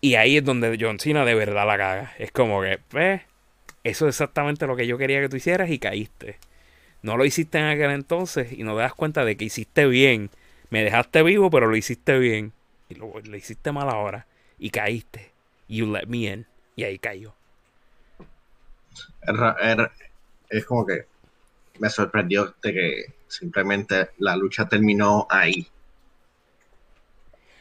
Y 0.01 0.17
ahí 0.17 0.37
es 0.37 0.45
donde 0.45 0.77
John 0.81 0.99
Cena 0.99 1.25
de 1.25 1.35
verdad 1.35 1.67
la 1.67 1.77
caga. 1.77 2.13
Es 2.19 2.33
como 2.33 2.61
que, 2.61 2.81
pues, 2.89 3.23
eso 3.85 4.09
es 4.09 4.15
exactamente 4.15 4.67
lo 4.67 4.75
que 4.75 4.87
yo 4.87 4.99
quería 4.99 5.21
que 5.21 5.29
tú 5.29 5.37
hicieras 5.37 5.71
y 5.71 5.79
caíste. 5.79 6.39
No 7.03 7.17
lo 7.17 7.25
hiciste 7.25 7.59
en 7.59 7.67
aquel 7.67 7.91
entonces 7.91 8.53
y 8.53 8.63
no 8.65 8.75
te 8.75 8.83
das 8.83 8.95
cuenta 8.95 9.25
de 9.25 9.37
que 9.37 9.45
hiciste 9.45 9.87
bien. 9.87 10.31
Me 10.71 10.83
dejaste 10.83 11.23
vivo, 11.23 11.51
pero 11.51 11.69
lo 11.69 11.77
hiciste 11.77 12.19
bien. 12.19 12.53
Y 12.89 12.95
lo 12.95 13.37
hiciste 13.37 13.71
mal 13.73 13.89
ahora. 13.89 14.27
Y 14.59 14.71
caíste. 14.71 15.32
You 15.69 15.87
let 15.93 16.07
me 16.07 16.27
in. 16.33 16.47
Y 16.77 16.85
ahí 16.85 16.99
cayó. 16.99 17.35
Es 19.23 19.37
ra- 19.37 19.57
es- 20.51 20.65
como 20.67 20.85
que 20.87 21.07
me 21.79 21.89
sorprendió 21.89 22.55
de 22.63 22.73
que 22.73 23.05
simplemente 23.29 24.11
la 24.19 24.37
lucha 24.37 24.69
terminó 24.69 25.27
ahí. 25.31 25.67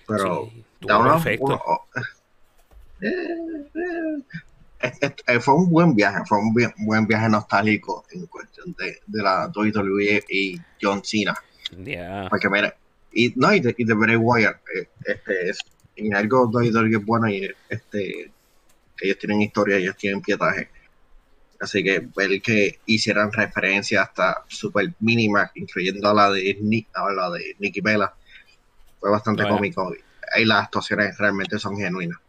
Pero 0.07 0.49
Sí, 0.51 0.65
perfecto. 1.13 1.45
uno- 1.45 1.81
eh, 3.01 4.23
eh, 5.01 5.15
eh, 5.27 5.39
fue 5.39 5.53
un 5.55 5.69
buen 5.69 5.95
viaje, 5.95 6.19
fue 6.27 6.39
un 6.39 6.53
buen, 6.53 6.73
buen 6.79 7.07
viaje 7.07 7.29
nostálgico 7.29 8.03
en 8.11 8.25
cuestión 8.27 8.75
de, 8.77 8.99
de 9.07 9.23
la 9.23 9.47
WWE 9.55 10.23
y 10.29 10.57
John 10.81 11.01
Cena. 11.03 11.33
Porque 12.29 12.49
mira, 12.49 12.75
y 13.13 13.31
no, 13.35 13.53
y 13.53 13.59
de, 13.59 13.73
y 13.77 13.85
de 13.85 13.93
Bray 13.93 14.15
Wyatt, 14.17 14.57
este 15.05 15.49
es 15.49 15.59
en 15.95 16.15
algo 16.15 16.47
WWE 16.47 16.97
es 16.97 17.05
bueno 17.05 17.29
y 17.29 17.49
este 17.69 18.31
ellos 19.01 19.17
tienen 19.17 19.41
historia, 19.41 19.77
ellos 19.77 19.97
tienen 19.97 20.21
pietaje. 20.21 20.69
Así 21.59 21.83
que 21.83 22.07
ver 22.15 22.41
que 22.41 22.79
hicieran 22.85 23.31
referencia 23.31 24.03
hasta 24.03 24.43
super 24.47 24.93
mínima, 24.99 25.51
incluyendo 25.55 26.13
la 26.13 26.31
de 26.31 26.57
Nick, 26.59 26.87
a 26.93 27.11
la 27.11 27.29
de 27.29 27.55
Nicky 27.59 27.81
Bella, 27.81 28.13
fue 28.99 29.11
bastante 29.11 29.43
Bueno. 29.43 29.57
cómico. 29.57 29.93
Y 30.37 30.45
las 30.45 30.65
actuaciones 30.65 31.17
realmente 31.17 31.59
son 31.59 31.77
genuinas. 31.77 32.19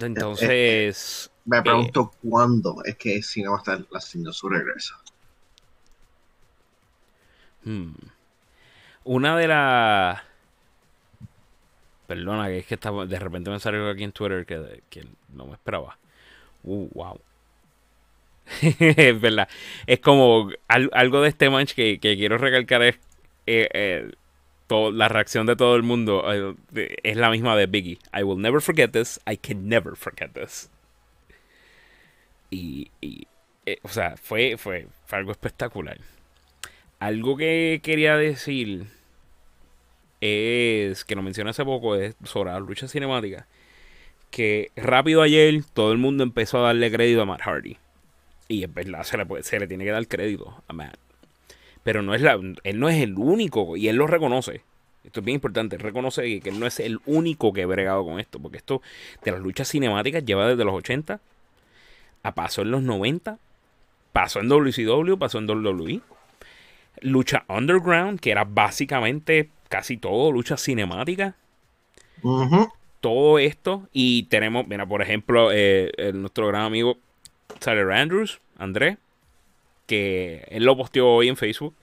Entonces. 0.00 1.30
Me 1.44 1.58
eh, 1.58 1.62
pregunto 1.62 2.12
cuándo 2.22 2.82
es 2.84 2.96
que 2.96 3.22
Cena 3.22 3.50
va 3.50 3.56
a 3.56 3.58
estar 3.58 3.86
haciendo 3.94 4.32
su 4.32 4.48
regreso. 4.48 4.94
Hmm. 7.64 7.94
Una 9.04 9.36
de 9.36 9.48
las. 9.48 10.27
Perdona, 12.08 12.48
que 12.48 12.58
es 12.58 12.66
que 12.66 12.74
estaba, 12.74 13.06
de 13.06 13.18
repente 13.20 13.50
me 13.50 13.60
salió 13.60 13.88
aquí 13.88 14.04
en 14.04 14.12
Twitter 14.12 14.46
que, 14.46 14.82
que 14.90 15.06
no 15.34 15.46
me 15.46 15.52
esperaba. 15.54 15.98
Uh, 16.64 16.88
wow. 16.94 17.20
es 18.80 19.20
verdad. 19.20 19.48
Es 19.86 20.00
como 20.00 20.50
al- 20.68 20.90
algo 20.92 21.20
de 21.22 21.28
este 21.28 21.50
match 21.50 21.74
que, 21.74 21.98
que 22.00 22.16
quiero 22.16 22.38
recalcar 22.38 22.82
es 22.82 22.96
eh, 23.46 23.68
eh, 23.72 24.10
la 24.92 25.08
reacción 25.08 25.46
de 25.46 25.56
todo 25.56 25.76
el 25.76 25.82
mundo. 25.82 26.24
eh, 26.74 26.96
es 27.02 27.16
la 27.16 27.30
misma 27.30 27.56
de 27.56 27.66
Biggie. 27.66 27.98
I 28.18 28.22
will 28.22 28.40
never 28.40 28.60
forget 28.60 28.92
this. 28.92 29.20
I 29.30 29.36
can 29.36 29.68
never 29.68 29.96
forget 29.96 30.32
this. 30.32 30.70
Y, 32.50 32.90
y, 33.00 33.26
eh, 33.66 33.78
o 33.82 33.88
sea, 33.88 34.16
fue, 34.16 34.56
fue 34.56 34.86
algo 35.10 35.32
espectacular. 35.32 35.98
Algo 37.00 37.36
que 37.36 37.80
quería 37.82 38.16
decir 38.16 38.86
es 40.20 41.04
que 41.04 41.14
lo 41.14 41.22
mencioné 41.22 41.50
hace 41.50 41.64
poco 41.64 41.94
es 41.96 42.16
sobre 42.24 42.50
la 42.50 42.60
lucha 42.60 42.88
cinemática. 42.88 43.46
Que 44.30 44.70
rápido 44.76 45.22
ayer 45.22 45.62
todo 45.72 45.92
el 45.92 45.98
mundo 45.98 46.22
empezó 46.22 46.58
a 46.58 46.68
darle 46.68 46.90
crédito 46.90 47.22
a 47.22 47.24
Matt 47.24 47.42
Hardy. 47.42 47.76
Y 48.48 48.64
es 48.64 48.72
verdad, 48.72 49.02
se 49.04 49.58
le, 49.58 49.66
tiene 49.66 49.84
que 49.84 49.90
dar 49.90 50.06
crédito 50.06 50.62
a 50.66 50.72
Matt. 50.72 50.98
Pero 51.82 52.02
no 52.02 52.14
es 52.14 52.20
la, 52.20 52.34
él 52.34 52.80
no 52.80 52.88
es 52.88 53.00
el 53.02 53.14
único, 53.16 53.76
y 53.76 53.88
él 53.88 53.96
lo 53.96 54.06
reconoce. 54.06 54.62
Esto 55.04 55.20
es 55.20 55.24
bien 55.24 55.36
importante, 55.36 55.76
él 55.76 55.82
reconoce 55.82 56.40
que 56.40 56.50
él 56.50 56.60
no 56.60 56.66
es 56.66 56.80
el 56.80 56.98
único 57.06 57.52
que 57.52 57.62
ha 57.62 57.66
bregado 57.66 58.04
con 58.04 58.20
esto. 58.20 58.38
Porque 58.38 58.58
esto 58.58 58.82
de 59.24 59.32
las 59.32 59.40
luchas 59.40 59.68
cinemáticas 59.70 60.24
lleva 60.24 60.48
desde 60.48 60.64
los 60.64 60.74
80 60.74 61.20
a 62.24 62.34
pasó 62.34 62.62
en 62.62 62.72
los 62.72 62.82
90, 62.82 63.38
pasó 64.12 64.40
en 64.40 64.48
WCW, 64.48 65.16
pasó 65.16 65.38
en 65.38 65.48
WWE 65.48 66.02
lucha 67.02 67.44
underground, 67.48 68.20
que 68.20 68.30
era 68.30 68.44
básicamente 68.44 69.50
casi 69.68 69.96
todo 69.96 70.32
lucha 70.32 70.56
cinemática. 70.56 71.34
Ujú. 72.22 72.68
Todo 73.00 73.38
esto. 73.38 73.88
Y 73.92 74.24
tenemos, 74.24 74.66
mira, 74.66 74.86
por 74.86 75.02
ejemplo, 75.02 75.50
eh, 75.52 75.92
el- 75.96 76.20
nuestro 76.20 76.46
gran 76.48 76.62
amigo 76.62 76.98
Tyler 77.60 77.90
Andrews, 77.92 78.40
Andrés, 78.58 78.98
que 79.86 80.44
él 80.50 80.64
lo 80.64 80.76
posteó 80.76 81.08
hoy 81.08 81.28
en 81.28 81.36
Facebook, 81.36 81.74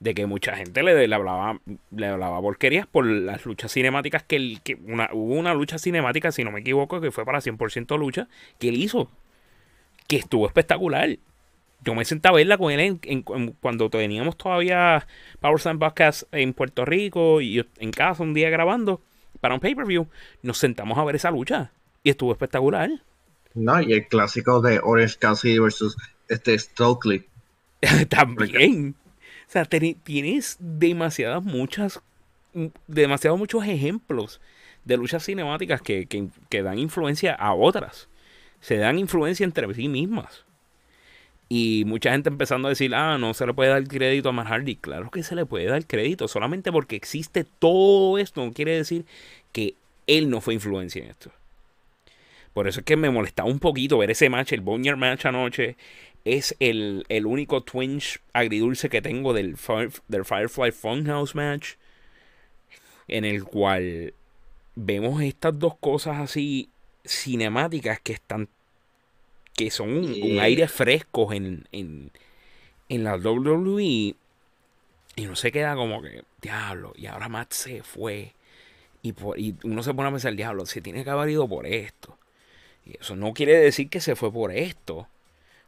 de 0.00 0.14
que 0.14 0.26
mucha 0.26 0.56
gente 0.56 0.82
le, 0.82 1.06
le 1.06 1.14
hablaba 1.14 1.60
le 1.94 2.06
hablaba 2.06 2.40
porquerías 2.40 2.86
por 2.86 3.06
las 3.06 3.44
luchas 3.46 3.72
cinemáticas 3.72 4.22
que, 4.24 4.36
él- 4.36 4.60
que 4.64 4.74
una, 4.86 5.08
hubo 5.12 5.34
una 5.34 5.54
lucha 5.54 5.78
cinemática, 5.78 6.32
si 6.32 6.44
no 6.44 6.50
me 6.50 6.60
equivoco, 6.60 7.00
que 7.00 7.10
fue 7.12 7.24
para 7.24 7.40
100% 7.40 7.96
lucha, 7.98 8.28
que 8.58 8.68
él 8.70 8.76
hizo, 8.76 9.10
que 10.08 10.16
estuvo 10.16 10.46
espectacular 10.46 11.18
yo 11.84 11.94
me 11.94 12.04
senté 12.04 12.28
a 12.28 12.32
verla 12.32 12.56
con 12.58 12.70
él 12.72 12.80
en, 12.80 13.00
en- 13.02 13.24
en- 13.34 13.52
cuando 13.60 13.90
teníamos 13.90 14.36
todavía 14.36 15.06
Power 15.40 15.60
Slam 15.60 15.78
Podcast 15.78 16.22
en 16.32 16.52
Puerto 16.54 16.84
Rico 16.84 17.40
y 17.40 17.64
en 17.78 17.90
casa 17.90 18.22
un 18.22 18.34
día 18.34 18.50
grabando 18.50 19.00
para 19.40 19.54
un 19.54 19.60
pay-per-view. 19.60 20.06
Nos 20.42 20.58
sentamos 20.58 20.96
a 20.98 21.04
ver 21.04 21.16
esa 21.16 21.30
lucha 21.30 21.72
y 22.02 22.10
estuvo 22.10 22.32
espectacular. 22.32 22.90
No, 23.54 23.80
y 23.82 23.92
el 23.92 24.06
clásico 24.06 24.60
de 24.60 24.80
Orange 24.82 25.16
Cassidy 25.18 25.58
versus 25.58 25.96
este 26.28 26.58
Stokely. 26.58 27.24
También. 28.08 28.94
O 29.48 29.50
sea, 29.52 29.64
tienes 29.66 30.56
demasiadas, 30.60 31.42
muchas 31.42 32.00
mm, 32.54 32.66
demasiado 32.86 33.36
muchos 33.36 33.64
ejemplos 33.66 34.40
de 34.84 34.96
luchas 34.96 35.24
cinemáticas 35.24 35.82
que, 35.82 36.06
que, 36.06 36.28
que 36.48 36.62
dan 36.62 36.78
influencia 36.78 37.34
a 37.34 37.52
otras. 37.54 38.08
Se 38.60 38.76
dan 38.76 38.98
influencia 38.98 39.44
entre 39.44 39.72
sí 39.74 39.88
mismas. 39.88 40.44
Y 41.54 41.84
mucha 41.84 42.12
gente 42.12 42.30
empezando 42.30 42.68
a 42.68 42.70
decir, 42.70 42.94
ah, 42.94 43.18
no 43.18 43.34
se 43.34 43.44
le 43.44 43.52
puede 43.52 43.68
dar 43.68 43.86
crédito 43.86 44.30
a 44.30 44.32
Matt. 44.32 44.66
Claro 44.80 45.10
que 45.10 45.22
se 45.22 45.34
le 45.34 45.44
puede 45.44 45.66
dar 45.66 45.86
crédito. 45.86 46.26
Solamente 46.26 46.72
porque 46.72 46.96
existe 46.96 47.44
todo 47.44 48.16
esto 48.16 48.42
no 48.42 48.54
quiere 48.54 48.74
decir 48.74 49.04
que 49.52 49.74
él 50.06 50.30
no 50.30 50.40
fue 50.40 50.54
influencia 50.54 51.04
en 51.04 51.10
esto. 51.10 51.30
Por 52.54 52.68
eso 52.68 52.80
es 52.80 52.86
que 52.86 52.96
me 52.96 53.10
molestaba 53.10 53.50
un 53.50 53.58
poquito 53.58 53.98
ver 53.98 54.10
ese 54.10 54.30
match, 54.30 54.52
el 54.54 54.62
Boneyard 54.62 54.96
match 54.96 55.26
anoche. 55.26 55.76
Es 56.24 56.56
el, 56.58 57.04
el 57.10 57.26
único 57.26 57.62
twinge 57.62 58.20
agridulce 58.32 58.88
que 58.88 59.02
tengo 59.02 59.34
del, 59.34 59.58
del 60.08 60.24
Firefly 60.24 60.72
Funhouse 60.72 61.34
match. 61.34 61.74
En 63.08 63.26
el 63.26 63.44
cual 63.44 64.14
vemos 64.74 65.20
estas 65.20 65.58
dos 65.58 65.76
cosas 65.76 66.18
así 66.18 66.70
cinemáticas 67.04 68.00
que 68.00 68.14
están 68.14 68.48
que 69.54 69.70
son 69.70 69.90
un, 69.90 70.38
aire 70.40 70.68
fresco 70.68 71.32
en, 71.32 71.66
en, 71.72 72.10
en 72.88 73.04
la 73.04 73.16
WWE 73.16 74.14
y 75.14 75.26
no 75.26 75.36
se 75.36 75.52
queda 75.52 75.74
como 75.74 76.00
que, 76.02 76.24
diablo, 76.40 76.92
y 76.96 77.06
ahora 77.06 77.28
Matt 77.28 77.52
se 77.52 77.82
fue. 77.82 78.32
Y, 79.02 79.12
por, 79.12 79.38
y 79.38 79.54
uno 79.64 79.82
se 79.82 79.92
pone 79.92 80.08
a 80.08 80.12
pensar, 80.12 80.34
diablo, 80.34 80.64
se 80.64 80.80
tiene 80.80 81.04
que 81.04 81.10
haber 81.10 81.30
ido 81.30 81.46
por 81.48 81.66
esto. 81.66 82.16
Y 82.86 82.98
eso 82.98 83.16
no 83.16 83.34
quiere 83.34 83.56
decir 83.56 83.88
que 83.88 84.00
se 84.00 84.16
fue 84.16 84.32
por 84.32 84.52
esto. 84.52 85.08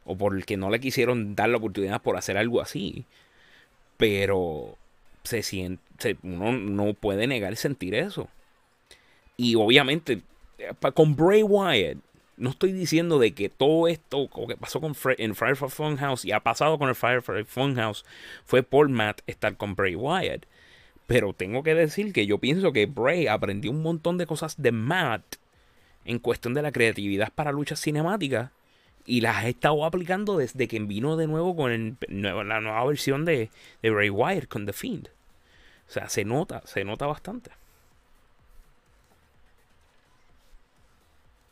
O 0.05 0.17
por 0.17 0.35
el 0.35 0.45
que 0.45 0.57
no 0.57 0.69
le 0.69 0.79
quisieron 0.79 1.35
dar 1.35 1.49
la 1.49 1.57
oportunidad 1.57 2.01
por 2.01 2.17
hacer 2.17 2.37
algo 2.37 2.61
así. 2.61 3.05
Pero 3.97 4.77
se 5.23 5.43
siente, 5.43 6.17
uno 6.23 6.51
no 6.53 6.93
puede 6.93 7.27
negar 7.27 7.55
sentir 7.55 7.95
eso. 7.95 8.29
Y 9.37 9.55
obviamente, 9.55 10.21
eh, 10.57 10.71
con 10.93 11.15
Bray 11.15 11.43
Wyatt, 11.43 11.97
no 12.37 12.49
estoy 12.49 12.73
diciendo 12.73 13.19
de 13.19 13.33
que 13.33 13.49
todo 13.49 13.87
esto 13.87 14.27
como 14.27 14.47
que 14.47 14.57
pasó 14.57 14.81
con 14.81 14.95
en 15.17 15.35
Firefly 15.35 15.69
Funhouse 15.69 16.25
y 16.25 16.31
ha 16.31 16.41
pasado 16.41 16.77
con 16.77 16.89
el 16.89 16.95
Firefly 16.95 17.45
Funhouse 17.45 18.05
fue 18.45 18.63
por 18.63 18.89
Matt 18.89 19.21
estar 19.27 19.55
con 19.57 19.75
Bray 19.75 19.95
Wyatt. 19.95 20.45
Pero 21.07 21.33
tengo 21.33 21.63
que 21.63 21.75
decir 21.75 22.13
que 22.13 22.25
yo 22.25 22.39
pienso 22.39 22.73
que 22.73 22.87
Bray 22.87 23.27
aprendió 23.27 23.71
un 23.71 23.83
montón 23.83 24.17
de 24.17 24.25
cosas 24.25 24.61
de 24.61 24.71
Matt 24.71 25.35
en 26.03 26.19
cuestión 26.19 26.53
de 26.53 26.61
la 26.61 26.71
creatividad 26.71 27.31
para 27.33 27.51
luchas 27.51 27.79
cinemáticas 27.79 28.51
y 29.05 29.21
las 29.21 29.37
ha 29.37 29.47
estado 29.47 29.85
aplicando 29.85 30.37
desde 30.37 30.67
que 30.67 30.79
vino 30.79 31.15
de 31.15 31.27
nuevo 31.27 31.55
con 31.55 31.97
la 32.09 32.61
nueva 32.61 32.85
versión 32.85 33.23
de, 33.23 33.49
de 33.81 33.89
Bray 33.89 34.09
Wyatt 34.09 34.47
con 34.47 34.65
The 34.65 34.73
Fiend. 34.73 35.09
O 35.87 35.91
sea, 35.91 36.09
se 36.09 36.25
nota, 36.25 36.63
se 36.65 36.83
nota 36.83 37.05
bastante. 37.05 37.51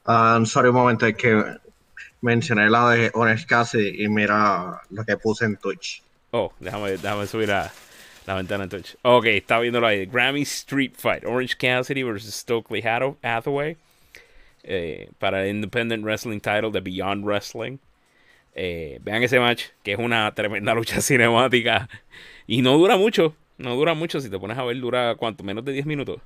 Um, 0.06 0.45
sorry 0.45 0.70
un 0.70 0.76
momento, 0.76 1.06
es 1.06 1.16
que 1.16 1.43
mencioné 2.22 2.70
la 2.70 2.89
de 2.91 3.12
Orange 3.14 3.45
Cassidy 3.45 4.04
y 4.04 4.08
mira 4.10 4.82
lo 4.89 5.04
que 5.06 5.18
puse 5.18 5.45
en 5.45 5.58
Twitch. 5.58 6.01
Oh, 6.32 6.51
déjame, 6.60 6.91
déjame 6.91 7.28
subir 7.28 7.51
a 7.51 7.72
la 8.26 8.36
ventana 8.36 8.64
en 8.64 8.70
Twitch. 8.70 8.95
Ok, 9.04 9.26
está 9.26 9.60
viéndolo 9.60 9.88
ahí. 9.88 10.06
Grammy 10.06 10.41
Street 10.41 10.93
Fight. 10.97 11.26
Orange 11.26 11.56
Cassidy 11.58 12.04
versus 12.04 12.34
Stokely 12.34 12.82
Hathaway. 12.82 13.78
Eh, 14.64 15.10
para 15.20 15.43
el 15.43 15.56
Independent 15.56 16.04
Wrestling 16.04 16.39
Title 16.39 16.72
de 16.72 16.80
Beyond 16.80 17.26
Wrestling. 17.26 17.78
Eh, 18.56 18.99
vean 19.01 19.24
ese 19.24 19.39
match, 19.39 19.66
que 19.84 19.93
es 19.93 19.99
una 19.99 20.34
tremenda 20.34 20.74
lucha 20.76 21.01
cinemática. 21.01 21.89
Y 22.47 22.62
no 22.62 22.78
dura 22.78 22.97
mucho. 22.97 23.36
No 23.58 23.76
dura 23.76 23.93
mucho. 23.93 24.20
Si 24.22 24.30
te 24.30 24.39
pones 24.39 24.58
a 24.58 24.64
ver, 24.64 24.80
dura 24.80 25.16
cuánto? 25.16 25.43
Menos 25.43 25.66
de 25.66 25.74
10 25.74 25.86
minutos. 25.86 26.22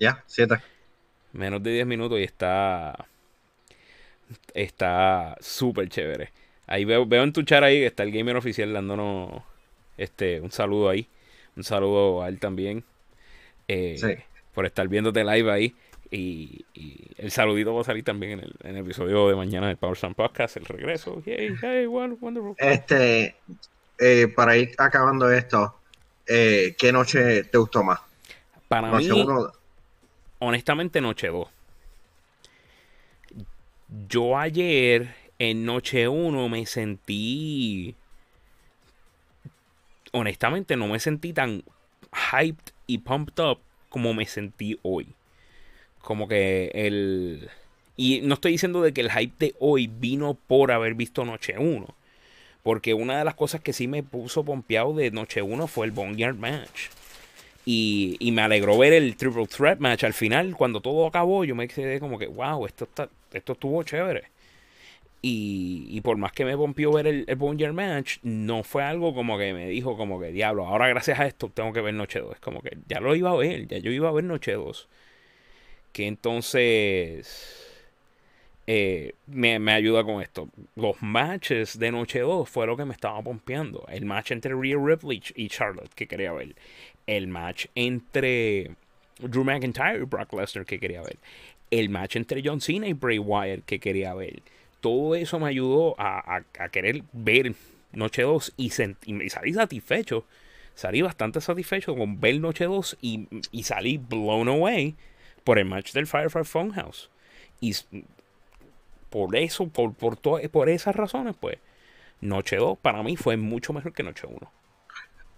Ya, 0.00 0.22
7. 0.26 0.60
Menos 1.34 1.62
de 1.62 1.72
10 1.72 1.86
minutos 1.86 2.18
y 2.18 2.22
está. 2.22 3.06
Está 4.54 5.36
súper 5.40 5.88
chévere. 5.88 6.30
Ahí 6.66 6.84
veo, 6.84 7.04
veo 7.04 7.22
en 7.22 7.32
tu 7.32 7.42
chat 7.42 7.62
ahí 7.62 7.80
que 7.80 7.86
está 7.86 8.04
el 8.04 8.12
gamer 8.12 8.36
oficial 8.36 8.72
dándonos 8.72 9.42
este, 9.98 10.40
un 10.40 10.50
saludo 10.50 10.88
ahí. 10.88 11.08
Un 11.56 11.64
saludo 11.64 12.22
a 12.22 12.28
él 12.28 12.38
también. 12.38 12.84
Eh, 13.68 14.24
por 14.54 14.66
estar 14.66 14.88
viéndote 14.88 15.24
live 15.24 15.50
ahí. 15.50 15.74
Y, 16.10 16.64
el 17.18 17.30
saludito 17.30 17.74
va 17.74 17.80
a 17.80 17.84
salir 17.84 18.04
también 18.04 18.32
en 18.32 18.40
el, 18.40 18.54
en 18.62 18.76
el 18.76 18.84
episodio 18.84 19.28
de 19.28 19.34
mañana 19.34 19.68
del 19.68 19.76
Power 19.76 19.96
Sound 19.96 20.14
Podcast, 20.14 20.56
el 20.56 20.64
regreso. 20.64 21.22
Este, 22.58 23.36
eh, 23.98 24.28
para 24.28 24.56
ir 24.56 24.72
acabando 24.78 25.30
esto, 25.30 25.74
eh, 26.26 26.76
¿qué 26.78 26.92
noche 26.92 27.44
te 27.44 27.58
gustó 27.58 27.82
más? 27.82 28.00
Para 28.68 28.92
mí, 28.92 29.08
honestamente, 30.38 31.00
Noche 31.00 31.28
2. 31.28 31.48
Yo 34.08 34.38
ayer, 34.38 35.14
en 35.38 35.64
Noche 35.64 36.08
1, 36.08 36.48
me 36.48 36.66
sentí. 36.66 37.94
Honestamente, 40.12 40.76
no 40.76 40.88
me 40.88 41.00
sentí 41.00 41.32
tan 41.32 41.62
hyped 42.32 42.72
y 42.86 42.98
pumped 42.98 43.42
up 43.42 43.58
como 43.88 44.14
me 44.14 44.26
sentí 44.26 44.78
hoy. 44.82 45.08
Como 46.00 46.28
que 46.28 46.70
el. 46.74 47.48
Y 47.96 48.20
no 48.22 48.34
estoy 48.34 48.52
diciendo 48.52 48.82
de 48.82 48.92
que 48.92 49.02
el 49.02 49.10
hype 49.10 49.34
de 49.38 49.54
hoy 49.60 49.86
vino 49.86 50.34
por 50.34 50.72
haber 50.72 50.94
visto 50.94 51.24
Noche 51.24 51.58
1. 51.58 51.86
Porque 52.62 52.94
una 52.94 53.18
de 53.18 53.24
las 53.24 53.34
cosas 53.34 53.60
que 53.60 53.72
sí 53.72 53.86
me 53.86 54.02
puso 54.02 54.44
pompeado 54.44 54.94
de 54.94 55.10
Noche 55.10 55.42
1 55.42 55.66
fue 55.66 55.86
el 55.86 55.92
Boneyard 55.92 56.36
Match. 56.36 56.88
Y, 57.66 58.30
me 58.32 58.42
alegró 58.42 58.76
ver 58.76 58.92
el 58.92 59.16
Triple 59.16 59.46
Threat 59.46 59.78
match 59.78 60.04
al 60.04 60.12
final. 60.12 60.54
Cuando 60.56 60.80
todo 60.80 61.06
acabó, 61.06 61.44
yo 61.44 61.54
me 61.54 61.68
quedé 61.68 61.98
como 61.98 62.18
que, 62.18 62.26
wow, 62.26 62.66
esto, 62.66 62.84
está, 62.84 63.08
esto 63.32 63.52
estuvo 63.54 63.82
chévere. 63.82 64.24
Y, 65.26 66.02
por 66.02 66.18
más 66.18 66.32
que 66.32 66.44
me 66.44 66.54
pompió 66.54 66.92
ver 66.92 67.06
el, 67.06 67.24
el 67.26 67.72
match, 67.72 68.18
no 68.22 68.62
fue 68.62 68.82
algo 68.84 69.14
como 69.14 69.38
que 69.38 69.54
me 69.54 69.68
dijo, 69.68 69.96
como 69.96 70.20
que, 70.20 70.30
diablo, 70.32 70.66
ahora 70.66 70.86
gracias 70.88 71.18
a 71.18 71.26
esto 71.26 71.48
tengo 71.48 71.72
que 71.72 71.80
ver 71.80 71.94
Noche 71.94 72.20
2. 72.20 72.34
Es 72.34 72.40
como 72.40 72.60
que 72.60 72.76
ya 72.88 73.00
lo 73.00 73.16
iba 73.16 73.30
a 73.30 73.34
ver, 73.34 73.66
ya 73.66 73.78
yo 73.78 73.90
iba 73.90 74.10
a 74.10 74.12
ver 74.12 74.24
Noche 74.24 74.52
2. 74.52 74.88
Que 75.92 76.06
entonces. 76.06 77.70
Eh, 78.66 79.14
me, 79.26 79.58
me, 79.58 79.72
ayuda 79.72 80.04
con 80.04 80.22
esto. 80.22 80.48
Los 80.76 81.02
matches 81.02 81.78
de 81.78 81.90
Noche 81.90 82.20
2 82.20 82.48
fue 82.48 82.66
lo 82.66 82.76
que 82.76 82.84
me 82.84 82.92
estaba 82.94 83.22
pompeando. 83.22 83.86
El 83.88 84.04
match 84.04 84.30
entre 84.32 84.54
Rhea 84.54 84.76
Ripley 84.78 85.22
y 85.36 85.48
Charlotte 85.48 85.92
que 85.94 86.06
quería 86.06 86.32
ver 86.32 86.54
el 87.06 87.28
match 87.28 87.66
entre 87.74 88.70
Drew 89.18 89.44
McIntyre 89.44 89.98
y 89.98 90.04
Brock 90.04 90.32
Lesnar 90.32 90.66
que 90.66 90.78
quería 90.78 91.02
ver, 91.02 91.18
el 91.70 91.88
match 91.88 92.16
entre 92.16 92.42
John 92.44 92.60
Cena 92.60 92.86
y 92.86 92.92
Bray 92.92 93.18
Wyatt 93.18 93.64
que 93.64 93.78
quería 93.78 94.14
ver. 94.14 94.42
Todo 94.80 95.14
eso 95.14 95.38
me 95.38 95.48
ayudó 95.48 95.94
a, 95.98 96.42
querer 96.70 97.02
ver 97.12 97.54
Noche 97.92 98.22
2 98.22 98.54
y, 98.56 98.66
y, 98.66 99.30
salí 99.30 99.54
satisfecho. 99.54 100.26
Salí 100.74 101.02
bastante 101.02 101.40
satisfecho 101.40 101.94
con 101.96 102.20
ver 102.20 102.40
Noche 102.40 102.64
2 102.64 102.98
y, 103.00 103.28
y 103.50 103.62
salí 103.62 103.96
blown 103.96 104.48
away 104.48 104.94
por 105.44 105.58
el 105.58 105.64
match 105.64 105.92
del 105.92 106.06
Firefly 106.06 106.44
Funhouse. 106.44 107.08
Y 107.60 107.74
por 109.08 109.34
eso, 109.36 109.68
por, 109.68 109.94
por, 109.94 110.18
por 110.18 110.68
esas 110.68 110.96
razones, 110.96 111.34
pues, 111.40 111.58
Noche 112.20 112.56
2 112.56 112.78
para 112.78 113.02
mí 113.02 113.16
fue 113.16 113.36
mucho 113.36 113.72
mejor 113.72 113.92
que 113.92 114.02
Noche 114.02 114.26
1 114.26 114.63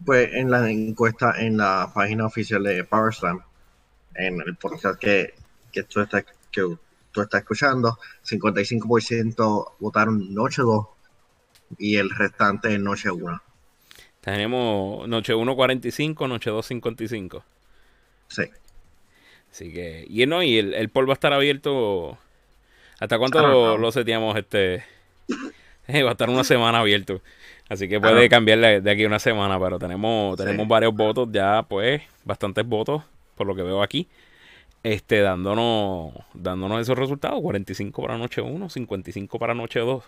pues 0.05 0.30
en 0.34 0.51
la 0.51 0.70
encuesta 0.70 1.34
en 1.38 1.57
la 1.57 1.90
página 1.94 2.26
oficial 2.26 2.62
de 2.62 2.84
PowerSlam, 2.84 3.40
en 4.14 4.40
el 4.40 4.57
podcast 4.57 4.99
que, 4.99 5.34
que, 5.72 5.82
tú, 5.84 6.01
estás, 6.01 6.24
que 6.51 6.62
tú 7.12 7.20
estás 7.20 7.40
escuchando, 7.40 7.99
55% 8.24 9.72
votaron 9.78 10.34
Noche 10.34 10.62
2 10.62 10.86
y 11.78 11.97
el 11.97 12.11
restante 12.11 12.78
Noche 12.78 13.11
1. 13.11 13.42
Tenemos 14.20 15.09
Noche 15.09 15.34
1 15.34 15.57
45, 15.57 16.28
Noche 16.28 16.51
2 16.51 16.66
55. 16.66 17.44
Sí. 18.28 18.42
Así 19.51 19.72
que, 19.72 20.05
y 20.09 20.26
no, 20.26 20.42
y 20.42 20.59
el, 20.59 20.74
el 20.74 20.88
poll 20.90 21.09
va 21.09 21.12
a 21.12 21.14
estar 21.14 21.32
abierto. 21.32 22.18
¿Hasta 22.99 23.18
cuánto 23.18 23.38
ah, 23.38 23.78
lo, 23.78 23.92
seteamos 23.92 24.36
este? 24.36 24.84
va 25.88 26.09
a 26.09 26.12
estar 26.12 26.28
una 26.28 26.44
semana 26.44 26.80
abierto. 26.80 27.20
Así 27.68 27.88
que 27.88 28.00
puede 28.00 28.28
cambiar 28.28 28.82
de, 28.82 28.90
aquí 28.90 29.04
una 29.04 29.18
semana, 29.18 29.58
pero 29.58 29.78
tenemos, 29.78 30.36
tenemos 30.36 30.68
varios 30.68 30.94
votos 30.94 31.28
ya, 31.32 31.64
pues, 31.68 32.02
bastantes 32.24 32.64
votos, 32.66 33.02
por 33.34 33.46
lo 33.46 33.56
que 33.56 33.62
veo 33.62 33.82
aquí. 33.82 34.06
Este, 34.84 35.20
dándonos, 35.20 36.14
dándonos 36.32 36.80
esos 36.80 36.96
resultados, 36.96 37.40
45 37.42 38.02
para 38.02 38.16
noche 38.16 38.40
1, 38.40 38.68
55 38.70 39.38
para 39.38 39.52
noche 39.52 39.80
2. 39.80 40.04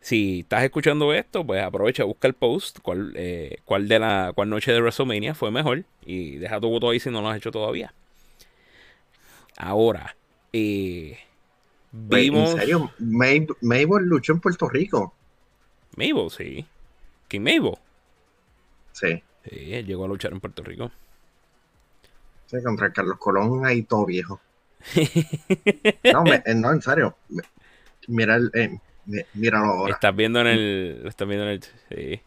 Si 0.00 0.40
estás 0.40 0.62
escuchando 0.62 1.12
esto, 1.12 1.44
pues 1.44 1.62
aprovecha, 1.62 2.04
busca 2.04 2.26
el 2.26 2.34
post, 2.34 2.78
cuál, 2.80 3.12
eh, 3.16 3.58
cuál 3.66 3.88
de 3.88 3.98
la 3.98 4.32
cuál 4.34 4.48
noche 4.48 4.72
de 4.72 4.80
WrestleMania 4.80 5.34
fue 5.34 5.50
mejor 5.50 5.84
y 6.06 6.36
deja 6.36 6.60
tu 6.60 6.70
voto 6.70 6.88
ahí 6.88 7.00
si 7.00 7.10
no 7.10 7.20
lo 7.20 7.28
has 7.28 7.36
hecho 7.36 7.50
todavía. 7.50 7.92
Ahora, 9.58 10.16
eh, 10.52 11.18
vimos... 11.90 12.52
¿En 12.52 12.58
serio? 12.58 12.92
Mabel 12.98 14.04
luchó 14.04 14.32
en 14.32 14.40
Puerto 14.40 14.68
Rico. 14.68 15.12
Mabel, 15.96 16.30
sí. 16.30 16.64
King 17.28 17.40
Mabel. 17.40 17.74
Sí. 18.92 19.22
Sí, 19.44 19.74
él 19.74 19.86
llegó 19.86 20.04
a 20.04 20.08
luchar 20.08 20.32
en 20.32 20.40
Puerto 20.40 20.62
Rico. 20.62 20.90
Sí, 22.46 22.56
contra 22.64 22.92
Carlos 22.92 23.18
Colón 23.18 23.64
ahí 23.66 23.82
todo 23.82 24.06
viejo. 24.06 24.40
No, 26.12 26.22
me- 26.24 26.42
eh, 26.44 26.54
no 26.54 26.70
en 26.72 26.80
serio. 26.82 27.16
Mira 28.08 28.36
el, 28.36 28.50
eh, 28.54 28.78
míralo 29.34 29.66
ahora. 29.66 29.94
Estás 29.94 30.14
viendo 30.16 30.40
en 30.40 30.46
el. 30.46 31.02
Estás 31.06 31.28
viendo 31.28 31.44
en 31.46 31.50
el. 31.52 31.62
sí. 31.62 32.20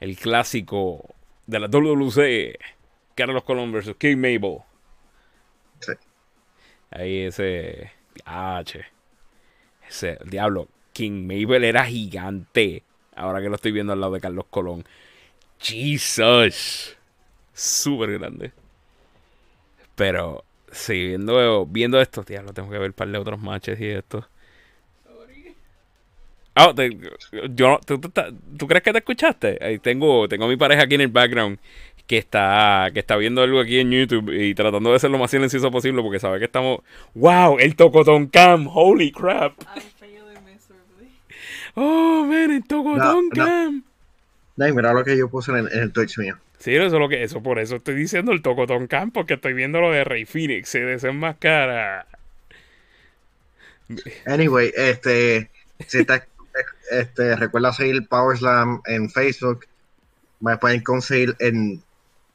El 0.00 0.16
clásico 0.18 1.14
de 1.46 1.60
la 1.60 1.68
WC. 1.68 2.58
Carlos 3.14 3.44
Colón 3.44 3.72
versus 3.72 3.96
King 3.96 4.16
Mabel. 4.16 4.58
Sí. 5.80 5.92
Ahí 6.90 7.20
ese. 7.22 7.90
H. 8.24 8.84
Ese. 9.88 10.18
Diablo. 10.26 10.68
King 10.92 11.26
Mabel 11.26 11.64
era 11.64 11.84
gigante. 11.86 12.82
Ahora 13.16 13.40
que 13.40 13.48
lo 13.48 13.56
estoy 13.56 13.72
viendo 13.72 13.92
al 13.92 14.00
lado 14.00 14.14
de 14.14 14.20
Carlos 14.20 14.46
Colón. 14.50 14.84
Jesus. 15.60 16.96
Súper 17.54 18.18
grande. 18.18 18.52
Pero. 19.94 20.44
Sí, 20.72 21.14
viendo, 21.68 22.00
esto, 22.00 22.24
diablo, 22.24 22.52
tengo 22.52 22.68
que 22.70 22.78
ver 22.78 22.88
un 22.90 22.94
par 22.94 23.08
de 23.08 23.18
otros 23.18 23.40
matches 23.40 23.80
y 23.80 23.86
esto. 23.86 24.26
Ah, 26.56 26.72
te- 26.74 26.96
yo, 27.54 27.68
no- 27.68 27.80
¿tú, 27.84 27.98
tú, 27.98 28.08
estás- 28.08 28.32
tú 28.56 28.66
crees 28.68 28.82
que 28.84 28.92
te 28.92 28.98
escuchaste? 28.98 29.58
Ahí 29.60 29.78
tengo, 29.80 30.28
tengo 30.28 30.44
a 30.44 30.48
mi 30.48 30.56
pareja 30.56 30.84
aquí 30.84 30.94
en 30.94 31.00
el 31.00 31.08
background 31.08 31.58
que 32.06 32.18
está, 32.18 32.90
que 32.92 33.00
está 33.00 33.16
viendo 33.16 33.42
algo 33.42 33.58
aquí 33.60 33.80
en 33.80 33.90
YouTube 33.90 34.30
y 34.32 34.54
tratando 34.54 34.92
de 34.92 34.98
ser 35.00 35.10
lo 35.10 35.18
más 35.18 35.30
silencioso 35.32 35.70
posible 35.72 36.02
porque 36.02 36.20
sabe 36.20 36.38
que 36.38 36.44
estamos. 36.44 36.80
¡Wow! 37.14 37.58
El 37.58 37.74
Tocotón 37.76 38.28
Cam. 38.28 38.68
¡Holy 38.72 39.10
crap! 39.10 39.54
¡Oh, 41.74 42.24
man! 42.24 42.50
El 42.50 42.64
Tocotón 42.64 42.98
No, 42.98 43.22
no. 43.22 43.30
Cam. 43.30 43.84
No, 44.56 44.68
y 44.68 44.72
mira 44.72 44.92
lo 44.92 45.04
que 45.04 45.16
yo 45.16 45.28
puse 45.28 45.50
en 45.50 45.58
el, 45.58 45.72
en 45.72 45.78
el 45.80 45.92
Twitch 45.92 46.18
mío. 46.18 46.36
Sí, 46.58 46.74
eso 46.74 46.86
es 46.86 46.92
lo 46.92 47.08
que 47.08 47.22
eso, 47.22 47.42
por 47.42 47.58
eso 47.58 47.76
estoy 47.76 47.94
diciendo 47.94 48.32
el 48.32 48.40
Tocotón 48.40 48.86
Cam 48.86 49.10
porque 49.10 49.34
estoy 49.34 49.52
viendo 49.52 49.80
lo 49.80 49.90
de 49.90 50.04
Rey 50.04 50.24
Phoenix, 50.24 50.68
se 50.68 50.80
desenmascara. 50.80 52.06
Anyway, 54.26 54.72
este, 54.76 55.50
si 55.86 56.04
te, 56.04 56.22
este, 56.90 57.36
recuerda 57.36 57.72
seguir 57.72 58.06
Power 58.08 58.36
Slam 58.36 58.80
en 58.86 59.10
Facebook. 59.10 59.66
Me 60.40 60.56
pueden 60.56 60.82
conseguir 60.82 61.36
en 61.38 61.82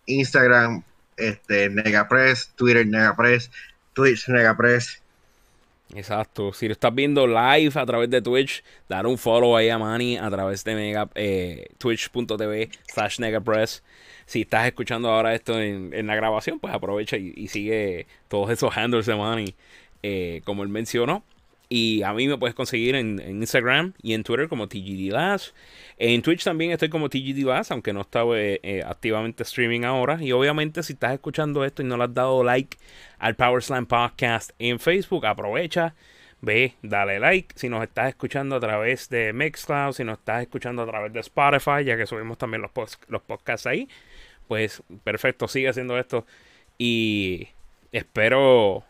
Instagram, 0.05 0.83
este, 1.17 1.69
Negapress, 1.69 2.51
Twitter 2.55 2.85
Negapress, 2.85 3.49
Twitch 3.93 4.27
Negapress. 4.27 5.01
Exacto. 5.95 6.53
Si 6.53 6.67
lo 6.67 6.73
estás 6.73 6.93
viendo 6.93 7.25
live 7.25 7.71
a 7.75 7.85
través 7.85 8.09
de 8.09 8.21
Twitch, 8.21 8.63
dar 8.87 9.07
un 9.07 9.17
follow 9.17 9.55
ahí 9.55 9.69
a 9.69 9.77
Manny 9.77 10.17
a 10.17 10.29
través 10.29 10.63
de 10.63 10.75
mega, 10.75 11.09
eh, 11.15 11.67
twitch.tv 11.77 12.69
slash 12.87 13.19
negapress. 13.19 13.83
Si 14.25 14.41
estás 14.41 14.67
escuchando 14.67 15.09
ahora 15.09 15.33
esto 15.33 15.59
en, 15.59 15.91
en 15.93 16.05
la 16.05 16.15
grabación, 16.15 16.59
pues 16.59 16.73
aprovecha 16.73 17.17
y, 17.17 17.47
sigue 17.47 18.05
todos 18.27 18.51
esos 18.51 18.75
handles 18.77 19.07
de 19.07 19.15
Manny, 19.15 19.55
eh, 20.03 20.41
como 20.45 20.61
él 20.61 20.69
mencionó. 20.69 21.23
Y 21.71 22.01
a 22.01 22.13
mí 22.13 22.27
me 22.27 22.35
puedes 22.35 22.55
conseguir 22.55 22.95
en, 22.95 23.19
Instagram 23.19 23.93
y 24.01 24.15
en 24.15 24.23
Twitter 24.23 24.49
como 24.49 24.67
TGD 24.67 25.11
Lash. 25.11 25.49
En 25.97 26.23
Twitch 26.23 26.43
también 26.43 26.71
estoy 26.71 26.89
como 26.89 27.09
TGD 27.09 27.45
Lash, 27.45 27.67
aunque 27.69 27.93
no 27.93 28.01
estaba 28.01 28.39
eh, 28.39 28.59
eh, 28.63 28.81
activamente 28.83 29.43
streaming 29.43 29.83
ahora. 29.83 30.17
Y 30.19 30.31
obviamente 30.31 30.81
si 30.81 30.93
estás 30.93 31.13
escuchando 31.13 31.63
esto 31.63 31.83
y 31.83 31.85
no 31.85 31.95
le 31.95 32.05
has 32.05 32.13
dado 32.15 32.43
like 32.43 32.75
al 33.19 33.35
Power 33.35 33.61
Slam 33.61 33.85
Podcast 33.85 34.49
en 34.57 34.79
Facebook, 34.79 35.27
aprovecha, 35.27 35.93
ve, 36.41 36.73
dale 36.81 37.19
like. 37.19 37.53
Si 37.55 37.69
nos 37.69 37.83
estás 37.83 38.09
escuchando 38.09 38.55
a 38.55 38.59
través 38.59 39.07
de 39.09 39.31
Mixcloud, 39.31 39.93
si 39.93 40.03
nos 40.03 40.17
estás 40.17 40.41
escuchando 40.41 40.81
a 40.81 40.87
través 40.87 41.13
de 41.13 41.19
Spotify, 41.19 41.83
ya 41.85 41.97
que 41.97 42.07
subimos 42.07 42.39
también 42.39 42.63
los, 42.63 42.71
los 43.09 43.21
podcasts 43.21 43.67
ahí, 43.67 43.87
pues 44.47 44.81
perfecto, 45.03 45.47
sigue 45.47 45.69
haciendo 45.69 45.99
esto. 45.99 46.25
Y 46.79 47.49
espero 47.91 48.83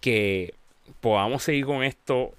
que 0.00 0.54
podamos 1.00 1.42
seguir 1.42 1.66
con 1.66 1.82
esto 1.82 2.34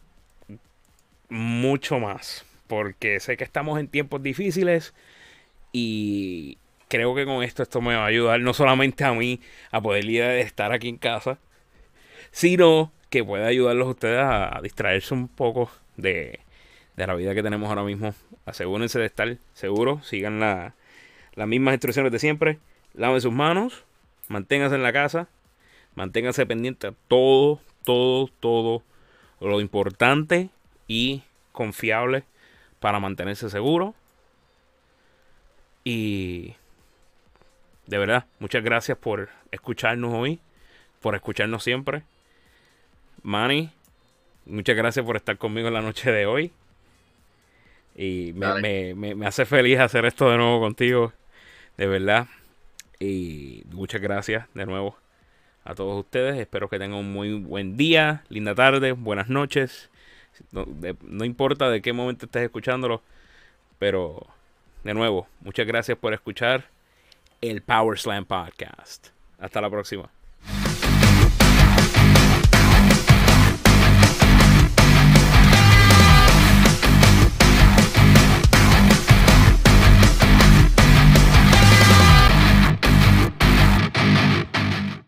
mucho 1.29 1.99
más. 1.99 2.45
Porque 2.67 3.19
sé 3.19 3.37
que 3.37 3.43
estamos 3.43 3.79
en 3.79 3.87
tiempos 3.87 4.23
difíciles 4.23 4.93
y 5.71 6.57
creo 6.87 7.13
que 7.15 7.25
con 7.25 7.43
esto 7.43 7.63
esto 7.63 7.81
me 7.81 7.95
va 7.95 8.03
a 8.03 8.07
ayudar 8.07 8.39
no 8.39 8.53
solamente 8.53 9.03
a 9.03 9.13
mí 9.13 9.39
a 9.71 9.81
poder 9.81 10.05
ir 10.05 10.23
a 10.23 10.37
estar 10.37 10.71
aquí 10.71 10.89
en 10.89 10.97
casa, 10.97 11.37
sino 12.31 12.91
que 13.09 13.23
puede 13.23 13.45
ayudarlos 13.45 13.87
a 13.87 13.91
ustedes 13.91 14.19
a, 14.19 14.59
distraerse 14.63 15.13
un 15.13 15.27
poco 15.27 15.71
de, 15.97 16.39
de 16.95 17.07
la 17.07 17.15
vida 17.15 17.35
que 17.35 17.43
tenemos 17.43 17.69
ahora 17.69 17.83
mismo. 17.83 18.15
Asegúrense 18.45 18.99
de 18.99 19.05
estar 19.05 19.37
seguros, 19.53 20.07
sigan 20.07 20.39
la- 20.39 20.73
las 21.35 21.47
mismas 21.47 21.73
instrucciones 21.73 22.11
de 22.11 22.19
siempre, 22.19 22.59
laven 22.93 23.21
sus 23.21 23.33
manos, 23.33 23.83
manténganse 24.27 24.75
en 24.75 24.83
la 24.83 24.93
casa, 24.93 25.27
manténganse 25.95 26.45
pendiente 26.45 26.87
a 26.87 26.93
todo, 27.07 27.59
todo, 27.85 28.29
todo 28.39 28.83
lo 29.39 29.61
importante 29.61 30.49
y 30.87 31.23
confiable 31.53 32.23
para 32.79 32.99
mantenerse 32.99 33.49
seguro. 33.49 33.95
Y 35.83 36.55
de 37.87 37.97
verdad, 37.97 38.25
muchas 38.39 38.63
gracias 38.63 38.97
por 38.97 39.29
escucharnos 39.51 40.13
hoy, 40.13 40.39
por 41.01 41.15
escucharnos 41.15 41.63
siempre. 41.63 42.03
Manny, 43.23 43.71
muchas 44.45 44.75
gracias 44.75 45.05
por 45.05 45.15
estar 45.15 45.37
conmigo 45.37 45.67
en 45.67 45.73
la 45.75 45.81
noche 45.81 46.11
de 46.11 46.25
hoy. 46.25 46.51
Y 47.95 48.33
me, 48.35 48.47
me- 48.61 48.95
me- 48.95 49.15
me 49.15 49.27
hace 49.27 49.45
feliz 49.45 49.79
hacer 49.79 50.05
esto 50.05 50.29
de 50.29 50.37
nuevo 50.37 50.59
contigo, 50.59 51.13
de 51.77 51.87
verdad. 51.87 52.27
Y 52.99 53.63
muchas 53.71 54.01
gracias 54.01 54.47
de 54.53 54.65
nuevo 54.65 54.97
a 55.65 55.75
todos 55.75 55.99
ustedes. 55.99 56.37
Espero 56.39 56.69
que 56.69 56.79
tengan 56.79 56.99
un 56.99 57.11
muy 57.11 57.33
buen 57.33 57.75
día, 57.75 58.23
linda 58.29 58.55
tarde, 58.55 58.93
buenas 58.93 59.27
noches. 59.29 59.89
No, 60.51 60.65
de- 60.65 60.95
no 61.01 61.25
importa 61.25 61.69
de 61.69 61.81
qué 61.81 61.91
momento 61.93 62.25
estés 62.25 62.43
escuchándolo, 62.43 63.01
pero 63.79 64.25
de 64.83 64.93
nuevo, 64.93 65.27
muchas 65.41 65.65
gracias 65.67 65.97
por 65.97 66.13
escuchar 66.13 66.65
el 67.41 67.61
Power 67.61 67.97
Slam 67.99 68.25
Podcast. 68.25 69.07
Hasta 69.39 69.59
la 69.61 69.69
próxima. 69.69 70.09